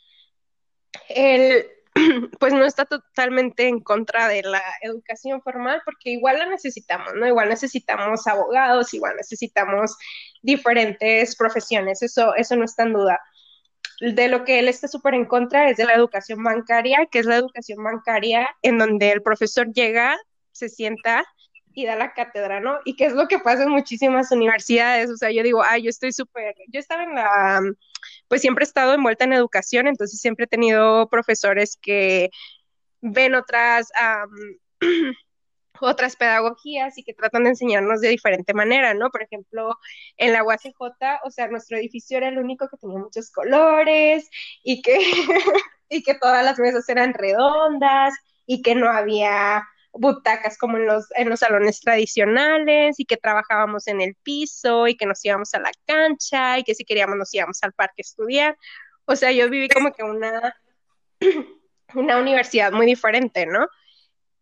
Él, 1.09 1.67
pues 2.41 2.53
no 2.53 2.65
está 2.65 2.87
totalmente 2.87 3.69
en 3.69 3.81
contra 3.81 4.27
de 4.27 4.43
la 4.43 4.63
educación 4.83 5.43
formal 5.43 5.81
porque 5.85 6.11
igual 6.11 6.39
la 6.39 6.47
necesitamos, 6.47 7.15
¿no? 7.15 7.27
Igual 7.27 7.49
necesitamos 7.49 8.27
abogados, 8.27 8.93
igual 8.95 9.15
necesitamos 9.17 9.97
diferentes 10.43 11.37
profesiones, 11.37 12.03
eso, 12.03 12.35
eso 12.35 12.57
no 12.57 12.65
está 12.65 12.83
en 12.83 12.95
duda. 12.95 13.21
De 14.01 14.27
lo 14.27 14.45
que 14.45 14.59
él 14.59 14.67
está 14.67 14.89
súper 14.89 15.15
en 15.15 15.25
contra 15.25 15.71
es 15.71 15.77
de 15.77 15.85
la 15.85 15.95
educación 15.95 16.43
bancaria, 16.43 17.07
que 17.07 17.21
es 17.21 17.27
la 17.27 17.37
educación 17.37 17.83
bancaria 17.85 18.49
en 18.63 18.77
donde 18.77 19.13
el 19.13 19.23
profesor 19.23 19.73
llega 19.73 20.19
se 20.55 20.69
sienta 20.69 21.25
y 21.75 21.85
da 21.87 21.97
la 21.97 22.13
cátedra, 22.13 22.61
¿no? 22.61 22.79
Y 22.85 22.97
qué 22.97 23.07
es 23.07 23.13
lo 23.13 23.27
que 23.27 23.41
pasa 23.41 23.65
en 23.65 23.71
muchísimas 23.71 24.31
universidades, 24.31 25.11
o 25.11 25.17
sea, 25.17 25.31
yo 25.31 25.43
digo, 25.43 25.63
ay, 25.63 25.83
yo 25.83 25.91
estoy 25.91 26.13
súper, 26.13 26.55
yo 26.69 26.79
estaba 26.79 27.03
en 27.03 27.15
la, 27.15 27.61
pues 28.29 28.41
siempre 28.41 28.63
he 28.63 28.67
estado 28.69 28.95
envuelta 28.95 29.25
en 29.25 29.33
educación, 29.33 29.89
entonces 29.89 30.21
siempre 30.21 30.45
he 30.45 30.49
tenido 30.49 31.09
profesores 31.09 31.77
que 31.77 32.31
ven 33.01 33.35
otras, 33.35 33.91
otras 35.81 36.15
pedagogías 36.15 36.97
y 36.97 37.03
que 37.03 37.13
tratan 37.13 37.45
de 37.45 37.51
enseñarnos 37.51 38.01
de 38.01 38.09
diferente 38.09 38.55
manera, 38.55 38.95
¿no? 38.95 39.11
Por 39.11 39.23
ejemplo, 39.23 39.77
en 40.17 40.33
la 40.33 40.45
UACJ, 40.45 40.75
o 41.25 41.31
sea, 41.31 41.49
nuestro 41.49 41.77
edificio 41.77 42.19
era 42.19 42.29
el 42.29 42.39
único 42.39 42.69
que 42.69 42.77
tenía 42.77 42.99
muchos 42.99 43.33
colores 43.33 44.31
y 44.63 44.81
que, 44.81 44.97
y 45.89 46.03
que 46.05 46.15
todas 46.15 46.45
las 46.45 46.59
mesas 46.61 46.89
eran 46.89 47.15
redondas 47.15 48.15
y 48.47 48.63
que 48.63 48.77
no 48.77 48.89
había 48.89 49.65
butacas 49.95 50.59
como 50.59 50.77
en 50.77 50.87
los, 50.87 51.07
en 51.17 51.29
los 51.29 51.41
salones 51.41 51.81
tradicionales 51.81 52.99
y 52.99 53.05
que 53.05 53.17
trabajábamos 53.17 53.87
en 53.87 54.01
el 54.01 54.15
piso 54.23 54.89
y 54.89 54.97
que 54.97 55.07
nos 55.07 55.25
íbamos 55.25 55.55
a 55.55 55.61
la 55.61 55.71
cancha 55.87 56.59
y 56.59 56.65
que 56.65 56.75
si 56.75 56.85
queríamos 56.85 57.17
nos 57.17 57.33
íbamos 57.33 57.63
al 57.63 57.73
parque 57.73 58.01
a 58.01 58.03
estudiar. 58.03 58.59
O 59.07 59.17
sea, 59.17 59.33
yo 59.33 59.49
viví 59.49 59.69
como 59.69 59.93
que 59.93 60.03
una, 60.03 60.57
una 61.95 62.19
universidad 62.19 62.73
muy 62.73 62.87
diferente, 62.87 63.47
¿no? 63.47 63.67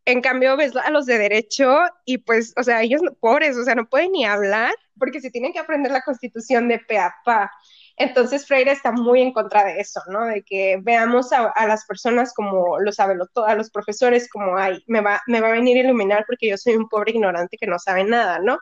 En 0.04 0.20
cambio, 0.20 0.56
ves 0.56 0.74
a 0.74 0.90
los 0.90 1.06
de 1.06 1.18
derecho 1.18 1.78
y 2.04 2.18
pues, 2.18 2.52
o 2.56 2.62
sea, 2.64 2.82
ellos 2.82 3.00
pobres, 3.20 3.56
o 3.56 3.64
sea, 3.64 3.74
no 3.76 3.88
pueden 3.88 4.10
ni 4.12 4.24
hablar 4.24 4.74
porque 4.98 5.20
se 5.20 5.30
tienen 5.30 5.52
que 5.52 5.60
aprender 5.60 5.92
la 5.92 6.02
constitución 6.02 6.68
de 6.68 6.80
pe 6.80 6.98
a 6.98 7.14
pa. 7.24 7.52
Entonces 7.96 8.46
Freire 8.46 8.72
está 8.72 8.92
muy 8.92 9.20
en 9.20 9.32
contra 9.32 9.64
de 9.64 9.80
eso, 9.80 10.00
¿no? 10.08 10.24
De 10.24 10.42
que 10.42 10.78
veamos 10.82 11.32
a, 11.32 11.66
las 11.66 11.84
personas 11.84 12.32
como 12.34 12.78
los 12.80 12.96
todo, 13.32 13.44
a 13.44 13.54
los 13.54 13.70
profesores 13.70 14.28
como, 14.28 14.56
ay, 14.56 14.82
me 14.86 15.00
va, 15.00 15.20
me 15.26 15.40
va 15.40 15.48
a 15.48 15.52
venir 15.52 15.76
a 15.76 15.80
iluminar 15.80 16.24
porque 16.26 16.48
yo 16.48 16.56
soy 16.56 16.74
un 16.74 16.88
pobre 16.88 17.12
ignorante 17.12 17.58
que 17.58 17.66
no 17.66 17.78
sabe 17.78 18.04
nada, 18.04 18.38
¿no? 18.38 18.58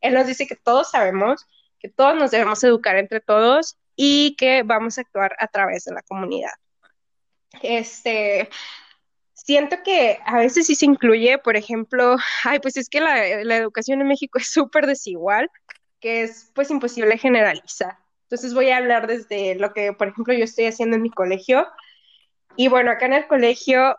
Él 0.00 0.14
nos 0.14 0.26
dice 0.26 0.46
que 0.46 0.56
todos 0.56 0.90
sabemos, 0.90 1.46
que 1.78 1.88
todos 1.88 2.16
nos 2.16 2.30
debemos 2.30 2.62
educar 2.64 2.96
entre 2.96 3.20
todos 3.20 3.78
y 3.96 4.36
que 4.36 4.62
vamos 4.62 4.98
a 4.98 5.02
actuar 5.02 5.34
a 5.38 5.46
través 5.48 5.84
de 5.84 5.94
la 5.94 6.02
comunidad. 6.02 6.52
Este, 7.62 8.48
siento 9.34 9.76
que 9.84 10.20
a 10.24 10.38
veces 10.38 10.66
sí 10.66 10.74
se 10.74 10.86
incluye, 10.86 11.38
por 11.38 11.56
ejemplo, 11.56 12.16
ay, 12.44 12.60
pues 12.60 12.76
es 12.76 12.88
que 12.88 13.00
la, 13.00 13.44
la 13.44 13.56
educación 13.56 14.00
en 14.00 14.08
México 14.08 14.38
es 14.38 14.50
súper 14.50 14.86
desigual, 14.86 15.50
que 16.00 16.22
es 16.22 16.50
pues 16.54 16.70
imposible 16.70 17.18
generalizar. 17.18 17.98
Entonces 18.30 18.54
voy 18.54 18.70
a 18.70 18.76
hablar 18.76 19.08
desde 19.08 19.56
lo 19.56 19.72
que, 19.72 19.92
por 19.92 20.06
ejemplo, 20.06 20.32
yo 20.32 20.44
estoy 20.44 20.66
haciendo 20.66 20.94
en 20.94 21.02
mi 21.02 21.10
colegio. 21.10 21.66
Y 22.54 22.68
bueno, 22.68 22.92
acá 22.92 23.06
en 23.06 23.14
el 23.14 23.26
colegio, 23.26 23.96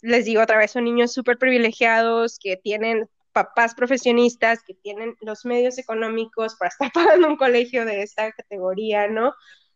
les 0.00 0.24
digo 0.24 0.40
otra 0.40 0.56
vez, 0.56 0.70
son 0.70 0.84
niños 0.84 1.12
súper 1.12 1.36
privilegiados 1.36 2.38
que 2.38 2.56
tienen 2.56 3.10
papás 3.34 3.74
profesionistas, 3.74 4.62
que 4.62 4.72
tienen 4.72 5.16
los 5.20 5.44
medios 5.44 5.76
económicos 5.76 6.54
para 6.54 6.70
estar 6.70 6.92
pagando 6.94 7.28
un 7.28 7.36
colegio 7.36 7.84
de 7.84 8.00
esta 8.00 8.32
categoría, 8.32 9.06
¿no? 9.08 9.34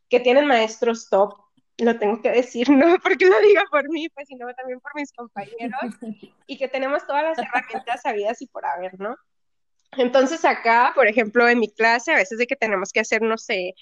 Que 0.08 0.20
tienen 0.20 0.46
maestros 0.46 1.10
top, 1.10 1.34
lo 1.76 1.98
tengo 1.98 2.22
que 2.22 2.30
decir, 2.30 2.70
no 2.70 2.96
porque 3.02 3.26
lo 3.26 3.38
diga 3.40 3.64
por 3.70 3.90
mí, 3.90 4.08
pues, 4.08 4.26
sino 4.26 4.46
también 4.54 4.80
por 4.80 4.94
mis 4.94 5.12
compañeros, 5.12 5.80
y 6.46 6.56
que 6.56 6.68
tenemos 6.68 7.06
todas 7.06 7.24
las 7.24 7.38
herramientas 7.38 8.00
sabidas 8.00 8.40
y 8.40 8.46
por 8.46 8.64
haber, 8.64 8.98
¿no? 8.98 9.18
Entonces 9.92 10.44
acá, 10.44 10.92
por 10.94 11.06
ejemplo, 11.06 11.48
en 11.48 11.58
mi 11.58 11.68
clase, 11.68 12.12
a 12.12 12.16
veces 12.16 12.38
de 12.38 12.46
que 12.46 12.56
tenemos 12.56 12.92
que 12.92 13.00
hacer, 13.00 13.22
no 13.22 13.38
sé, 13.38 13.74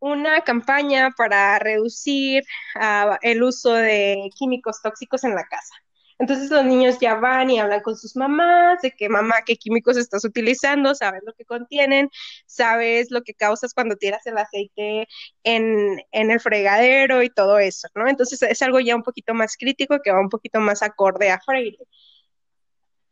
una 0.00 0.42
campaña 0.42 1.10
para 1.16 1.58
reducir 1.58 2.44
uh, 2.76 3.16
el 3.22 3.42
uso 3.42 3.72
de 3.74 4.30
químicos 4.36 4.80
tóxicos 4.82 5.24
en 5.24 5.34
la 5.34 5.44
casa. 5.44 5.74
Entonces 6.18 6.50
los 6.50 6.64
niños 6.64 6.98
ya 7.00 7.14
van 7.14 7.48
y 7.50 7.60
hablan 7.60 7.80
con 7.80 7.96
sus 7.96 8.16
mamás 8.16 8.82
de 8.82 8.90
qué 8.90 9.08
mamá, 9.08 9.36
qué 9.46 9.56
químicos 9.56 9.96
estás 9.96 10.24
utilizando, 10.24 10.94
sabes 10.94 11.22
lo 11.24 11.32
que 11.34 11.44
contienen, 11.44 12.10
sabes 12.46 13.10
lo 13.10 13.22
que 13.22 13.34
causas 13.34 13.72
cuando 13.72 13.94
tiras 13.96 14.26
el 14.26 14.36
aceite 14.36 15.06
en, 15.44 16.02
en 16.10 16.30
el 16.32 16.40
fregadero 16.40 17.22
y 17.22 17.30
todo 17.30 17.58
eso, 17.58 17.88
¿no? 17.94 18.08
Entonces 18.08 18.42
es 18.42 18.62
algo 18.62 18.80
ya 18.80 18.96
un 18.96 19.04
poquito 19.04 19.32
más 19.32 19.56
crítico 19.56 20.00
que 20.02 20.10
va 20.10 20.20
un 20.20 20.28
poquito 20.28 20.58
más 20.60 20.82
acorde 20.82 21.30
a 21.30 21.40
Freire 21.40 21.78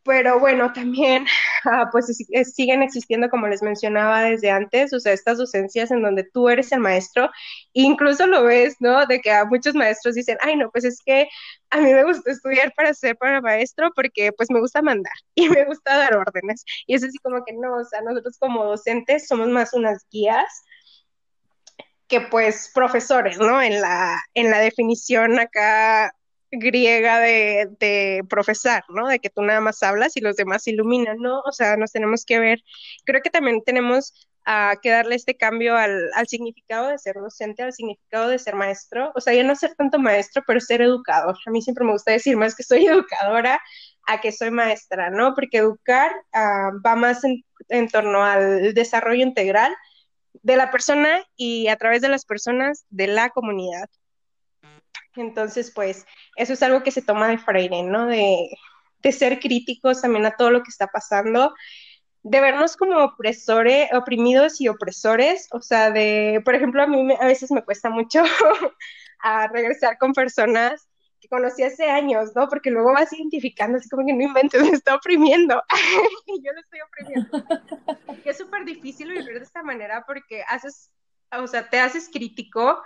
pero 0.06 0.38
bueno, 0.38 0.72
también 0.72 1.26
ah, 1.64 1.88
pues 1.92 2.06
siguen 2.54 2.82
existiendo, 2.82 3.28
como 3.28 3.48
les 3.48 3.62
mencionaba 3.62 4.22
desde 4.22 4.50
antes, 4.50 4.92
o 4.92 5.00
sea, 5.00 5.12
estas 5.12 5.38
docencias 5.38 5.90
en 5.90 6.02
donde 6.02 6.24
tú 6.24 6.48
eres 6.48 6.72
el 6.72 6.80
maestro, 6.80 7.30
incluso 7.72 8.26
lo 8.26 8.44
ves, 8.44 8.76
¿no? 8.80 9.04
De 9.06 9.20
que 9.20 9.32
a 9.32 9.44
muchos 9.44 9.74
maestros 9.74 10.14
dicen, 10.14 10.38
ay, 10.40 10.56
no, 10.56 10.70
pues 10.70 10.84
es 10.84 11.02
que 11.04 11.28
a 11.70 11.80
mí 11.80 11.92
me 11.92 12.04
gusta 12.04 12.30
estudiar 12.30 12.72
para 12.74 12.94
ser 12.94 13.16
para 13.16 13.40
maestro 13.40 13.90
porque 13.94 14.32
pues 14.32 14.50
me 14.50 14.60
gusta 14.60 14.80
mandar 14.80 15.12
y 15.34 15.48
me 15.48 15.64
gusta 15.64 15.96
dar 15.98 16.14
órdenes. 16.14 16.64
Y 16.86 16.94
es 16.94 17.04
así 17.04 17.18
como 17.18 17.44
que 17.44 17.52
no, 17.52 17.76
o 17.76 17.84
sea, 17.84 18.00
nosotros 18.02 18.38
como 18.38 18.64
docentes 18.64 19.26
somos 19.26 19.48
más 19.48 19.74
unas 19.74 20.06
guías 20.10 20.46
que 22.08 22.20
pues 22.20 22.70
profesores, 22.72 23.38
¿no? 23.38 23.60
En 23.60 23.80
la, 23.80 24.22
en 24.34 24.50
la 24.50 24.60
definición 24.60 25.40
acá 25.40 26.12
griega 26.58 27.20
de, 27.20 27.68
de, 27.80 28.22
profesar, 28.28 28.84
¿no? 28.88 29.08
De 29.08 29.18
que 29.18 29.30
tú 29.30 29.42
nada 29.42 29.60
más 29.60 29.82
hablas 29.82 30.16
y 30.16 30.20
los 30.20 30.36
demás 30.36 30.66
iluminan, 30.66 31.18
¿no? 31.18 31.40
O 31.40 31.52
sea, 31.52 31.76
nos 31.76 31.92
tenemos 31.92 32.24
que 32.24 32.38
ver, 32.38 32.62
creo 33.04 33.22
que 33.22 33.30
también 33.30 33.62
tenemos 33.64 34.12
que 34.80 34.90
darle 34.90 35.16
este 35.16 35.36
cambio 35.36 35.76
al, 35.76 36.10
significado 36.28 36.88
de 36.88 36.98
ser 36.98 37.16
docente, 37.16 37.62
al 37.64 37.72
significado 37.72 38.28
de 38.28 38.38
ser 38.38 38.54
maestro, 38.54 39.10
o 39.14 39.20
sea, 39.20 39.34
ya 39.34 39.42
no 39.42 39.56
ser 39.56 39.74
tanto 39.74 39.98
maestro, 39.98 40.42
pero 40.46 40.60
ser 40.60 40.82
educador. 40.82 41.36
A 41.46 41.50
mí 41.50 41.60
siempre 41.62 41.84
me 41.84 41.92
gusta 41.92 42.12
decir 42.12 42.36
más 42.36 42.54
que 42.54 42.62
soy 42.62 42.86
educadora 42.86 43.60
a 44.06 44.20
que 44.20 44.30
soy 44.30 44.50
maestra, 44.50 45.10
¿no? 45.10 45.34
Porque 45.34 45.58
educar 45.58 46.12
uh, 46.32 46.80
va 46.80 46.94
más 46.94 47.22
en 47.24 47.88
torno 47.88 48.24
al 48.24 48.72
desarrollo 48.72 49.22
integral 49.22 49.74
de 50.42 50.56
la 50.56 50.70
persona 50.70 51.24
y 51.36 51.66
a 51.68 51.76
través 51.76 52.00
de 52.02 52.08
las 52.08 52.24
personas 52.24 52.86
de 52.90 53.08
la 53.08 53.30
comunidad. 53.30 53.88
Entonces, 55.16 55.70
pues, 55.70 56.06
eso 56.36 56.52
es 56.52 56.62
algo 56.62 56.82
que 56.82 56.90
se 56.90 57.02
toma 57.02 57.28
de 57.28 57.38
Freire, 57.38 57.82
¿no? 57.82 58.06
De, 58.06 58.48
ser 59.12 59.38
críticos 59.38 60.02
también 60.02 60.26
a 60.26 60.34
todo 60.34 60.50
lo 60.50 60.64
que 60.64 60.70
está 60.70 60.88
pasando, 60.88 61.54
de 62.24 62.40
vernos 62.40 62.76
como 62.76 62.98
opresores, 63.04 63.88
oprimidos 63.92 64.60
y 64.60 64.66
opresores, 64.66 65.46
o 65.52 65.60
sea, 65.62 65.92
de, 65.92 66.42
por 66.44 66.56
ejemplo, 66.56 66.82
a 66.82 66.88
mí 66.88 67.14
a 67.20 67.24
veces 67.24 67.52
me 67.52 67.62
cuesta 67.62 67.88
mucho 67.88 68.24
a 69.20 69.46
regresar 69.46 69.96
con 69.98 70.12
personas 70.12 70.88
que 71.20 71.28
conocí 71.28 71.62
hace 71.62 71.88
años, 71.88 72.32
¿no? 72.34 72.48
Porque 72.48 72.72
luego 72.72 72.92
vas 72.92 73.12
identificando 73.12 73.78
así 73.78 73.88
como 73.88 74.04
que 74.04 74.12
no 74.12 74.24
inventes, 74.24 74.60
me 74.62 74.70
está 74.70 74.96
oprimiendo 74.96 75.62
y 76.26 76.42
yo 76.42 76.52
lo 76.52 76.60
estoy 76.60 76.80
oprimiendo. 76.80 77.44
Y 78.24 78.28
es 78.28 78.36
súper 78.36 78.64
difícil 78.64 79.10
vivir 79.10 79.38
de 79.38 79.44
esta 79.44 79.62
manera 79.62 80.04
porque 80.04 80.42
haces, 80.48 80.90
o 81.30 81.46
sea, 81.46 81.70
te 81.70 81.78
haces 81.78 82.10
crítico 82.12 82.82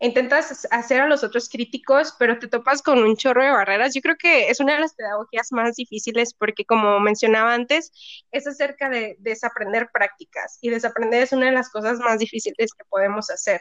intentas 0.00 0.66
hacer 0.70 1.00
a 1.00 1.08
los 1.08 1.24
otros 1.24 1.48
críticos, 1.48 2.14
pero 2.18 2.38
te 2.38 2.48
topas 2.48 2.82
con 2.82 2.98
un 3.02 3.16
chorro 3.16 3.42
de 3.42 3.50
barreras. 3.50 3.94
Yo 3.94 4.00
creo 4.00 4.16
que 4.16 4.48
es 4.48 4.60
una 4.60 4.74
de 4.74 4.80
las 4.80 4.94
pedagogías 4.94 5.50
más 5.52 5.76
difíciles 5.76 6.34
porque, 6.34 6.64
como 6.64 7.00
mencionaba 7.00 7.54
antes, 7.54 7.90
es 8.30 8.46
acerca 8.46 8.88
de 8.88 9.16
desaprender 9.18 9.90
prácticas 9.92 10.58
y 10.60 10.70
desaprender 10.70 11.22
es 11.22 11.32
una 11.32 11.46
de 11.46 11.52
las 11.52 11.70
cosas 11.70 11.98
más 11.98 12.18
difíciles 12.18 12.72
que 12.74 12.84
podemos 12.88 13.30
hacer. 13.30 13.60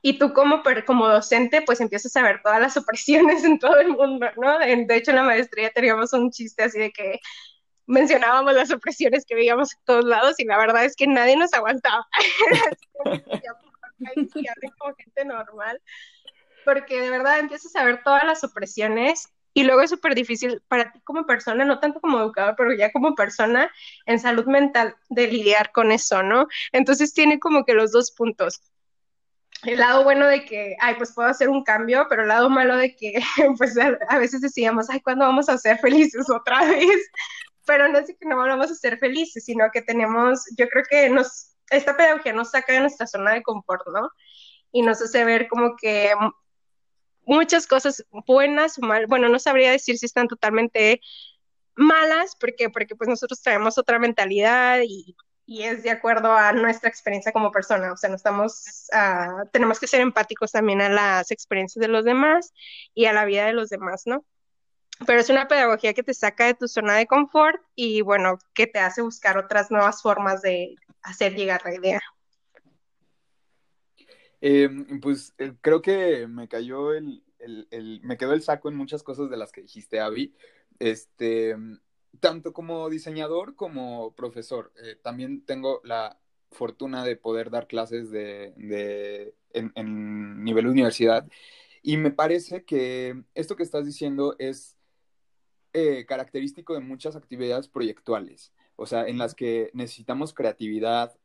Y 0.00 0.18
tú 0.18 0.32
como, 0.32 0.62
como 0.86 1.08
docente, 1.08 1.62
pues 1.62 1.80
empiezas 1.80 2.14
a 2.16 2.22
ver 2.22 2.40
todas 2.42 2.60
las 2.60 2.76
opresiones 2.76 3.44
en 3.44 3.58
todo 3.58 3.78
el 3.78 3.88
mundo, 3.88 4.26
¿no? 4.36 4.58
De 4.58 4.96
hecho, 4.96 5.10
en 5.10 5.16
la 5.16 5.24
maestría 5.24 5.70
teníamos 5.70 6.12
un 6.12 6.30
chiste 6.30 6.62
así 6.62 6.78
de 6.78 6.92
que 6.92 7.18
mencionábamos 7.86 8.54
las 8.54 8.70
opresiones 8.70 9.24
que 9.26 9.34
veíamos 9.34 9.74
en 9.74 9.80
todos 9.84 10.04
lados 10.04 10.38
y 10.38 10.44
la 10.44 10.56
verdad 10.56 10.84
es 10.84 10.94
que 10.96 11.06
nadie 11.06 11.36
nos 11.36 11.52
aguantaba. 11.52 12.06
como 14.78 14.94
gente 14.94 15.24
normal, 15.24 15.80
porque 16.64 17.00
de 17.00 17.10
verdad 17.10 17.38
empiezas 17.38 17.74
a 17.76 17.84
ver 17.84 18.02
todas 18.02 18.24
las 18.24 18.44
opresiones 18.44 19.28
y 19.54 19.64
luego 19.64 19.82
es 19.82 19.90
súper 19.90 20.14
difícil 20.14 20.62
para 20.68 20.92
ti 20.92 21.00
como 21.04 21.26
persona, 21.26 21.64
no 21.64 21.78
tanto 21.78 22.00
como 22.00 22.18
educador, 22.18 22.54
pero 22.56 22.72
ya 22.72 22.90
como 22.90 23.14
persona 23.14 23.70
en 24.06 24.18
salud 24.18 24.46
mental 24.46 24.96
de 25.10 25.26
lidiar 25.26 25.72
con 25.72 25.92
eso, 25.92 26.22
¿no? 26.22 26.46
Entonces 26.72 27.12
tiene 27.12 27.38
como 27.38 27.64
que 27.64 27.74
los 27.74 27.92
dos 27.92 28.12
puntos. 28.12 28.62
El 29.64 29.78
lado 29.78 30.02
bueno 30.02 30.26
de 30.26 30.44
que, 30.44 30.76
ay, 30.80 30.96
pues 30.96 31.12
puedo 31.12 31.28
hacer 31.28 31.48
un 31.48 31.62
cambio, 31.62 32.06
pero 32.08 32.22
el 32.22 32.28
lado 32.28 32.50
malo 32.50 32.76
de 32.76 32.96
que, 32.96 33.14
pues 33.58 33.76
a, 33.78 34.18
veces 34.18 34.40
decíamos, 34.40 34.90
ay, 34.90 35.00
¿cuándo 35.00 35.24
vamos 35.24 35.48
a 35.48 35.58
ser 35.58 35.78
felices 35.78 36.28
otra 36.30 36.64
vez? 36.64 36.86
Pero 37.64 37.86
no 37.86 37.98
es 37.98 38.08
que 38.08 38.26
no 38.26 38.36
vamos 38.36 38.72
a 38.72 38.74
ser 38.74 38.98
felices, 38.98 39.44
sino 39.44 39.70
que 39.72 39.82
tenemos, 39.82 40.42
yo 40.58 40.68
creo 40.68 40.82
que 40.90 41.08
nos 41.08 41.51
esta 41.72 41.96
pedagogía 41.96 42.32
nos 42.32 42.50
saca 42.50 42.72
de 42.72 42.80
nuestra 42.80 43.06
zona 43.06 43.32
de 43.32 43.42
confort, 43.42 43.86
¿no? 43.88 44.10
Y 44.70 44.82
nos 44.82 45.02
hace 45.02 45.24
ver 45.24 45.48
como 45.48 45.76
que 45.76 46.12
muchas 47.24 47.66
cosas 47.66 48.04
buenas 48.26 48.78
o 48.78 48.82
mal, 48.82 49.06
bueno, 49.06 49.28
no 49.28 49.38
sabría 49.38 49.70
decir 49.70 49.98
si 49.98 50.06
están 50.06 50.28
totalmente 50.28 51.00
malas, 51.74 52.36
porque 52.38 52.70
porque 52.70 52.96
pues 52.96 53.08
nosotros 53.08 53.42
traemos 53.42 53.78
otra 53.78 53.98
mentalidad 53.98 54.80
y, 54.84 55.16
y 55.46 55.62
es 55.62 55.82
de 55.82 55.90
acuerdo 55.90 56.32
a 56.32 56.52
nuestra 56.52 56.88
experiencia 56.88 57.32
como 57.32 57.50
persona, 57.50 57.92
o 57.92 57.96
sea, 57.96 58.10
no 58.10 58.16
estamos, 58.16 58.88
uh, 58.92 59.46
tenemos 59.52 59.80
que 59.80 59.86
ser 59.86 60.00
empáticos 60.00 60.52
también 60.52 60.80
a 60.80 60.88
las 60.88 61.30
experiencias 61.30 61.80
de 61.80 61.88
los 61.88 62.04
demás 62.04 62.52
y 62.94 63.06
a 63.06 63.12
la 63.12 63.24
vida 63.24 63.46
de 63.46 63.52
los 63.52 63.68
demás, 63.68 64.02
¿no? 64.06 64.24
Pero 65.06 65.20
es 65.20 65.30
una 65.30 65.48
pedagogía 65.48 65.94
que 65.94 66.02
te 66.02 66.14
saca 66.14 66.46
de 66.46 66.54
tu 66.54 66.68
zona 66.68 66.94
de 66.94 67.06
confort 67.06 67.60
y 67.74 68.02
bueno, 68.02 68.38
que 68.54 68.66
te 68.66 68.78
hace 68.78 69.02
buscar 69.02 69.36
otras 69.36 69.70
nuevas 69.70 70.00
formas 70.02 70.42
de, 70.42 70.76
hacer 71.02 71.34
llegar 71.34 71.60
la 71.64 71.74
idea? 71.74 72.00
Em, 74.40 75.00
pues 75.00 75.34
eh, 75.38 75.54
creo 75.60 75.82
que 75.82 76.26
me 76.26 76.48
cayó 76.48 76.92
el, 76.92 77.22
me 78.02 78.16
quedó 78.16 78.32
el 78.32 78.42
saco 78.42 78.68
en 78.68 78.76
muchas 78.76 79.02
cosas 79.02 79.30
de 79.30 79.36
las 79.36 79.52
que 79.52 79.62
dijiste, 79.62 80.00
Abby. 80.00 80.34
Este, 80.78 81.56
tanto 82.20 82.52
como 82.52 82.90
diseñador 82.90 83.56
como 83.56 84.14
profesor. 84.14 84.72
Eh, 84.82 84.96
también 85.02 85.44
tengo 85.44 85.80
la 85.84 86.18
fortuna 86.50 87.04
de 87.04 87.16
poder 87.16 87.50
dar 87.50 87.66
clases 87.66 88.10
de, 88.10 88.52
de 88.56 89.34
en, 89.52 89.72
en, 89.74 90.44
nivel 90.44 90.66
universidad. 90.66 91.26
Y 91.82 91.96
me 91.96 92.10
parece 92.10 92.64
que 92.64 93.22
esto 93.34 93.56
que 93.56 93.62
estás 93.62 93.84
diciendo 93.86 94.36
es 94.38 94.76
eh, 95.72 96.04
característico 96.06 96.74
de 96.74 96.80
muchas 96.80 97.16
actividades 97.16 97.68
proyectuales, 97.68 98.52
o 98.76 98.86
sea, 98.86 99.06
en 99.06 99.18
las 99.18 99.34
que 99.34 99.70
necesitamos 99.74 100.34
creatividad 100.34 101.16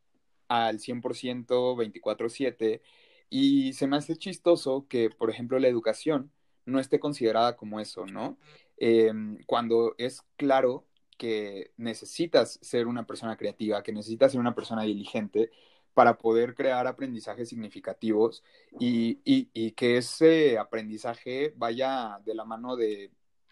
al 0.47 0.79
100%, 0.79 1.75
24/7, 1.75 2.81
y 3.29 3.73
se 3.73 3.87
me 3.87 3.97
hace 3.97 4.15
chistoso 4.15 4.87
que, 4.87 5.09
por 5.09 5.29
ejemplo, 5.29 5.59
la 5.59 5.67
educación 5.67 6.31
no 6.65 6.79
esté 6.79 6.99
considerada 6.99 7.55
como 7.55 7.79
eso, 7.79 8.05
¿no? 8.05 8.37
Eh, 8.77 9.11
cuando 9.45 9.95
es 9.97 10.21
claro 10.37 10.85
que 11.17 11.71
necesitas 11.77 12.59
ser 12.61 12.87
una 12.87 13.07
persona 13.07 13.37
creativa, 13.37 13.83
que 13.83 13.93
necesitas 13.93 14.31
ser 14.31 14.39
una 14.41 14.55
persona 14.55 14.83
diligente 14.83 15.49
para 15.93 16.17
poder 16.17 16.53
crear 16.53 16.85
aprendizajes 16.85 17.49
significativos 17.49 18.43
y, 18.79 19.15
que 19.71 19.97
ese 19.97 20.59
aprendizaje 20.59 21.53
vaya 21.57 22.19
de 22.23 22.35
la 22.35 22.45
mano 22.45 22.75
de 22.75 23.11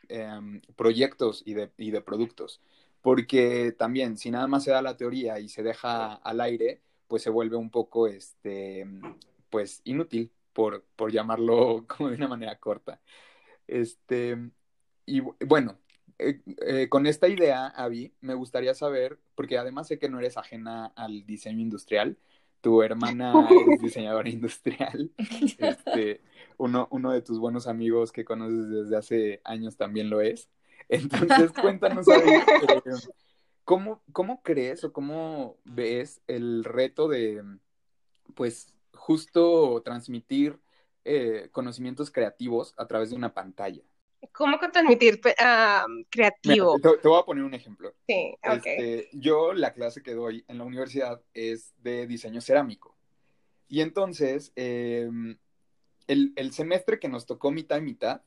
eh, 0.09 0.61
proyectos 0.75 1.43
y 1.45 1.53
de 1.55 2.01
productos. 2.01 2.61
Porque 3.05 3.71
también, 3.77 4.17
si 4.17 4.31
nada 4.31 4.47
más 4.47 4.63
se 4.63 4.71
da 4.71 4.81
la 4.81 4.97
teoría 4.97 5.39
y 5.39 5.47
se 5.47 5.61
deja 5.61 6.15
al 6.15 6.41
aire, 6.41 6.81
pues 7.07 7.21
se 7.21 7.29
vuelve 7.29 7.55
un 7.55 7.69
poco, 7.69 8.07
este, 8.07 8.87
pues, 9.51 9.81
inútil, 9.83 10.31
por, 10.53 10.83
por 10.95 11.11
llamarlo 11.11 11.85
como 11.87 12.09
de 12.09 12.15
una 12.15 12.27
manera 12.27 12.57
corta. 12.57 12.99
Este, 13.67 14.49
y 15.05 15.19
bueno, 15.19 15.77
eh, 16.17 16.41
eh, 16.65 16.89
con 16.89 17.05
esta 17.05 17.27
idea, 17.27 17.67
Avi, 17.67 18.11
me 18.21 18.33
gustaría 18.33 18.73
saber, 18.73 19.19
porque 19.35 19.59
además 19.59 19.87
sé 19.87 19.99
que 19.99 20.09
no 20.09 20.17
eres 20.17 20.35
ajena 20.35 20.87
al 20.95 21.27
diseño 21.27 21.59
industrial, 21.59 22.17
tu 22.59 22.81
hermana 22.81 23.33
es 23.71 23.81
diseñadora 23.83 24.29
industrial, 24.29 25.11
este, 25.59 26.21
uno, 26.57 26.87
uno 26.89 27.11
de 27.11 27.21
tus 27.21 27.37
buenos 27.37 27.67
amigos 27.67 28.11
que 28.11 28.25
conoces 28.25 28.67
desde 28.67 28.97
hace 28.97 29.41
años 29.43 29.77
también 29.77 30.09
lo 30.09 30.21
es. 30.21 30.49
Entonces, 30.89 31.51
cuéntanos, 31.51 32.07
Avi, 32.07 32.31
eh, 32.85 32.91
¿cómo, 33.63 34.03
¿cómo 34.11 34.41
crees 34.43 34.83
o 34.83 34.93
cómo 34.93 35.57
ves 35.63 36.21
el 36.27 36.63
reto 36.63 37.07
de, 37.07 37.43
pues, 38.35 38.73
justo 38.93 39.81
transmitir 39.83 40.59
eh, 41.03 41.49
conocimientos 41.51 42.11
creativos 42.11 42.73
a 42.77 42.87
través 42.87 43.09
de 43.09 43.15
una 43.15 43.33
pantalla? 43.33 43.83
¿Cómo 44.31 44.57
transmitir 44.57 45.21
uh, 45.23 46.03
creativo? 46.09 46.77
Mira, 46.77 46.91
te, 46.91 46.97
te, 47.01 47.07
voy 47.07 47.19
a 47.19 47.25
poner 47.25 47.43
un 47.43 47.53
ejemplo. 47.53 47.93
Sí, 48.07 48.35
ok. 48.43 48.65
Este, 48.65 49.09
yo 49.13 49.53
la 49.53 49.73
clase 49.73 50.01
que 50.01 50.13
doy 50.13 50.43
en 50.47 50.57
la 50.57 50.63
universidad 50.63 51.21
es 51.33 51.73
de 51.83 52.07
diseño 52.07 52.41
cerámico. 52.41 52.95
Y 53.67 53.81
entonces, 53.81 54.51
eh, 54.55 55.09
el, 56.07 56.33
el, 56.35 56.53
semestre 56.53 56.99
que 56.99 57.09
nos 57.09 57.25
tocó 57.25 57.51
mitad 57.51 57.77
y 57.77 57.81
mitad, 57.81 58.21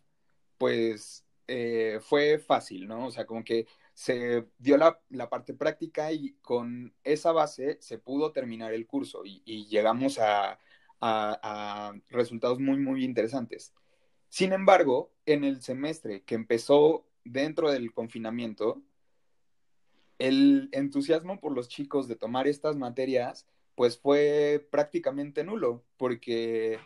pues 0.56 1.24
eh, 1.48 1.98
fue 2.02 2.38
fácil, 2.38 2.86
¿no? 2.86 3.06
O 3.06 3.10
sea, 3.10 3.26
como 3.26 3.42
que 3.42 3.66
se 3.94 4.46
dio 4.58 4.76
la, 4.76 5.00
parte 5.30 5.54
práctica 5.54 6.12
y 6.12 6.34
con 6.42 6.94
esa 7.04 7.32
base 7.32 7.78
se 7.80 7.98
pudo 7.98 8.32
terminar 8.32 8.72
el 8.74 8.86
curso 8.86 9.22
y, 9.24 9.66
llegamos 9.66 10.18
a, 10.18 10.58
a 11.00 11.92
resultados 12.10 12.60
muy, 12.60 12.76
muy 12.78 13.04
interesantes. 13.04 13.74
Sin 14.28 14.52
embargo, 14.52 15.10
en 15.26 15.42
el 15.44 15.62
semestre 15.62 16.22
que 16.22 16.34
empezó 16.34 17.06
dentro 17.24 17.70
del 17.70 17.92
confinamiento, 17.92 18.82
el 20.18 20.68
entusiasmo 20.72 21.40
por 21.40 21.54
los 21.54 21.68
chicos 21.68 22.08
de 22.08 22.16
tomar 22.16 22.46
estas 22.46 22.76
materias, 22.76 23.46
pues 23.74 23.98
fue 23.98 24.66
prácticamente 24.70 25.44
nulo, 25.44 25.84
porque 25.96 26.78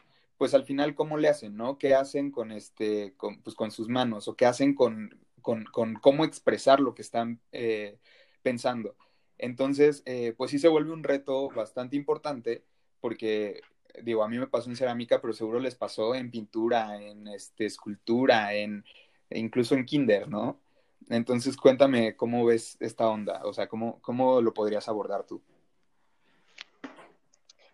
pues 0.42 0.54
al 0.54 0.64
final, 0.64 0.96
¿cómo 0.96 1.18
le 1.18 1.28
hacen, 1.28 1.56
no? 1.56 1.78
¿Qué 1.78 1.94
hacen 1.94 2.32
con 2.32 2.50
este, 2.50 3.14
con, 3.16 3.40
pues 3.42 3.54
con 3.54 3.70
sus 3.70 3.88
manos? 3.88 4.26
¿O 4.26 4.34
qué 4.34 4.44
hacen 4.44 4.74
con, 4.74 5.16
con, 5.40 5.62
con 5.66 5.94
cómo 5.94 6.24
expresar 6.24 6.80
lo 6.80 6.96
que 6.96 7.02
están 7.02 7.40
eh, 7.52 8.00
pensando? 8.42 8.96
Entonces, 9.38 10.02
eh, 10.04 10.34
pues 10.36 10.50
sí 10.50 10.58
se 10.58 10.66
vuelve 10.66 10.90
un 10.90 11.04
reto 11.04 11.48
bastante 11.50 11.94
importante, 11.94 12.64
porque 13.00 13.60
digo, 14.02 14.24
a 14.24 14.28
mí 14.28 14.36
me 14.36 14.48
pasó 14.48 14.68
en 14.68 14.74
cerámica, 14.74 15.20
pero 15.20 15.32
seguro 15.32 15.60
les 15.60 15.76
pasó 15.76 16.12
en 16.16 16.32
pintura, 16.32 17.00
en 17.00 17.28
este, 17.28 17.66
escultura, 17.66 18.52
en, 18.52 18.84
incluso 19.30 19.76
en 19.76 19.84
kinder, 19.84 20.28
¿no? 20.28 20.60
Entonces, 21.08 21.56
cuéntame 21.56 22.16
cómo 22.16 22.44
ves 22.44 22.76
esta 22.80 23.08
onda, 23.08 23.42
o 23.44 23.52
sea, 23.52 23.68
cómo, 23.68 24.00
cómo 24.02 24.40
lo 24.40 24.52
podrías 24.52 24.88
abordar 24.88 25.24
tú. 25.24 25.40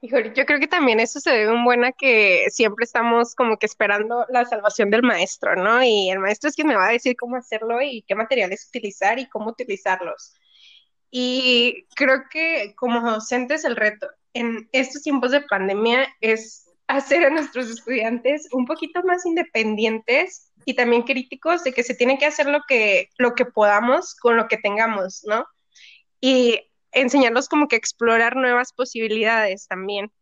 Híjole, 0.01 0.33
yo 0.35 0.47
creo 0.47 0.61
que 0.61 0.69
también 0.69 1.01
eso 1.01 1.19
se 1.19 1.31
debe 1.31 1.53
un 1.53 1.65
buen 1.65 1.85
a 1.85 1.91
que 1.91 2.47
siempre 2.51 2.85
estamos 2.85 3.35
como 3.35 3.57
que 3.59 3.67
esperando 3.67 4.25
la 4.29 4.45
salvación 4.45 4.91
del 4.91 5.03
maestro, 5.03 5.57
¿no? 5.57 5.83
Y 5.83 6.09
el 6.11 6.21
maestro 6.21 6.49
es 6.49 6.55
quien 6.55 6.69
me 6.69 6.77
va 6.77 6.87
a 6.87 6.93
decir 6.93 7.17
cómo 7.17 7.37
hacerlo 7.37 7.83
y 7.83 8.03
qué 8.03 8.15
materiales 8.15 8.67
utilizar 8.69 9.19
y 9.19 9.29
cómo 9.29 9.51
utilizarlos. 9.51 10.35
Y 11.11 11.87
creo 11.97 12.25
que 12.31 12.75
como 12.77 13.01
docentes 13.11 13.65
el 13.65 13.75
reto 13.75 14.09
en 14.35 14.69
estos 14.71 15.03
tiempos 15.03 15.33
de 15.33 15.41
pandemia 15.41 16.07
es 16.21 16.71
hacer 16.87 17.25
a 17.25 17.31
nuestros 17.31 17.69
estudiantes 17.69 18.49
un 18.53 18.67
poquito 18.67 19.03
más 19.03 19.27
independientes 19.27 20.53
y 20.65 20.75
también 20.75 21.03
críticos 21.03 21.65
de 21.65 21.73
que 21.73 21.83
se 21.83 21.95
tiene 21.95 22.19
que 22.19 22.27
hacer 22.27 22.47
lo 22.47 22.61
que, 22.69 23.09
lo 23.19 23.35
que 23.35 23.47
podamos 23.47 24.15
con 24.15 24.37
lo 24.37 24.47
que 24.47 24.59
tengamos, 24.59 25.25
¿no? 25.25 25.45
Y 26.21 26.61
enseñarlos 26.93 27.49
como 27.49 27.69
que 27.69 27.77
explorar 27.77 28.37
nuevas 28.37 28.73
posibilidades 28.73 29.67
también. 29.69 30.13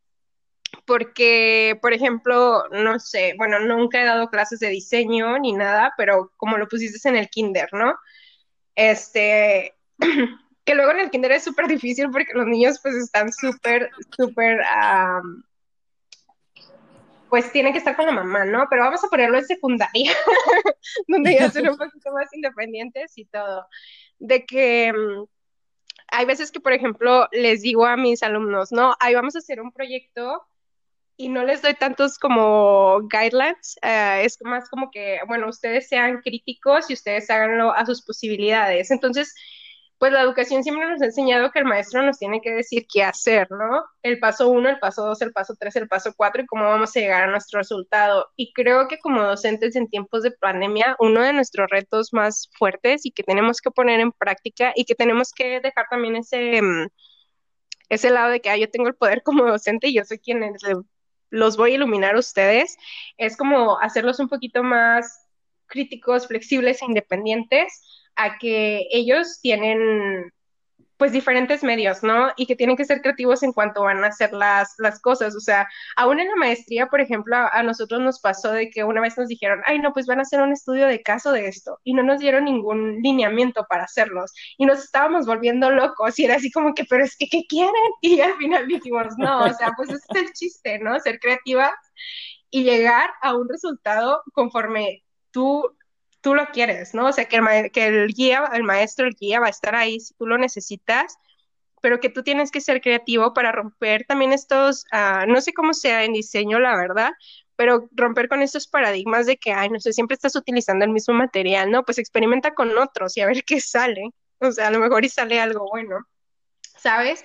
Porque, 0.85 1.79
por 1.81 1.93
ejemplo, 1.93 2.65
no 2.71 2.99
sé, 2.99 3.35
bueno, 3.39 3.61
nunca 3.61 4.01
he 4.01 4.05
dado 4.05 4.29
clases 4.29 4.61
de 4.61 4.69
diseño 4.69 5.39
ni 5.39 5.53
nada, 5.53 5.93
pero 5.97 6.33
como 6.37 6.59
lo 6.59 6.69
pusiste 6.69 7.09
en 7.09 7.17
el 7.17 7.29
kinder, 7.29 7.69
¿no? 7.73 7.95
Este, 8.75 9.75
que 10.65 10.75
luego 10.75 10.91
en 10.93 11.01
el 11.01 11.11
kinder 11.11 11.33
es 11.33 11.45
súper 11.45 11.69
difícil 11.69 12.11
porque 12.11 12.35
los 12.35 12.47
niños 12.47 12.81
pues 12.83 12.97
están 12.97 13.33
súper, 13.33 13.91
súper, 14.17 14.61
um, 14.61 15.43
pues 17.31 17.51
tienen 17.53 17.73
que 17.73 17.79
estar 17.79 17.97
con 17.97 18.07
la 18.07 18.13
mamá, 18.13 18.45
¿no? 18.45 18.67
Pero 18.69 18.83
vamos 18.83 19.03
a 19.05 19.09
ponerlo 19.09 19.39
en 19.39 19.47
secundaria, 19.47 20.13
donde 21.09 21.35
ya 21.35 21.51
son 21.51 21.69
un 21.69 21.77
poquito 21.77 22.13
más 22.13 22.33
independientes 22.33 23.13
y 23.17 23.25
todo. 23.27 23.67
De 24.19 24.45
que 24.45 24.93
um, 24.95 25.27
hay 26.09 26.25
veces 26.27 26.51
que, 26.51 26.61
por 26.61 26.73
ejemplo, 26.73 27.29
les 27.33 27.63
digo 27.63 27.87
a 27.87 27.97
mis 27.97 28.23
alumnos, 28.23 28.73
¿no? 28.73 28.95
Ahí 29.01 29.15
vamos 29.15 29.35
a 29.37 29.41
hacer 29.41 29.61
un 29.61 29.73
proyecto 29.73 30.47
y 31.17 31.29
no 31.29 31.45
les 31.45 31.63
doy 31.63 31.75
tantos 31.75 32.19
como 32.19 33.01
guidelines, 33.09 33.79
uh, 33.83 34.21
es 34.23 34.39
más 34.43 34.69
como 34.69 34.91
que, 34.91 35.21
bueno, 35.27 35.49
ustedes 35.49 35.89
sean 35.89 36.21
críticos 36.21 36.91
y 36.91 36.95
ustedes 36.95 37.31
háganlo 37.31 37.73
a 37.73 37.87
sus 37.87 38.03
posibilidades. 38.03 38.91
Entonces, 38.91 39.35
pues 39.99 40.13
la 40.13 40.21
educación 40.21 40.63
siempre 40.63 40.89
nos 40.89 41.01
ha 41.01 41.07
enseñado 41.07 41.51
que 41.51 41.59
el 41.61 41.65
maestro 41.65 42.03
nos 42.03 42.19
tiene 42.19 42.41
que 42.43 42.53
decir 42.53 42.87
qué 42.93 43.03
hacer, 43.03 43.51
¿no? 43.51 43.85
El 44.03 44.19
paso 44.19 44.49
uno, 44.49 44.69
el 44.69 44.79
paso 44.79 45.07
dos, 45.07 45.23
el 45.23 45.33
paso 45.33 45.55
tres, 45.59 45.75
el 45.77 45.89
paso 45.89 46.13
cuatro 46.15 46.43
y 46.43 46.47
cómo 46.47 46.65
vamos 46.65 46.95
a 46.95 47.01
llegar 47.01 47.23
a 47.25 47.31
nuestro 47.31 47.61
resultado. 47.61 48.29
Y 48.37 48.53
creo 48.53 48.89
que 48.89 48.99
como 48.99 49.23
docentes 49.23 49.75
en 49.75 49.89
tiempos 49.89 50.23
de 50.23 50.33
pandemia, 50.33 50.97
uno 50.99 51.23
de 51.23 51.33
nuestros 51.33 51.69
retos 51.71 52.13
más 52.13 52.51
fuertes 52.59 53.07
y 53.07 53.11
que 53.13 53.23
tenemos 53.23 53.61
que 53.61 53.71
poner 53.71 54.01
en 54.01 54.13
práctica 54.13 54.73
y 54.75 54.85
que 54.85 54.95
tenemos 54.95 55.33
que 55.33 55.61
dejar 55.61 55.87
también 55.89 56.17
ese, 56.17 56.61
mm, 56.61 56.89
ese 57.89 58.11
lado 58.11 58.31
de 58.31 58.41
que 58.41 58.59
yo 58.61 58.71
tengo 58.71 58.89
el 58.89 58.97
poder 58.97 59.23
como 59.23 59.47
docente 59.47 59.89
y 59.89 59.95
yo 59.95 60.05
soy 60.05 60.19
quien 60.19 60.43
los 61.31 61.57
voy 61.57 61.73
a 61.73 61.75
iluminar 61.77 62.17
a 62.17 62.19
ustedes, 62.19 62.77
es 63.17 63.37
como 63.37 63.79
hacerlos 63.81 64.21
un 64.21 64.29
poquito 64.29 64.63
más 64.63 65.27
críticos, 65.67 66.27
flexibles 66.29 66.83
e 66.83 66.87
independientes 66.87 67.83
a 68.17 68.39
que 68.39 68.87
ellos 68.91 69.41
tienen 69.41 70.33
pues 70.97 71.13
diferentes 71.13 71.63
medios, 71.63 72.03
¿no? 72.03 72.33
Y 72.37 72.47
que 72.47 72.57
tienen 72.57 72.77
que 72.77 72.85
ser 72.85 73.03
creativos 73.03 73.43
en 73.43 73.53
cuanto 73.53 73.83
van 73.83 74.03
a 74.05 74.09
hacer 74.09 74.33
las, 74.33 74.75
las 74.79 75.01
cosas. 75.01 75.37
O 75.37 75.41
sea, 75.41 75.69
aún 75.97 76.21
en 76.21 76.29
la 76.29 76.37
maestría, 76.37 76.87
por 76.87 77.01
ejemplo, 77.01 77.37
a, 77.37 77.49
a, 77.49 77.63
nosotros 77.63 78.01
nos 78.01 78.21
pasó 78.21 78.53
de 78.53 78.71
que 78.71 78.85
una 78.85 79.01
vez 79.01 79.19
nos 79.19 79.29
dijeron, 79.29 79.61
ay, 79.67 79.79
no, 79.79 79.93
pues 79.93 80.07
van 80.07 80.21
a 80.21 80.23
hacer 80.23 80.41
un 80.41 80.53
estudio 80.53 80.87
de 80.87 81.03
caso 81.03 81.33
de 81.33 81.49
esto. 81.49 81.79
Y 81.85 81.93
no 81.95 82.03
nos 82.03 82.21
dieron 82.21 82.45
ningún 82.45 83.03
lineamiento 83.03 83.67
para 83.69 83.85
hacerlos. 83.85 84.33
Y 84.57 84.65
nos 84.65 84.83
estábamos 84.83 85.27
volviendo 85.27 85.71
locos. 85.71 86.19
Y 86.19 86.25
era 86.25 86.37
así 86.37 86.51
como 86.51 86.75
que, 86.75 86.85
pero 86.85 87.05
es 87.05 87.17
que, 87.17 87.29
¿qué 87.29 87.43
quieren? 87.49 87.73
Y 88.01 88.21
al 88.21 88.37
final 88.37 88.67
dijimos, 88.67 89.15
no, 89.19 89.45
o 89.45 89.53
sea, 89.53 89.73
pues 89.77 89.91
ese 89.91 90.07
es 90.09 90.17
el 90.17 90.33
chiste, 90.33 90.79
¿no? 90.79 90.99
Ser 91.01 91.19
creativa 91.19 91.75
y 92.51 92.63
llegar 92.63 93.11
a 93.21 93.35
un 93.35 93.49
resultado 93.49 94.23
conforme 94.33 95.03
tú 95.31 95.77
tú 96.27 96.35
lo 96.35 96.47
quieres, 96.47 96.93
¿no? 96.93 97.07
O 97.07 97.13
sea, 97.13 97.27
que 97.27 97.37
el, 97.37 98.09
guía, 98.13 98.51
el 98.53 98.65
maestro, 98.65 99.07
el 99.07 99.15
guía 99.15 99.39
va 99.39 99.47
a 99.47 99.51
estar 99.51 99.77
ahí 99.77 100.01
si 100.01 100.13
tú 100.15 100.27
lo 100.27 100.39
necesitas, 100.39 101.19
pero 101.81 102.01
que 102.01 102.09
tú 102.09 102.25
tienes 102.25 102.51
que 102.51 102.61
ser 102.61 102.81
creativo 102.81 103.33
para 103.33 103.53
romper 103.53 104.05
también 104.09 104.33
estos, 104.33 104.87
uh, 104.93 105.25
no 105.29 105.41
sé 105.41 105.53
cómo 105.53 105.73
sea 105.73 106.03
en 106.03 106.15
diseño, 106.15 106.59
la 106.59 106.75
verdad, 106.75 107.13
pero 107.55 107.89
romper 107.93 108.29
con 108.29 108.43
estos 108.43 108.67
paradigmas 108.67 109.27
de 109.27 109.37
que, 109.37 109.53
ay, 109.53 109.69
no 109.69 109.79
sé, 109.79 109.93
siempre 109.93 110.17
estás 110.17 110.35
utilizando 110.35 110.85
el 110.85 110.91
mismo 110.91 111.15
material, 111.15 111.71
¿no? 111.71 111.85
Pues 111.85 111.99
experimenta 111.99 112.55
con 112.55 112.77
otros 112.77 113.17
y 113.17 113.21
a 113.21 113.27
ver 113.27 113.45
qué 113.47 113.61
sale. 113.61 114.11
O 114.41 114.51
sea, 114.51 114.67
a 114.67 114.71
lo 114.73 114.81
mejor 114.81 115.05
y 115.05 115.09
sale 115.09 115.39
algo 115.39 115.69
bueno, 115.71 116.09
¿sabes? 116.77 117.25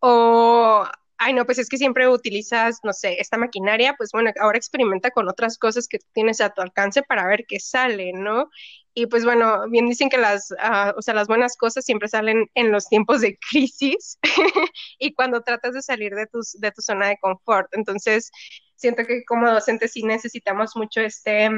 O, 0.00 0.86
ay, 1.18 1.32
no, 1.34 1.44
pues 1.44 1.58
es 1.58 1.68
que 1.68 1.76
siempre 1.76 2.08
utilizas, 2.08 2.78
no 2.84 2.92
sé, 2.92 3.20
esta 3.20 3.36
maquinaria, 3.36 3.94
pues 3.98 4.10
bueno, 4.12 4.30
ahora 4.40 4.58
experimenta 4.58 5.10
con 5.10 5.28
otras 5.28 5.58
cosas 5.58 5.88
que 5.88 5.98
tienes 6.12 6.40
a 6.40 6.50
tu 6.50 6.62
alcance 6.62 7.02
para 7.02 7.26
ver 7.26 7.44
qué 7.46 7.60
sale, 7.60 8.12
¿no? 8.12 8.50
Y 8.94 9.06
pues 9.06 9.24
bueno, 9.24 9.68
bien 9.68 9.88
dicen 9.88 10.08
que 10.10 10.18
las, 10.18 10.50
uh, 10.52 10.96
o 10.96 11.02
sea, 11.02 11.14
las 11.14 11.28
buenas 11.28 11.56
cosas 11.56 11.84
siempre 11.84 12.08
salen 12.08 12.46
en 12.54 12.72
los 12.72 12.88
tiempos 12.88 13.20
de 13.20 13.38
crisis 13.50 14.18
y 14.98 15.14
cuando 15.14 15.42
tratas 15.42 15.74
de 15.74 15.82
salir 15.82 16.14
de, 16.14 16.26
tus, 16.26 16.52
de 16.54 16.72
tu 16.72 16.82
zona 16.82 17.08
de 17.08 17.18
confort. 17.18 17.68
Entonces, 17.72 18.30
siento 18.76 19.04
que 19.04 19.24
como 19.24 19.50
docentes 19.50 19.92
sí 19.92 20.02
necesitamos 20.04 20.76
mucho 20.76 21.00
este 21.00 21.48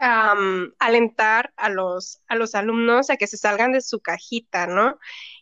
um, 0.00 0.72
alentar 0.78 1.52
a 1.56 1.68
los, 1.68 2.20
a 2.28 2.36
los 2.36 2.54
alumnos 2.54 3.10
a 3.10 3.16
que 3.16 3.26
se 3.26 3.36
salgan 3.36 3.72
de 3.72 3.80
su 3.80 4.00
cajita, 4.00 4.66
¿no? 4.66 4.98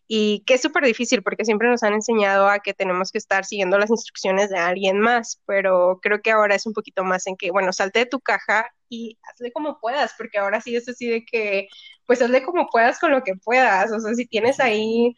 Y 0.06 0.42
que 0.46 0.54
es 0.54 0.62
súper 0.62 0.84
difícil 0.84 1.22
porque 1.22 1.44
siempre 1.44 1.68
nos 1.68 1.82
han 1.82 1.94
enseñado 1.94 2.48
a 2.48 2.58
que 2.58 2.74
tenemos 2.74 3.10
que 3.10 3.18
estar 3.18 3.44
siguiendo 3.44 3.78
las 3.78 3.90
instrucciones 3.90 4.50
de 4.50 4.58
alguien 4.58 5.00
más, 5.00 5.40
pero 5.46 5.98
creo 6.02 6.20
que 6.20 6.30
ahora 6.30 6.54
es 6.54 6.66
un 6.66 6.74
poquito 6.74 7.04
más 7.04 7.26
en 7.26 7.36
que, 7.36 7.50
bueno, 7.50 7.72
salte 7.72 8.00
de 8.00 8.06
tu 8.06 8.20
caja 8.20 8.66
y 8.88 9.18
hazle 9.22 9.52
como 9.52 9.80
puedas, 9.80 10.14
porque 10.18 10.38
ahora 10.38 10.60
sí 10.60 10.76
es 10.76 10.88
así 10.88 11.08
de 11.08 11.24
que, 11.24 11.68
pues 12.06 12.20
hazle 12.20 12.42
como 12.44 12.68
puedas 12.68 12.98
con 12.98 13.12
lo 13.12 13.22
que 13.22 13.34
puedas, 13.36 13.90
o 13.92 14.00
sea, 14.00 14.14
si 14.14 14.26
tienes 14.26 14.60
ahí 14.60 15.16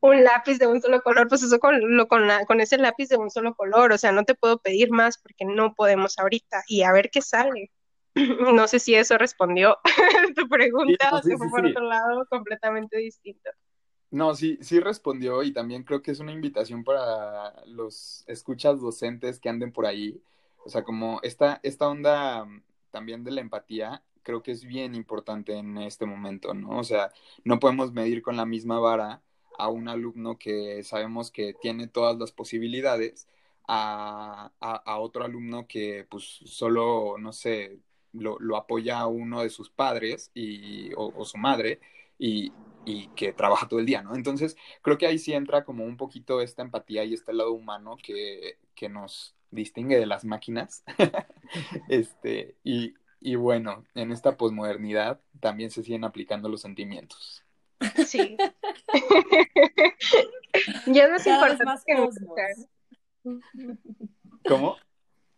un 0.00 0.24
lápiz 0.24 0.58
de 0.58 0.66
un 0.66 0.82
solo 0.82 1.00
color, 1.02 1.28
pues 1.28 1.42
eso 1.42 1.58
con, 1.58 1.96
lo, 1.96 2.08
con, 2.08 2.28
con 2.46 2.60
ese 2.60 2.76
lápiz 2.76 3.08
de 3.08 3.16
un 3.16 3.30
solo 3.30 3.54
color, 3.54 3.92
o 3.92 3.98
sea, 3.98 4.12
no 4.12 4.24
te 4.24 4.34
puedo 4.34 4.58
pedir 4.58 4.90
más 4.90 5.16
porque 5.18 5.44
no 5.44 5.74
podemos 5.74 6.18
ahorita 6.18 6.62
y 6.68 6.82
a 6.82 6.92
ver 6.92 7.10
qué 7.10 7.22
sale. 7.22 7.70
No 8.54 8.68
sé 8.68 8.78
si 8.78 8.94
eso 8.94 9.18
respondió 9.18 9.78
tu 10.36 10.48
pregunta 10.48 11.10
o 11.12 11.20
se 11.20 11.36
fue 11.36 11.48
por 11.50 11.66
otro 11.66 11.82
lado 11.82 12.26
completamente 12.30 12.98
distinto. 12.98 13.50
No, 14.14 14.36
sí, 14.36 14.58
sí 14.60 14.78
respondió 14.78 15.42
y 15.42 15.52
también 15.52 15.82
creo 15.82 16.00
que 16.00 16.12
es 16.12 16.20
una 16.20 16.30
invitación 16.30 16.84
para 16.84 17.52
los 17.66 18.22
escuchas 18.28 18.80
docentes 18.80 19.40
que 19.40 19.48
anden 19.48 19.72
por 19.72 19.86
ahí. 19.86 20.22
O 20.64 20.68
sea, 20.68 20.84
como 20.84 21.18
esta, 21.24 21.58
esta 21.64 21.88
onda 21.88 22.44
mm, 22.44 22.62
también 22.92 23.24
de 23.24 23.32
la 23.32 23.40
empatía, 23.40 24.04
creo 24.22 24.40
que 24.40 24.52
es 24.52 24.64
bien 24.64 24.94
importante 24.94 25.54
en 25.54 25.78
este 25.78 26.06
momento, 26.06 26.54
¿no? 26.54 26.78
O 26.78 26.84
sea, 26.84 27.12
no 27.44 27.58
podemos 27.58 27.92
medir 27.92 28.22
con 28.22 28.36
la 28.36 28.46
misma 28.46 28.78
vara 28.78 29.20
a 29.58 29.68
un 29.68 29.88
alumno 29.88 30.38
que 30.38 30.84
sabemos 30.84 31.32
que 31.32 31.54
tiene 31.54 31.88
todas 31.88 32.16
las 32.16 32.30
posibilidades 32.30 33.26
a, 33.66 34.52
a, 34.60 34.98
otro 35.00 35.24
alumno 35.24 35.66
que 35.66 36.06
pues 36.08 36.24
solo, 36.44 37.16
no 37.18 37.32
sé, 37.32 37.80
lo, 38.12 38.38
lo 38.38 38.56
apoya 38.56 39.00
a 39.00 39.06
uno 39.08 39.42
de 39.42 39.50
sus 39.50 39.70
padres 39.70 40.30
y, 40.34 40.92
o 40.96 41.24
su 41.24 41.36
madre 41.38 41.80
y, 42.18 42.52
y 42.84 43.08
que 43.08 43.32
trabaja 43.32 43.68
todo 43.68 43.80
el 43.80 43.86
día, 43.86 44.02
¿no? 44.02 44.14
Entonces, 44.14 44.56
creo 44.82 44.98
que 44.98 45.06
ahí 45.06 45.18
sí 45.18 45.32
entra 45.32 45.64
como 45.64 45.84
un 45.84 45.96
poquito 45.96 46.40
esta 46.40 46.62
empatía 46.62 47.04
y 47.04 47.14
este 47.14 47.32
lado 47.32 47.52
humano 47.52 47.96
que, 48.02 48.58
que 48.74 48.88
nos 48.88 49.34
distingue 49.50 49.98
de 49.98 50.06
las 50.06 50.24
máquinas. 50.24 50.84
este, 51.88 52.56
y, 52.64 52.94
y 53.20 53.36
bueno, 53.36 53.84
en 53.94 54.12
esta 54.12 54.36
posmodernidad 54.36 55.20
también 55.40 55.70
se 55.70 55.82
siguen 55.82 56.04
aplicando 56.04 56.48
los 56.48 56.60
sentimientos. 56.60 57.44
Sí. 58.06 58.36
ya 60.86 61.08
no 61.08 61.16
es 61.16 61.26
importante 61.26 61.82
que 61.86 62.08
¿Cómo? 64.46 64.76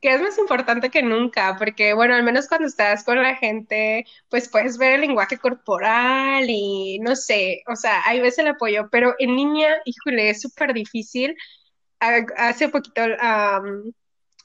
Que 0.01 0.15
es 0.15 0.21
más 0.21 0.39
importante 0.39 0.91
que 0.91 1.03
nunca, 1.03 1.57
porque 1.59 1.95
bueno, 1.95 2.15
al 2.15 2.23
menos 2.23 2.49
cuando 2.49 2.67
estás 2.69 3.05
con 3.05 3.23
la 3.23 3.37
gente, 3.37 4.07
pues 4.29 4.49
puedes 4.49 4.79
ver 4.79 4.93
el 4.95 5.01
lenguaje 5.03 5.39
corporal 5.39 6.45
y 6.49 6.99
no 7.01 7.17
sé, 7.17 7.63
o 7.69 7.77
sea, 7.77 8.03
hay 8.07 8.21
veces 8.21 8.41
el 8.41 8.49
apoyo, 8.49 8.89
pero 8.91 9.15
en 9.19 9.35
línea, 9.37 9.77
híjole, 9.85 10.31
es 10.31 10.41
súper 10.43 10.75
difícil. 10.75 11.35
Hace 12.37 12.69
poquito 12.69 13.03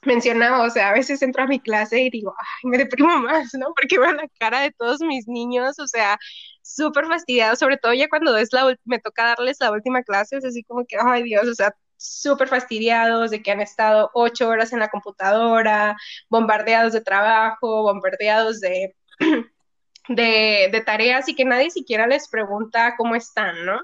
mencionaba, 0.03 0.63
o 0.65 0.69
sea, 0.69 0.89
a 0.89 0.93
veces 0.93 1.21
entro 1.21 1.43
a 1.43 1.47
mi 1.47 1.59
clase 1.59 2.01
y 2.01 2.09
digo, 2.09 2.33
ay, 2.37 2.69
me 2.69 2.77
deprimo 2.77 3.19
más, 3.19 3.53
¿no? 3.53 3.73
Porque 3.75 3.99
veo 3.99 4.11
la 4.11 4.27
cara 4.39 4.61
de 4.61 4.71
todos 4.71 4.99
mis 5.01 5.27
niños, 5.27 5.79
o 5.79 5.87
sea, 5.87 6.17
súper 6.63 7.05
fastidiados, 7.07 7.59
sobre 7.59 7.77
todo 7.77 7.93
ya 7.93 8.09
cuando 8.09 8.35
es 8.37 8.49
la, 8.53 8.75
me 8.85 8.99
toca 8.99 9.25
darles 9.25 9.57
la 9.59 9.71
última 9.71 10.03
clase, 10.03 10.37
es 10.37 10.45
así 10.45 10.63
como 10.63 10.85
que, 10.85 10.97
ay 10.99 11.23
Dios, 11.23 11.47
o 11.47 11.53
sea, 11.55 11.75
súper 12.01 12.47
fastidiados 12.47 13.31
de 13.31 13.43
que 13.43 13.51
han 13.51 13.61
estado 13.61 14.09
ocho 14.13 14.47
horas 14.47 14.73
en 14.73 14.79
la 14.79 14.89
computadora, 14.89 15.95
bombardeados 16.29 16.93
de 16.93 17.01
trabajo, 17.01 17.83
bombardeados 17.83 18.59
de, 18.59 18.95
de, 20.09 20.69
de 20.71 20.81
tareas 20.81 21.29
y 21.29 21.35
que 21.35 21.45
nadie 21.45 21.69
siquiera 21.69 22.07
les 22.07 22.27
pregunta 22.27 22.95
cómo 22.97 23.15
están, 23.15 23.65
¿no? 23.65 23.79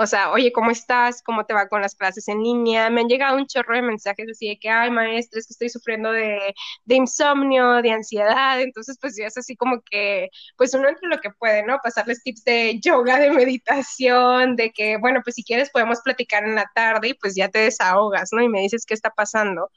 O 0.00 0.06
sea, 0.06 0.30
oye, 0.30 0.52
¿cómo 0.52 0.70
estás? 0.70 1.22
¿Cómo 1.24 1.44
te 1.44 1.54
va 1.54 1.68
con 1.68 1.82
las 1.82 1.96
clases 1.96 2.28
en 2.28 2.40
línea? 2.40 2.88
Me 2.88 3.00
han 3.00 3.08
llegado 3.08 3.36
un 3.36 3.48
chorro 3.48 3.74
de 3.74 3.82
mensajes 3.82 4.28
así 4.30 4.48
de 4.48 4.56
que, 4.56 4.70
ay, 4.70 4.92
maestra, 4.92 5.40
es 5.40 5.48
que 5.48 5.54
estoy 5.54 5.70
sufriendo 5.70 6.12
de, 6.12 6.54
de 6.84 6.94
insomnio, 6.94 7.82
de 7.82 7.90
ansiedad. 7.90 8.60
Entonces, 8.60 8.96
pues 9.00 9.16
ya 9.16 9.26
es 9.26 9.36
así 9.36 9.56
como 9.56 9.82
que, 9.82 10.30
pues 10.56 10.72
uno 10.74 10.88
entre 10.88 11.08
lo 11.08 11.18
que 11.18 11.30
puede, 11.30 11.64
¿no? 11.64 11.78
Pasarles 11.82 12.22
tips 12.22 12.44
de 12.44 12.78
yoga, 12.80 13.18
de 13.18 13.32
meditación, 13.32 14.54
de 14.54 14.70
que, 14.70 14.98
bueno, 14.98 15.20
pues 15.24 15.34
si 15.34 15.42
quieres 15.42 15.68
podemos 15.70 16.00
platicar 16.02 16.44
en 16.44 16.54
la 16.54 16.70
tarde 16.72 17.08
y 17.08 17.14
pues 17.14 17.34
ya 17.34 17.48
te 17.48 17.58
desahogas, 17.58 18.28
¿no? 18.32 18.40
Y 18.40 18.48
me 18.48 18.60
dices 18.60 18.86
qué 18.86 18.94
está 18.94 19.10
pasando. 19.10 19.68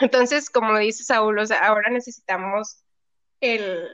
Entonces, 0.00 0.50
como 0.50 0.76
dice 0.78 1.02
Saúl, 1.04 1.38
ahora 1.62 1.88
necesitamos 1.90 2.84
el, 3.40 3.88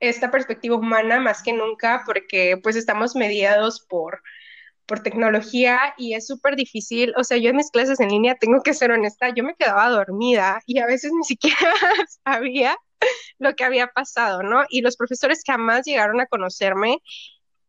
esta 0.00 0.30
perspectiva 0.30 0.76
humana 0.76 1.20
más 1.20 1.42
que 1.42 1.52
nunca 1.52 2.02
porque 2.06 2.58
pues 2.62 2.76
estamos 2.76 3.14
mediados 3.14 3.84
por 3.86 4.22
por 4.86 5.02
tecnología 5.02 5.94
y 5.96 6.14
es 6.14 6.26
súper 6.26 6.56
difícil. 6.56 7.14
O 7.16 7.24
sea, 7.24 7.36
yo 7.38 7.50
en 7.50 7.56
mis 7.56 7.70
clases 7.70 8.00
en 8.00 8.08
línea, 8.08 8.36
tengo 8.36 8.62
que 8.62 8.74
ser 8.74 8.90
honesta, 8.90 9.30
yo 9.34 9.44
me 9.44 9.54
quedaba 9.54 9.88
dormida 9.88 10.60
y 10.66 10.78
a 10.78 10.86
veces 10.86 11.12
ni 11.12 11.24
siquiera 11.24 11.56
sabía 12.24 12.76
lo 13.38 13.54
que 13.54 13.64
había 13.64 13.88
pasado, 13.88 14.42
¿no? 14.42 14.64
Y 14.70 14.80
los 14.82 14.96
profesores 14.96 15.42
jamás 15.46 15.84
llegaron 15.84 16.20
a 16.20 16.26
conocerme 16.26 16.98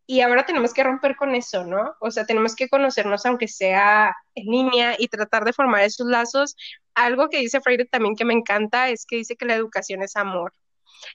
y 0.08 0.22
ahora 0.22 0.46
tenemos 0.46 0.74
que 0.74 0.84
romper 0.84 1.16
con 1.16 1.34
eso, 1.34 1.66
¿no? 1.66 1.96
O 2.00 2.12
sea, 2.12 2.26
tenemos 2.26 2.56
que 2.56 2.70
conocernos 2.70 3.26
aunque 3.26 3.48
sea 3.48 4.14
en 4.36 4.46
línea 4.46 4.96
y 5.00 5.08
tratar 5.08 5.46
de 5.46 5.54
formar 5.54 5.84
esos 5.84 6.06
lazos. 6.08 6.56
Algo 6.94 7.30
que 7.30 7.40
dice 7.40 7.60
Freire 7.62 7.86
también 7.86 8.16
que 8.16 8.26
me 8.26 8.34
encanta 8.34 8.90
es 8.90 9.06
que 9.06 9.16
dice 9.18 9.36
que 9.36 9.46
la 9.46 9.56
educación 9.56 10.04
es 10.04 10.16
amor. 10.16 10.54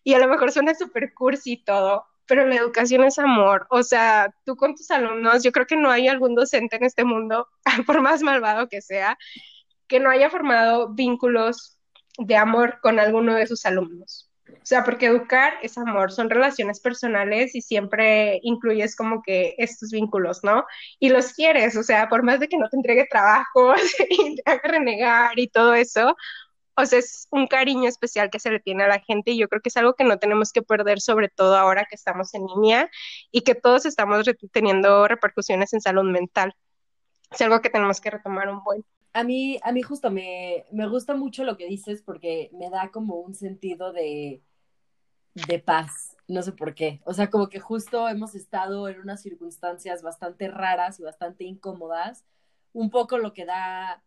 Y 0.04 0.14
a 0.14 0.18
lo 0.18 0.28
mejor 0.28 0.52
suena 0.52 0.74
súper 0.74 1.14
cursi 1.14 1.52
y 1.52 1.64
todo, 1.64 2.04
pero 2.30 2.46
la 2.46 2.54
educación 2.54 3.02
es 3.02 3.18
amor. 3.18 3.66
O 3.70 3.82
sea, 3.82 4.32
tú 4.44 4.54
con 4.54 4.76
tus 4.76 4.88
alumnos, 4.92 5.42
yo 5.42 5.50
creo 5.50 5.66
que 5.66 5.76
no 5.76 5.90
hay 5.90 6.06
algún 6.06 6.36
docente 6.36 6.76
en 6.76 6.84
este 6.84 7.02
mundo, 7.04 7.48
por 7.88 8.00
más 8.02 8.22
malvado 8.22 8.68
que 8.68 8.80
sea, 8.80 9.18
que 9.88 9.98
no 9.98 10.10
haya 10.10 10.30
formado 10.30 10.94
vínculos 10.94 11.76
de 12.18 12.36
amor 12.36 12.78
con 12.82 13.00
alguno 13.00 13.34
de 13.34 13.48
sus 13.48 13.66
alumnos. 13.66 14.30
O 14.48 14.62
sea, 14.62 14.84
porque 14.84 15.06
educar 15.06 15.54
es 15.64 15.76
amor, 15.76 16.12
son 16.12 16.30
relaciones 16.30 16.78
personales 16.78 17.56
y 17.56 17.62
siempre 17.62 18.38
incluyes 18.44 18.94
como 18.94 19.22
que 19.22 19.56
estos 19.58 19.90
vínculos, 19.90 20.44
¿no? 20.44 20.64
Y 21.00 21.08
los 21.08 21.32
quieres, 21.32 21.76
o 21.76 21.82
sea, 21.82 22.08
por 22.08 22.22
más 22.22 22.38
de 22.38 22.46
que 22.46 22.58
no 22.58 22.68
te 22.68 22.76
entregue 22.76 23.08
trabajo 23.10 23.74
y 24.08 24.36
te 24.36 24.42
haga 24.48 24.68
renegar 24.68 25.36
y 25.36 25.48
todo 25.48 25.74
eso, 25.74 26.14
o 26.80 26.86
sea, 26.86 26.98
es 26.98 27.28
un 27.30 27.46
cariño 27.46 27.88
especial 27.88 28.30
que 28.30 28.38
se 28.38 28.50
le 28.50 28.60
tiene 28.60 28.84
a 28.84 28.88
la 28.88 29.00
gente 29.00 29.32
y 29.32 29.38
yo 29.38 29.48
creo 29.48 29.60
que 29.60 29.68
es 29.68 29.76
algo 29.76 29.94
que 29.94 30.04
no 30.04 30.18
tenemos 30.18 30.52
que 30.52 30.62
perder, 30.62 31.00
sobre 31.00 31.28
todo 31.28 31.56
ahora 31.56 31.86
que 31.88 31.94
estamos 31.94 32.34
en 32.34 32.46
línea 32.46 32.90
y 33.30 33.42
que 33.42 33.54
todos 33.54 33.86
estamos 33.86 34.24
teniendo 34.52 35.06
repercusiones 35.08 35.72
en 35.72 35.80
salud 35.80 36.10
mental. 36.10 36.54
Es 37.30 37.40
algo 37.40 37.60
que 37.60 37.70
tenemos 37.70 38.00
que 38.00 38.10
retomar 38.10 38.48
un 38.48 38.62
buen. 38.64 38.84
A 39.12 39.24
mí, 39.24 39.58
a 39.62 39.72
mí 39.72 39.82
justo 39.82 40.10
me, 40.10 40.64
me 40.72 40.86
gusta 40.88 41.14
mucho 41.14 41.44
lo 41.44 41.56
que 41.56 41.66
dices 41.66 42.02
porque 42.02 42.50
me 42.52 42.70
da 42.70 42.90
como 42.90 43.16
un 43.16 43.34
sentido 43.34 43.92
de, 43.92 44.42
de 45.34 45.58
paz, 45.58 46.16
no 46.28 46.42
sé 46.42 46.52
por 46.52 46.74
qué. 46.74 47.00
O 47.04 47.14
sea, 47.14 47.30
como 47.30 47.48
que 47.48 47.60
justo 47.60 48.08
hemos 48.08 48.34
estado 48.34 48.88
en 48.88 49.00
unas 49.00 49.22
circunstancias 49.22 50.02
bastante 50.02 50.48
raras 50.48 51.00
y 51.00 51.02
bastante 51.02 51.44
incómodas, 51.44 52.24
un 52.72 52.90
poco 52.90 53.18
lo 53.18 53.32
que 53.32 53.44
da 53.44 54.02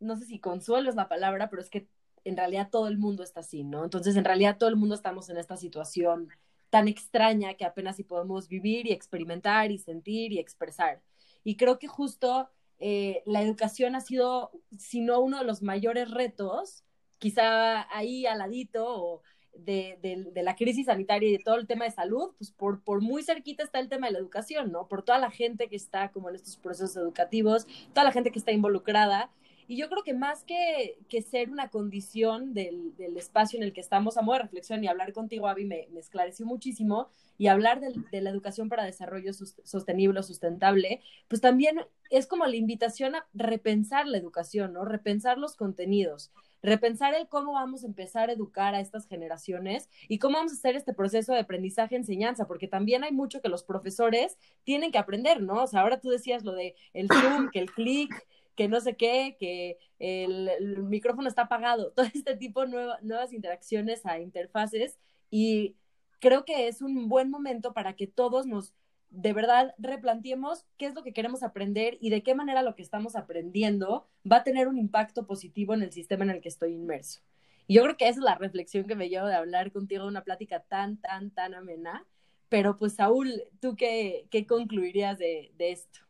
no 0.00 0.16
sé 0.16 0.24
si 0.24 0.40
consuelo 0.40 0.90
es 0.90 0.96
la 0.96 1.08
palabra, 1.08 1.48
pero 1.50 1.62
es 1.62 1.70
que 1.70 1.86
en 2.24 2.36
realidad 2.36 2.68
todo 2.70 2.88
el 2.88 2.98
mundo 2.98 3.22
está 3.22 3.40
así, 3.40 3.64
¿no? 3.64 3.84
Entonces, 3.84 4.16
en 4.16 4.24
realidad 4.24 4.58
todo 4.58 4.68
el 4.68 4.76
mundo 4.76 4.94
estamos 4.94 5.28
en 5.30 5.38
esta 5.38 5.56
situación 5.56 6.28
tan 6.70 6.88
extraña 6.88 7.54
que 7.54 7.64
apenas 7.64 7.96
si 7.96 8.04
podemos 8.04 8.48
vivir 8.48 8.86
y 8.86 8.92
experimentar 8.92 9.72
y 9.72 9.78
sentir 9.78 10.32
y 10.32 10.38
expresar. 10.38 11.02
Y 11.44 11.56
creo 11.56 11.78
que 11.78 11.88
justo 11.88 12.48
eh, 12.78 13.22
la 13.26 13.42
educación 13.42 13.94
ha 13.94 14.00
sido, 14.00 14.50
si 14.78 15.00
no 15.00 15.20
uno 15.20 15.38
de 15.38 15.44
los 15.44 15.62
mayores 15.62 16.10
retos, 16.10 16.84
quizá 17.18 17.86
ahí 17.94 18.26
al 18.26 18.38
ladito 18.38 18.86
o 18.86 19.22
de, 19.54 19.98
de, 20.00 20.42
la 20.42 20.54
crisis 20.56 20.86
sanitaria 20.86 21.28
y 21.28 21.32
de 21.32 21.44
todo 21.44 21.56
el 21.56 21.66
tema 21.66 21.84
de 21.84 21.90
salud, 21.90 22.30
pues 22.38 22.50
por, 22.52 22.82
por 22.82 23.02
muy 23.02 23.22
cerquita 23.22 23.62
está 23.62 23.78
el 23.80 23.88
tema 23.88 24.06
de 24.06 24.14
la 24.14 24.18
educación, 24.18 24.72
¿no? 24.72 24.88
Por 24.88 25.02
toda 25.02 25.18
la 25.18 25.30
gente 25.30 25.68
que 25.68 25.76
está 25.76 26.12
como 26.12 26.28
en 26.30 26.36
estos 26.36 26.56
procesos 26.56 26.96
educativos, 26.96 27.66
toda 27.92 28.04
la 28.04 28.12
gente 28.12 28.30
que 28.30 28.38
está 28.38 28.52
involucrada 28.52 29.30
Y 29.70 29.76
yo 29.76 29.88
creo 29.88 30.02
que 30.02 30.14
más 30.14 30.42
que, 30.42 30.98
que 31.08 31.22
ser 31.22 31.48
una 31.48 31.68
condición 31.68 32.54
del, 32.54 32.96
del, 32.96 33.16
espacio 33.16 33.56
en 33.56 33.62
el 33.62 33.72
que 33.72 33.80
estamos, 33.80 34.16
a 34.16 34.22
modo 34.22 34.38
de 34.38 34.42
reflexión 34.42 34.82
y 34.82 34.88
hablar 34.88 35.12
contigo, 35.12 35.46
Avi, 35.46 35.64
me, 35.64 35.86
esclareció 35.96 36.44
muchísimo, 36.44 37.08
y 37.38 37.46
hablar 37.46 37.78
de, 37.78 37.94
de, 38.10 38.20
la 38.20 38.30
educación 38.30 38.68
para 38.68 38.84
desarrollo 38.84 39.32
sostenible 39.32 40.18
o 40.18 40.22
sustentable, 40.24 41.02
pues 41.28 41.40
también 41.40 41.82
es 42.10 42.26
como 42.26 42.46
la 42.46 42.56
invitación 42.56 43.14
a 43.14 43.28
repensar 43.32 44.08
la 44.08 44.18
educación, 44.18 44.72
¿no? 44.72 44.84
Repensar 44.84 45.38
los 45.38 45.54
contenidos, 45.54 46.32
repensar 46.62 47.14
el 47.14 47.28
cómo 47.28 47.52
vamos 47.52 47.84
a 47.84 47.86
empezar 47.86 48.28
a 48.28 48.32
educar 48.32 48.74
a 48.74 48.80
estas 48.80 49.06
generaciones 49.06 49.88
y 50.08 50.18
cómo 50.18 50.38
vamos 50.38 50.50
a 50.50 50.56
hacer 50.56 50.74
este 50.74 50.94
proceso 50.94 51.32
de 51.32 51.38
aprendizaje-enseñanza, 51.38 52.48
porque 52.48 52.66
también 52.66 53.04
hay 53.04 53.12
mucho 53.12 53.40
que 53.40 53.48
los 53.48 53.62
profesores 53.62 54.36
tienen 54.64 54.90
que 54.90 54.98
aprender, 54.98 55.40
¿no? 55.40 55.62
O 55.62 55.66
sea, 55.68 55.82
ahora 55.82 56.00
tú 56.00 56.08
decías 56.08 56.42
lo 56.42 56.54
de 56.54 56.74
el 56.92 57.06
Zoom, 57.06 57.50
que 57.52 57.60
el 57.60 57.70
clic, 57.70 58.12
que 58.60 58.68
no 58.68 58.78
sé 58.82 58.94
qué, 58.94 59.38
que 59.40 59.78
el, 59.98 60.82
micrófono 60.82 61.28
está 61.28 61.42
apagado, 61.44 61.92
todo 61.96 62.04
este 62.12 62.36
tipo 62.36 62.60
de 62.60 62.68
nueva, 62.68 62.98
nuevas 63.00 63.32
interacciones 63.32 64.04
a 64.04 64.20
interfaces 64.20 64.98
y 65.30 65.76
creo 66.18 66.44
que 66.44 66.68
es 66.68 66.82
un 66.82 67.08
buen 67.08 67.30
momento 67.30 67.72
para 67.72 67.96
que 67.96 68.06
todos 68.06 68.44
nos 68.44 68.74
de 69.08 69.32
verdad 69.32 69.74
replanteemos 69.78 70.66
qué 70.76 70.84
es 70.84 70.94
lo 70.94 71.02
que 71.02 71.14
queremos 71.14 71.42
aprender 71.42 71.96
y 72.02 72.10
de 72.10 72.22
qué 72.22 72.34
manera 72.34 72.60
lo 72.60 72.74
que 72.74 72.82
estamos 72.82 73.16
aprendiendo 73.16 74.10
va 74.30 74.36
a 74.36 74.44
tener 74.44 74.68
un 74.68 74.76
impacto 74.76 75.26
positivo 75.26 75.72
en 75.72 75.80
el 75.80 75.92
sistema 75.92 76.24
en 76.24 76.30
el 76.30 76.42
que 76.42 76.50
estoy 76.50 76.74
inmerso. 76.74 77.22
Y 77.66 77.76
yo 77.76 77.82
creo 77.84 77.96
que 77.96 78.08
esa 78.08 78.18
es 78.18 78.24
la 78.24 78.34
reflexión 78.34 78.86
que 78.86 78.94
me 78.94 79.08
llevo 79.08 79.26
de 79.26 79.36
hablar 79.36 79.72
contigo, 79.72 80.06
una 80.06 80.22
plática 80.22 80.60
tan, 80.60 80.98
tan, 80.98 81.30
tan 81.30 81.54
amena. 81.54 82.06
Pero 82.50 82.76
pues, 82.76 82.96
Saúl, 82.96 83.42
¿tú 83.58 83.74
qué, 83.74 84.26
qué 84.30 84.46
concluirías 84.46 85.18
de, 85.18 85.50
de 85.56 85.72
esto? 85.72 86.00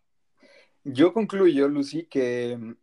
Yo 0.92 1.12
concluyo, 1.12 1.68
Lucy, 1.68 2.04
que 2.06 2.56
mm, 2.58 2.76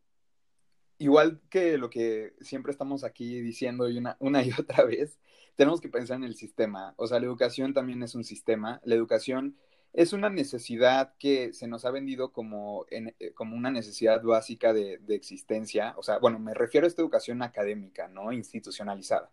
igual 0.99 1.41
que 1.49 1.77
lo 1.77 1.89
que 1.89 2.35
siempre 2.41 2.71
estamos 2.71 3.03
aquí 3.03 3.39
diciendo 3.41 3.89
y 3.89 3.97
una, 3.97 4.17
una 4.19 4.43
y 4.43 4.51
otra 4.59 4.83
vez, 4.83 5.19
tenemos 5.55 5.81
que 5.81 5.89
pensar 5.89 6.17
en 6.17 6.23
el 6.23 6.35
sistema. 6.35 6.93
O 6.97 7.07
sea, 7.07 7.19
la 7.19 7.25
educación 7.25 7.73
también 7.73 8.03
es 8.03 8.15
un 8.15 8.23
sistema. 8.23 8.81
La 8.83 8.95
educación 8.95 9.57
es 9.93 10.13
una 10.13 10.29
necesidad 10.29 11.15
que 11.17 11.53
se 11.53 11.67
nos 11.67 11.85
ha 11.85 11.91
vendido 11.91 12.31
como, 12.31 12.85
en, 12.89 13.15
eh, 13.19 13.33
como 13.33 13.55
una 13.55 13.71
necesidad 13.71 14.21
básica 14.21 14.73
de, 14.73 14.99
de, 14.99 15.15
existencia. 15.15 15.93
O 15.97 16.03
sea, 16.03 16.19
bueno, 16.19 16.39
me 16.39 16.53
refiero 16.53 16.85
a 16.85 16.87
esta 16.89 17.01
educación 17.01 17.41
académica, 17.41 18.07
¿no? 18.07 18.31
Institucionalizada. 18.31 19.31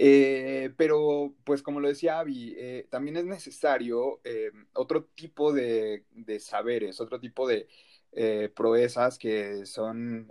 Eh, 0.00 0.72
pero, 0.76 1.34
pues 1.42 1.60
como 1.60 1.80
lo 1.80 1.88
decía 1.88 2.20
Avi, 2.20 2.54
eh, 2.56 2.86
también 2.88 3.16
es 3.16 3.24
necesario 3.24 4.20
eh, 4.22 4.52
otro 4.74 5.06
tipo 5.06 5.52
de, 5.52 6.04
saberes, 6.38 7.00
otro 7.00 7.18
tipo 7.18 7.48
de 7.48 7.66
eh, 8.12 8.48
proezas 8.54 9.18
que 9.18 9.66
son 9.66 10.30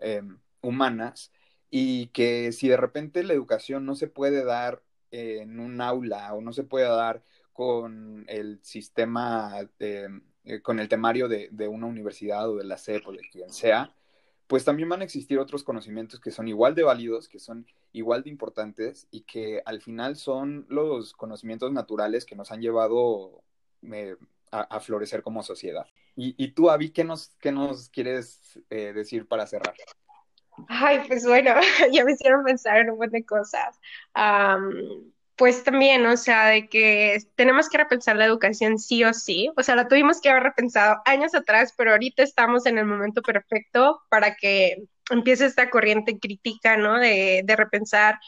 humanas 0.61 1.33
y 1.69 2.07
que 2.07 2.53
si 2.53 2.69
de 2.69 2.77
repente 2.77 3.23
la 3.23 3.33
educación 3.33 3.85
no 3.85 3.95
se 3.95 4.07
puede 4.07 4.45
dar 4.45 4.83
en 5.11 5.59
un 5.59 5.81
aula 5.81 6.33
o 6.33 6.41
no 6.41 6.53
se 6.53 6.63
puede 6.63 6.87
dar 6.87 7.23
con 7.51 8.25
el 8.29 8.59
sistema, 8.63 9.53
con 10.63 10.79
el 10.79 10.87
temario 10.87 11.27
de, 11.27 11.49
de, 11.51 11.67
una 11.67 11.87
universidad 11.87 12.49
o 12.49 12.55
de 12.55 12.63
la 12.63 12.77
SEP 12.77 13.05
o 13.07 13.11
de 13.11 13.21
quien 13.29 13.51
sea, 13.51 13.93
pues 14.47 14.63
también 14.63 14.89
van 14.89 15.01
a 15.01 15.03
existir 15.03 15.37
otros 15.39 15.63
conocimientos 15.63 16.19
que 16.19 16.31
son 16.31 16.47
igual 16.47 16.73
de 16.73 16.83
válidos, 16.83 17.27
que 17.27 17.39
son 17.39 17.67
igual 17.91 18.23
de 18.23 18.29
importantes 18.29 19.07
y 19.11 19.21
que 19.21 19.61
al 19.65 19.81
final 19.81 20.15
son 20.15 20.65
los 20.69 21.13
conocimientos 21.13 21.71
naturales 21.73 22.25
que 22.25 22.35
nos 22.35 22.51
han 22.51 22.61
llevado 22.61 23.43
eh, 23.91 24.15
a, 24.51 24.79
florecer 24.79 25.21
como 25.21 25.43
sociedad. 25.43 25.85
Y, 26.15 26.51
tú, 26.53 26.71
Avi, 26.71 26.89
¿qué 26.89 27.03
nos, 27.03 27.35
qué 27.39 27.51
nos 27.51 27.89
quieres 27.89 28.59
eh, 28.71 28.91
decir 28.91 29.27
para 29.27 29.45
cerrar? 29.45 29.75
Ay, 30.67 31.01
pues 31.07 31.27
bueno, 31.27 31.53
ya 31.91 32.03
me 32.03 32.13
hicieron 32.13 32.43
pensar 32.43 32.77
en 32.77 32.89
un 32.89 32.97
montón 32.97 33.19
de 33.19 33.25
cosas. 33.25 33.79
Pues 35.37 35.63
también, 35.63 36.05
o 36.07 36.17
sea, 36.17 36.47
de 36.47 36.67
que 36.67 37.19
tenemos 37.35 37.69
que 37.69 37.77
repensar 37.77 38.15
la 38.15 38.25
educación 38.25 38.79
sí 38.79 39.03
o 39.03 39.13
sí. 39.13 39.49
O 39.55 39.63
sea, 39.63 39.75
la 39.75 39.87
tuvimos 39.87 40.19
que 40.19 40.29
haber 40.29 40.43
repensado 40.43 40.97
años 41.05 41.35
atrás, 41.35 41.73
pero 41.77 41.91
ahorita 41.91 42.23
estamos 42.23 42.65
en 42.65 42.79
el 42.79 42.85
momento 42.85 43.21
perfecto 43.21 44.01
para 44.09 44.35
que 44.35 44.87
empiece 45.11 45.45
esta 45.45 45.69
corriente 45.69 46.19
crítica, 46.19 46.75
¿no? 46.77 46.99
De, 46.99 47.43
de 47.45 47.55
repensar 47.55 48.19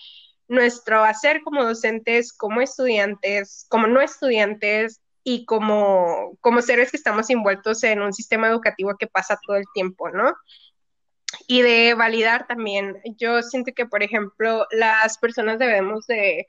nuestro 0.47 1.03
hacer 1.03 1.41
como 1.43 1.63
docentes, 1.63 2.31
como 2.31 2.61
estudiantes, 2.61 3.65
como 3.69 3.87
no 3.87 4.01
estudiantes 4.01 5.01
y 5.23 5.45
como, 5.45 6.37
como 6.41 6.61
seres 6.61 6.91
que 6.91 6.97
estamos 6.97 7.29
envueltos 7.31 7.83
en 7.83 8.01
un 8.01 8.13
sistema 8.13 8.47
educativo 8.49 8.97
que 8.97 9.07
pasa 9.07 9.39
todo 9.45 9.57
el 9.57 9.65
tiempo, 9.73 10.09
¿no? 10.09 10.33
Y 11.47 11.63
de 11.63 11.95
validar 11.95 12.47
también. 12.47 13.01
Yo 13.17 13.41
siento 13.41 13.71
que, 13.75 13.87
por 13.87 14.03
ejemplo, 14.03 14.67
las 14.71 15.17
personas 15.17 15.57
debemos 15.57 16.05
de 16.07 16.47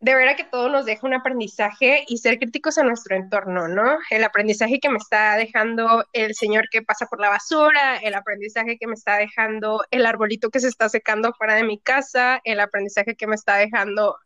de 0.00 0.14
verdad 0.14 0.36
que 0.36 0.44
todo 0.44 0.68
nos 0.68 0.84
deja 0.84 1.06
un 1.06 1.14
aprendizaje 1.14 2.04
y 2.06 2.18
ser 2.18 2.38
críticos 2.38 2.78
a 2.78 2.84
nuestro 2.84 3.16
entorno, 3.16 3.66
¿no? 3.66 3.98
El 4.10 4.22
aprendizaje 4.22 4.78
que 4.78 4.88
me 4.90 4.98
está 4.98 5.36
dejando 5.36 6.06
el 6.12 6.34
señor 6.34 6.68
que 6.70 6.82
pasa 6.82 7.06
por 7.06 7.20
la 7.20 7.30
basura, 7.30 7.96
el 7.96 8.14
aprendizaje 8.14 8.78
que 8.78 8.86
me 8.86 8.94
está 8.94 9.16
dejando 9.16 9.84
el 9.90 10.06
arbolito 10.06 10.50
que 10.50 10.60
se 10.60 10.68
está 10.68 10.88
secando 10.88 11.32
fuera 11.34 11.56
de 11.56 11.64
mi 11.64 11.80
casa, 11.80 12.40
el 12.44 12.60
aprendizaje 12.60 13.16
que 13.16 13.26
me 13.26 13.34
está 13.34 13.56
dejando 13.56 14.16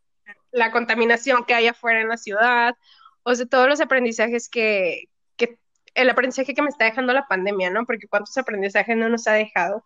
la 0.50 0.70
contaminación 0.72 1.44
que 1.46 1.54
hay 1.54 1.68
afuera 1.68 2.02
en 2.02 2.08
la 2.08 2.18
ciudad, 2.18 2.74
o 3.22 3.34
sea, 3.34 3.46
todos 3.46 3.68
los 3.68 3.80
aprendizajes 3.80 4.48
que, 4.50 5.04
que 5.36 5.58
el 5.94 6.10
aprendizaje 6.10 6.54
que 6.54 6.62
me 6.62 6.68
está 6.68 6.84
dejando 6.84 7.14
la 7.14 7.26
pandemia, 7.28 7.70
¿no? 7.70 7.86
Porque 7.86 8.08
cuántos 8.08 8.36
aprendizajes 8.36 8.96
no 8.96 9.08
nos 9.08 9.26
ha 9.26 9.32
dejado 9.32 9.84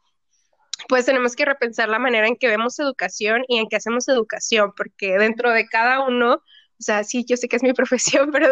pues 0.88 1.06
tenemos 1.06 1.34
que 1.36 1.44
repensar 1.44 1.88
la 1.88 1.98
manera 1.98 2.26
en 2.26 2.36
que 2.36 2.48
vemos 2.48 2.78
educación 2.78 3.44
y 3.48 3.58
en 3.58 3.68
que 3.68 3.76
hacemos 3.76 4.08
educación, 4.08 4.72
porque 4.76 5.18
dentro 5.18 5.50
de 5.50 5.66
cada 5.66 6.06
uno, 6.06 6.34
o 6.34 6.82
sea, 6.82 7.04
sí, 7.04 7.24
yo 7.28 7.36
sé 7.36 7.48
que 7.48 7.56
es 7.56 7.62
mi 7.62 7.72
profesión, 7.74 8.30
pero, 8.32 8.48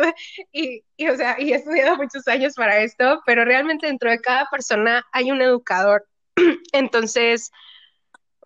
y, 0.53 0.83
y, 0.97 1.09
o 1.09 1.17
sea, 1.17 1.41
y 1.41 1.53
he 1.53 1.57
estudiado 1.57 1.97
muchos 1.97 2.27
años 2.29 2.55
para 2.55 2.81
esto, 2.81 3.23
pero 3.27 3.45
realmente 3.45 3.87
dentro 3.87 4.11
de 4.11 4.21
cada 4.21 4.49
persona 4.51 5.07
hay 5.13 5.31
un 5.31 5.41
educador. 5.41 6.07
Entonces, 6.73 7.51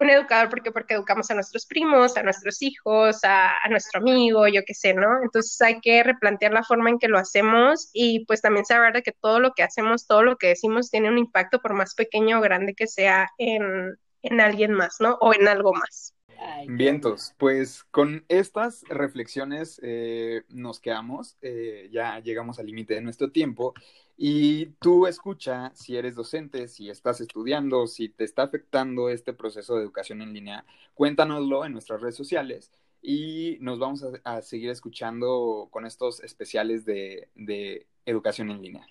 un 0.00 0.10
educador 0.10 0.48
porque 0.50 0.72
porque 0.72 0.94
educamos 0.94 1.30
a 1.30 1.34
nuestros 1.34 1.66
primos, 1.66 2.16
a 2.16 2.22
nuestros 2.22 2.62
hijos, 2.62 3.24
a, 3.24 3.56
a, 3.62 3.68
nuestro 3.68 4.00
amigo, 4.00 4.46
yo 4.48 4.62
qué 4.66 4.74
sé, 4.74 4.94
¿no? 4.94 5.22
Entonces 5.22 5.60
hay 5.60 5.80
que 5.80 6.02
replantear 6.02 6.52
la 6.52 6.64
forma 6.64 6.90
en 6.90 6.98
que 6.98 7.08
lo 7.08 7.18
hacemos 7.18 7.90
y 7.92 8.24
pues 8.26 8.40
también 8.42 8.64
saber 8.64 8.92
de 8.92 9.02
que 9.02 9.12
todo 9.12 9.40
lo 9.40 9.52
que 9.54 9.62
hacemos, 9.62 10.06
todo 10.06 10.22
lo 10.22 10.36
que 10.36 10.48
decimos 10.48 10.90
tiene 10.90 11.08
un 11.08 11.18
impacto 11.18 11.60
por 11.60 11.74
más 11.74 11.94
pequeño 11.94 12.38
o 12.38 12.42
grande 12.42 12.74
que 12.74 12.86
sea 12.86 13.30
en, 13.38 13.98
en 14.22 14.40
alguien 14.40 14.72
más, 14.72 14.96
¿no? 15.00 15.14
O 15.20 15.34
en 15.34 15.48
algo 15.48 15.72
más. 15.72 16.14
Vientos, 16.66 17.34
pues 17.38 17.84
con 17.84 18.24
estas 18.28 18.82
reflexiones 18.88 19.80
eh, 19.82 20.42
nos 20.48 20.80
quedamos, 20.80 21.36
eh, 21.42 21.88
ya 21.92 22.20
llegamos 22.20 22.58
al 22.58 22.66
límite 22.66 22.94
de 22.94 23.00
nuestro 23.00 23.30
tiempo 23.30 23.74
y 24.16 24.66
tú 24.80 25.06
escucha 25.06 25.72
si 25.74 25.96
eres 25.96 26.14
docente, 26.14 26.68
si 26.68 26.90
estás 26.90 27.20
estudiando, 27.20 27.86
si 27.86 28.08
te 28.08 28.24
está 28.24 28.42
afectando 28.42 29.08
este 29.08 29.32
proceso 29.32 29.76
de 29.76 29.82
educación 29.82 30.22
en 30.22 30.32
línea, 30.32 30.64
cuéntanoslo 30.94 31.64
en 31.64 31.72
nuestras 31.72 32.00
redes 32.00 32.16
sociales 32.16 32.72
y 33.02 33.58
nos 33.60 33.78
vamos 33.78 34.04
a, 34.04 34.36
a 34.36 34.42
seguir 34.42 34.70
escuchando 34.70 35.68
con 35.70 35.86
estos 35.86 36.20
especiales 36.22 36.84
de, 36.84 37.28
de 37.34 37.86
educación 38.06 38.50
en 38.50 38.62
línea. 38.62 38.86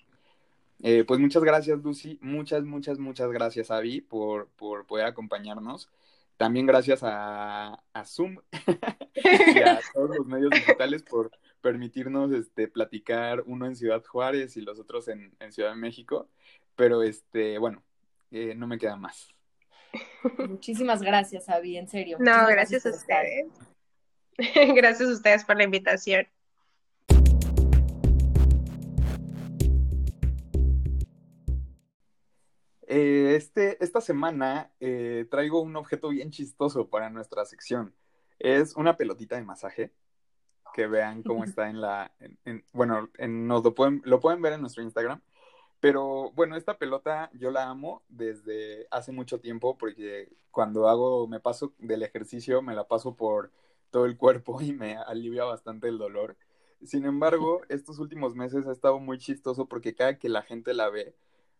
Eh, 0.80 1.04
pues 1.04 1.18
muchas 1.18 1.42
gracias, 1.42 1.78
Lucy. 1.82 2.18
Muchas, 2.20 2.64
muchas, 2.64 2.98
muchas 2.98 3.30
gracias, 3.32 3.70
Avi, 3.70 4.00
por, 4.00 4.48
por 4.56 4.86
poder 4.86 5.06
acompañarnos. 5.06 5.90
También 6.38 6.66
gracias 6.66 7.00
a, 7.02 7.82
a 7.92 8.04
Zoom 8.04 8.38
y 9.14 9.58
a 9.58 9.80
todos 9.92 10.16
los 10.16 10.26
medios 10.26 10.50
digitales 10.50 11.02
por 11.02 11.30
permitirnos 11.60 12.32
este, 12.32 12.68
platicar 12.68 13.42
uno 13.44 13.66
en 13.66 13.76
Ciudad 13.76 14.02
Juárez 14.04 14.56
y 14.56 14.62
los 14.62 14.78
otros 14.78 15.08
en, 15.08 15.34
en 15.40 15.52
Ciudad 15.52 15.70
de 15.70 15.76
México. 15.76 16.30
Pero 16.76 17.02
este, 17.02 17.58
bueno, 17.58 17.82
eh, 18.30 18.54
no 18.54 18.68
me 18.68 18.78
queda 18.78 18.96
más. 18.96 19.34
Muchísimas 20.38 21.02
gracias, 21.02 21.48
Avi, 21.48 21.76
en 21.76 21.88
serio. 21.88 22.18
No, 22.20 22.46
gracias, 22.46 22.84
gracias 22.84 22.86
a 22.86 22.90
ustedes. 22.90 23.46
gracias 24.76 25.08
a 25.08 25.12
ustedes 25.12 25.44
por 25.44 25.56
la 25.56 25.64
invitación. 25.64 26.26
Eh, 32.90 33.34
este, 33.36 33.82
esta 33.84 34.00
semana 34.00 34.72
eh, 34.80 35.26
traigo 35.30 35.60
un 35.60 35.76
objeto 35.76 36.08
bien 36.08 36.30
chistoso 36.30 36.88
para 36.88 37.10
nuestra 37.10 37.44
sección. 37.44 37.94
Es 38.38 38.74
una 38.76 38.96
pelotita 38.96 39.36
de 39.36 39.42
masaje. 39.42 39.92
Que 40.74 40.86
vean 40.86 41.22
cómo 41.22 41.44
está 41.44 41.70
en 41.70 41.80
la. 41.80 42.12
En, 42.20 42.38
en, 42.44 42.64
bueno, 42.72 43.08
en, 43.18 43.46
nos 43.46 43.64
lo 43.64 43.74
pueden, 43.74 44.00
lo 44.04 44.20
pueden 44.20 44.40
ver 44.42 44.54
en 44.54 44.60
nuestro 44.60 44.82
Instagram. 44.82 45.20
Pero 45.80 46.32
bueno, 46.32 46.56
esta 46.56 46.78
pelota 46.78 47.30
yo 47.34 47.50
la 47.50 47.68
amo 47.68 48.02
desde 48.08 48.86
hace 48.90 49.12
mucho 49.12 49.40
tiempo 49.40 49.78
porque 49.78 50.28
cuando 50.50 50.88
hago, 50.88 51.28
me 51.28 51.40
paso 51.40 51.74
del 51.78 52.02
ejercicio, 52.02 52.62
me 52.62 52.74
la 52.74 52.88
paso 52.88 53.14
por 53.14 53.52
todo 53.90 54.06
el 54.06 54.16
cuerpo 54.16 54.60
y 54.62 54.72
me 54.72 54.96
alivia 54.96 55.44
bastante 55.44 55.88
el 55.88 55.98
dolor. 55.98 56.36
Sin 56.84 57.04
embargo, 57.04 57.60
estos 57.68 57.98
últimos 57.98 58.34
meses 58.34 58.66
ha 58.66 58.72
estado 58.72 58.98
muy 58.98 59.18
chistoso 59.18 59.66
porque 59.66 59.94
cada 59.94 60.18
que 60.18 60.28
la 60.28 60.42
gente 60.42 60.74
la 60.74 60.88
ve, 60.90 61.14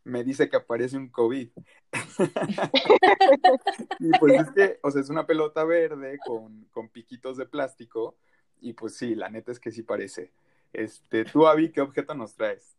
me 0.05 0.25
dice 0.25 0.49
que 0.49 0.57
aparece 0.57 0.97
un 0.97 1.09
COVID. 1.09 1.51
y 4.01 4.11
pues 4.19 4.41
es 4.41 4.51
que, 4.53 4.79
o 4.83 4.91
sea, 4.91 5.01
es 5.01 5.11
una 5.11 5.27
pelota 5.27 5.65
verde 5.65 6.19
con, 6.25 6.65
con, 6.71 6.89
piquitos 6.89 7.37
de 7.37 7.47
plástico 7.47 8.17
y 8.61 8.73
pues 8.73 8.97
sí, 8.97 9.15
la 9.15 9.29
neta 9.29 9.53
es 9.53 9.61
que 9.61 9.71
sí 9.71 9.83
parece. 9.83 10.33
Este, 10.73 11.25
tú, 11.25 11.47
Avi, 11.47 11.71
¿qué 11.71 11.81
objeto 11.81 12.15
nos 12.15 12.35
traes? 12.35 12.77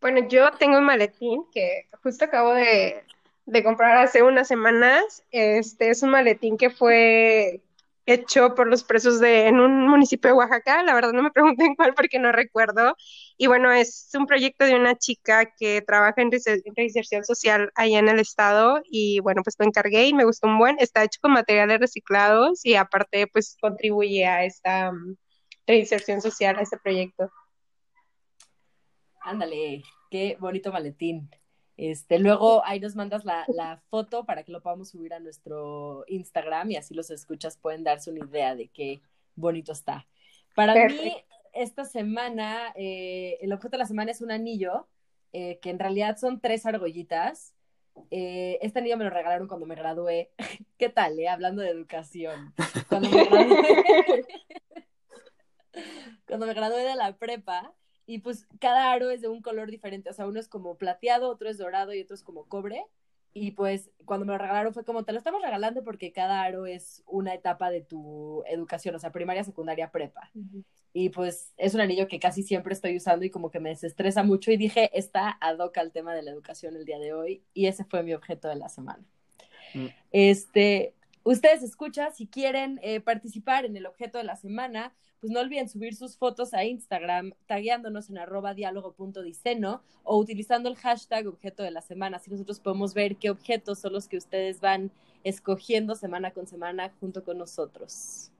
Bueno, 0.00 0.26
yo 0.28 0.50
tengo 0.52 0.78
un 0.78 0.84
maletín 0.84 1.44
que 1.52 1.88
justo 2.02 2.24
acabo 2.24 2.54
de, 2.54 3.04
de 3.46 3.64
comprar 3.64 3.98
hace 3.98 4.22
unas 4.22 4.48
semanas. 4.48 5.24
Este 5.30 5.90
es 5.90 6.02
un 6.02 6.10
maletín 6.10 6.56
que 6.56 6.70
fue 6.70 7.62
hecho 8.06 8.54
por 8.54 8.66
los 8.66 8.84
presos 8.84 9.20
de 9.20 9.46
en 9.46 9.60
un 9.60 9.88
municipio 9.88 10.30
de 10.30 10.34
Oaxaca, 10.34 10.82
la 10.82 10.94
verdad 10.94 11.12
no 11.12 11.22
me 11.22 11.30
pregunten 11.30 11.74
cuál 11.74 11.94
porque 11.94 12.18
no 12.18 12.32
recuerdo. 12.32 12.96
Y 13.42 13.46
bueno, 13.46 13.72
es 13.72 14.10
un 14.12 14.26
proyecto 14.26 14.66
de 14.66 14.74
una 14.74 14.98
chica 14.98 15.50
que 15.58 15.80
trabaja 15.80 16.20
en 16.20 16.30
reinserción 16.76 17.24
social 17.24 17.72
allá 17.74 17.98
en 17.98 18.10
el 18.10 18.20
estado 18.20 18.82
y 18.84 19.20
bueno, 19.20 19.42
pues 19.42 19.56
lo 19.58 19.64
encargué 19.64 20.08
y 20.08 20.12
me 20.12 20.26
gustó 20.26 20.46
un 20.46 20.58
buen. 20.58 20.76
Está 20.78 21.04
hecho 21.04 21.20
con 21.22 21.32
materiales 21.32 21.80
reciclados 21.80 22.66
y 22.66 22.74
aparte 22.74 23.26
pues 23.28 23.56
contribuye 23.58 24.26
a 24.26 24.44
esta 24.44 24.90
um, 24.90 25.16
reinserción 25.66 26.20
social, 26.20 26.58
a 26.58 26.60
este 26.60 26.76
proyecto. 26.76 27.30
Ándale, 29.22 29.84
qué 30.10 30.36
bonito 30.38 30.70
maletín. 30.70 31.30
Este, 31.78 32.18
luego 32.18 32.62
ahí 32.66 32.78
nos 32.78 32.94
mandas 32.94 33.24
la, 33.24 33.82
foto 33.88 34.26
para 34.26 34.42
que 34.42 34.52
lo 34.52 34.60
podamos 34.60 34.90
subir 34.90 35.14
a 35.14 35.18
nuestro 35.18 36.04
Instagram 36.08 36.72
y 36.72 36.76
así 36.76 36.92
los 36.92 37.08
escuchas 37.08 37.56
pueden 37.56 37.84
darse 37.84 38.10
una 38.10 38.26
idea 38.26 38.54
de 38.54 38.68
qué 38.68 39.00
bonito 39.34 39.72
está. 39.72 40.06
Para 40.54 40.74
mí, 40.74 41.24
esta 41.52 41.84
semana, 41.84 42.72
eh, 42.74 43.38
el 43.40 43.52
objeto 43.52 43.72
de 43.72 43.78
la 43.78 43.86
semana 43.86 44.10
es 44.10 44.20
un 44.20 44.30
anillo, 44.30 44.88
eh, 45.32 45.58
que 45.60 45.70
en 45.70 45.78
realidad 45.78 46.16
son 46.18 46.40
tres 46.40 46.66
argollitas. 46.66 47.54
Eh, 48.10 48.58
este 48.62 48.78
anillo 48.78 48.96
me 48.96 49.04
lo 49.04 49.10
regalaron 49.10 49.48
cuando 49.48 49.66
me 49.66 49.74
gradué. 49.74 50.32
¿Qué 50.78 50.88
tal, 50.88 51.18
eh? 51.18 51.28
Hablando 51.28 51.62
de 51.62 51.70
educación. 51.70 52.54
Cuando 56.26 56.46
me 56.46 56.54
gradué, 56.54 56.84
de 56.84 56.94
la 56.94 57.16
prepa, 57.16 57.74
y 58.06 58.18
pues 58.18 58.46
cada 58.60 58.92
aro 58.92 59.10
es 59.10 59.20
de 59.20 59.26
un 59.26 59.42
color 59.42 59.68
diferente, 59.68 60.10
o 60.10 60.12
sea, 60.12 60.26
uno 60.26 60.38
es 60.38 60.48
como 60.48 60.78
plateado, 60.78 61.28
otro 61.28 61.48
es 61.48 61.58
dorado 61.58 61.92
y 61.92 62.00
otro 62.02 62.14
es 62.14 62.22
como 62.22 62.46
cobre. 62.46 62.84
Y 63.32 63.52
pues 63.52 63.90
cuando 64.04 64.26
me 64.26 64.32
lo 64.32 64.38
regalaron 64.38 64.74
fue 64.74 64.84
como, 64.84 65.04
te 65.04 65.12
lo 65.12 65.18
estamos 65.18 65.40
regalando 65.42 65.84
porque 65.84 66.12
cada 66.12 66.42
aro 66.42 66.66
es 66.66 67.02
una 67.06 67.32
etapa 67.34 67.70
de 67.70 67.80
tu 67.80 68.42
educación, 68.46 68.94
o 68.94 68.98
sea, 68.98 69.12
primaria, 69.12 69.44
secundaria, 69.44 69.92
prepa. 69.92 70.30
Y 70.92 71.10
pues 71.10 71.52
es 71.56 71.74
un 71.74 71.80
anillo 71.80 72.08
que 72.08 72.18
casi 72.18 72.42
siempre 72.42 72.74
estoy 72.74 72.96
usando 72.96 73.24
y 73.24 73.30
como 73.30 73.50
que 73.50 73.60
me 73.60 73.68
desestresa 73.68 74.24
mucho 74.24 74.50
y 74.50 74.56
dije, 74.56 74.90
está 74.98 75.38
ad 75.40 75.58
hoc 75.58 75.78
al 75.78 75.92
tema 75.92 76.14
de 76.14 76.22
la 76.22 76.32
educación 76.32 76.74
el 76.74 76.84
día 76.84 76.98
de 76.98 77.12
hoy 77.12 77.44
y 77.54 77.66
ese 77.66 77.84
fue 77.84 78.02
mi 78.02 78.12
objeto 78.14 78.48
de 78.48 78.56
la 78.56 78.68
semana. 78.68 79.04
Mm. 79.74 79.86
Este, 80.10 80.94
Ustedes 81.30 81.62
escuchan, 81.62 82.12
si 82.12 82.26
quieren 82.26 82.80
eh, 82.82 82.98
participar 82.98 83.64
en 83.64 83.76
el 83.76 83.86
objeto 83.86 84.18
de 84.18 84.24
la 84.24 84.34
semana, 84.34 84.92
pues 85.20 85.30
no 85.30 85.38
olviden 85.38 85.68
subir 85.68 85.94
sus 85.94 86.16
fotos 86.16 86.52
a 86.54 86.64
Instagram, 86.64 87.34
tagueándonos 87.46 88.10
en 88.10 88.18
arroba 88.18 88.52
diálogo.diceno 88.52 89.80
o 90.02 90.18
utilizando 90.18 90.68
el 90.68 90.74
hashtag 90.74 91.28
objeto 91.28 91.62
de 91.62 91.70
la 91.70 91.82
semana. 91.82 92.16
Así 92.16 92.32
nosotros 92.32 92.58
podemos 92.58 92.94
ver 92.94 93.14
qué 93.14 93.30
objetos 93.30 93.78
son 93.78 93.92
los 93.92 94.08
que 94.08 94.16
ustedes 94.16 94.60
van 94.60 94.90
escogiendo 95.22 95.94
semana 95.94 96.32
con 96.32 96.48
semana 96.48 96.90
junto 96.98 97.22
con 97.22 97.38
nosotros. 97.38 98.32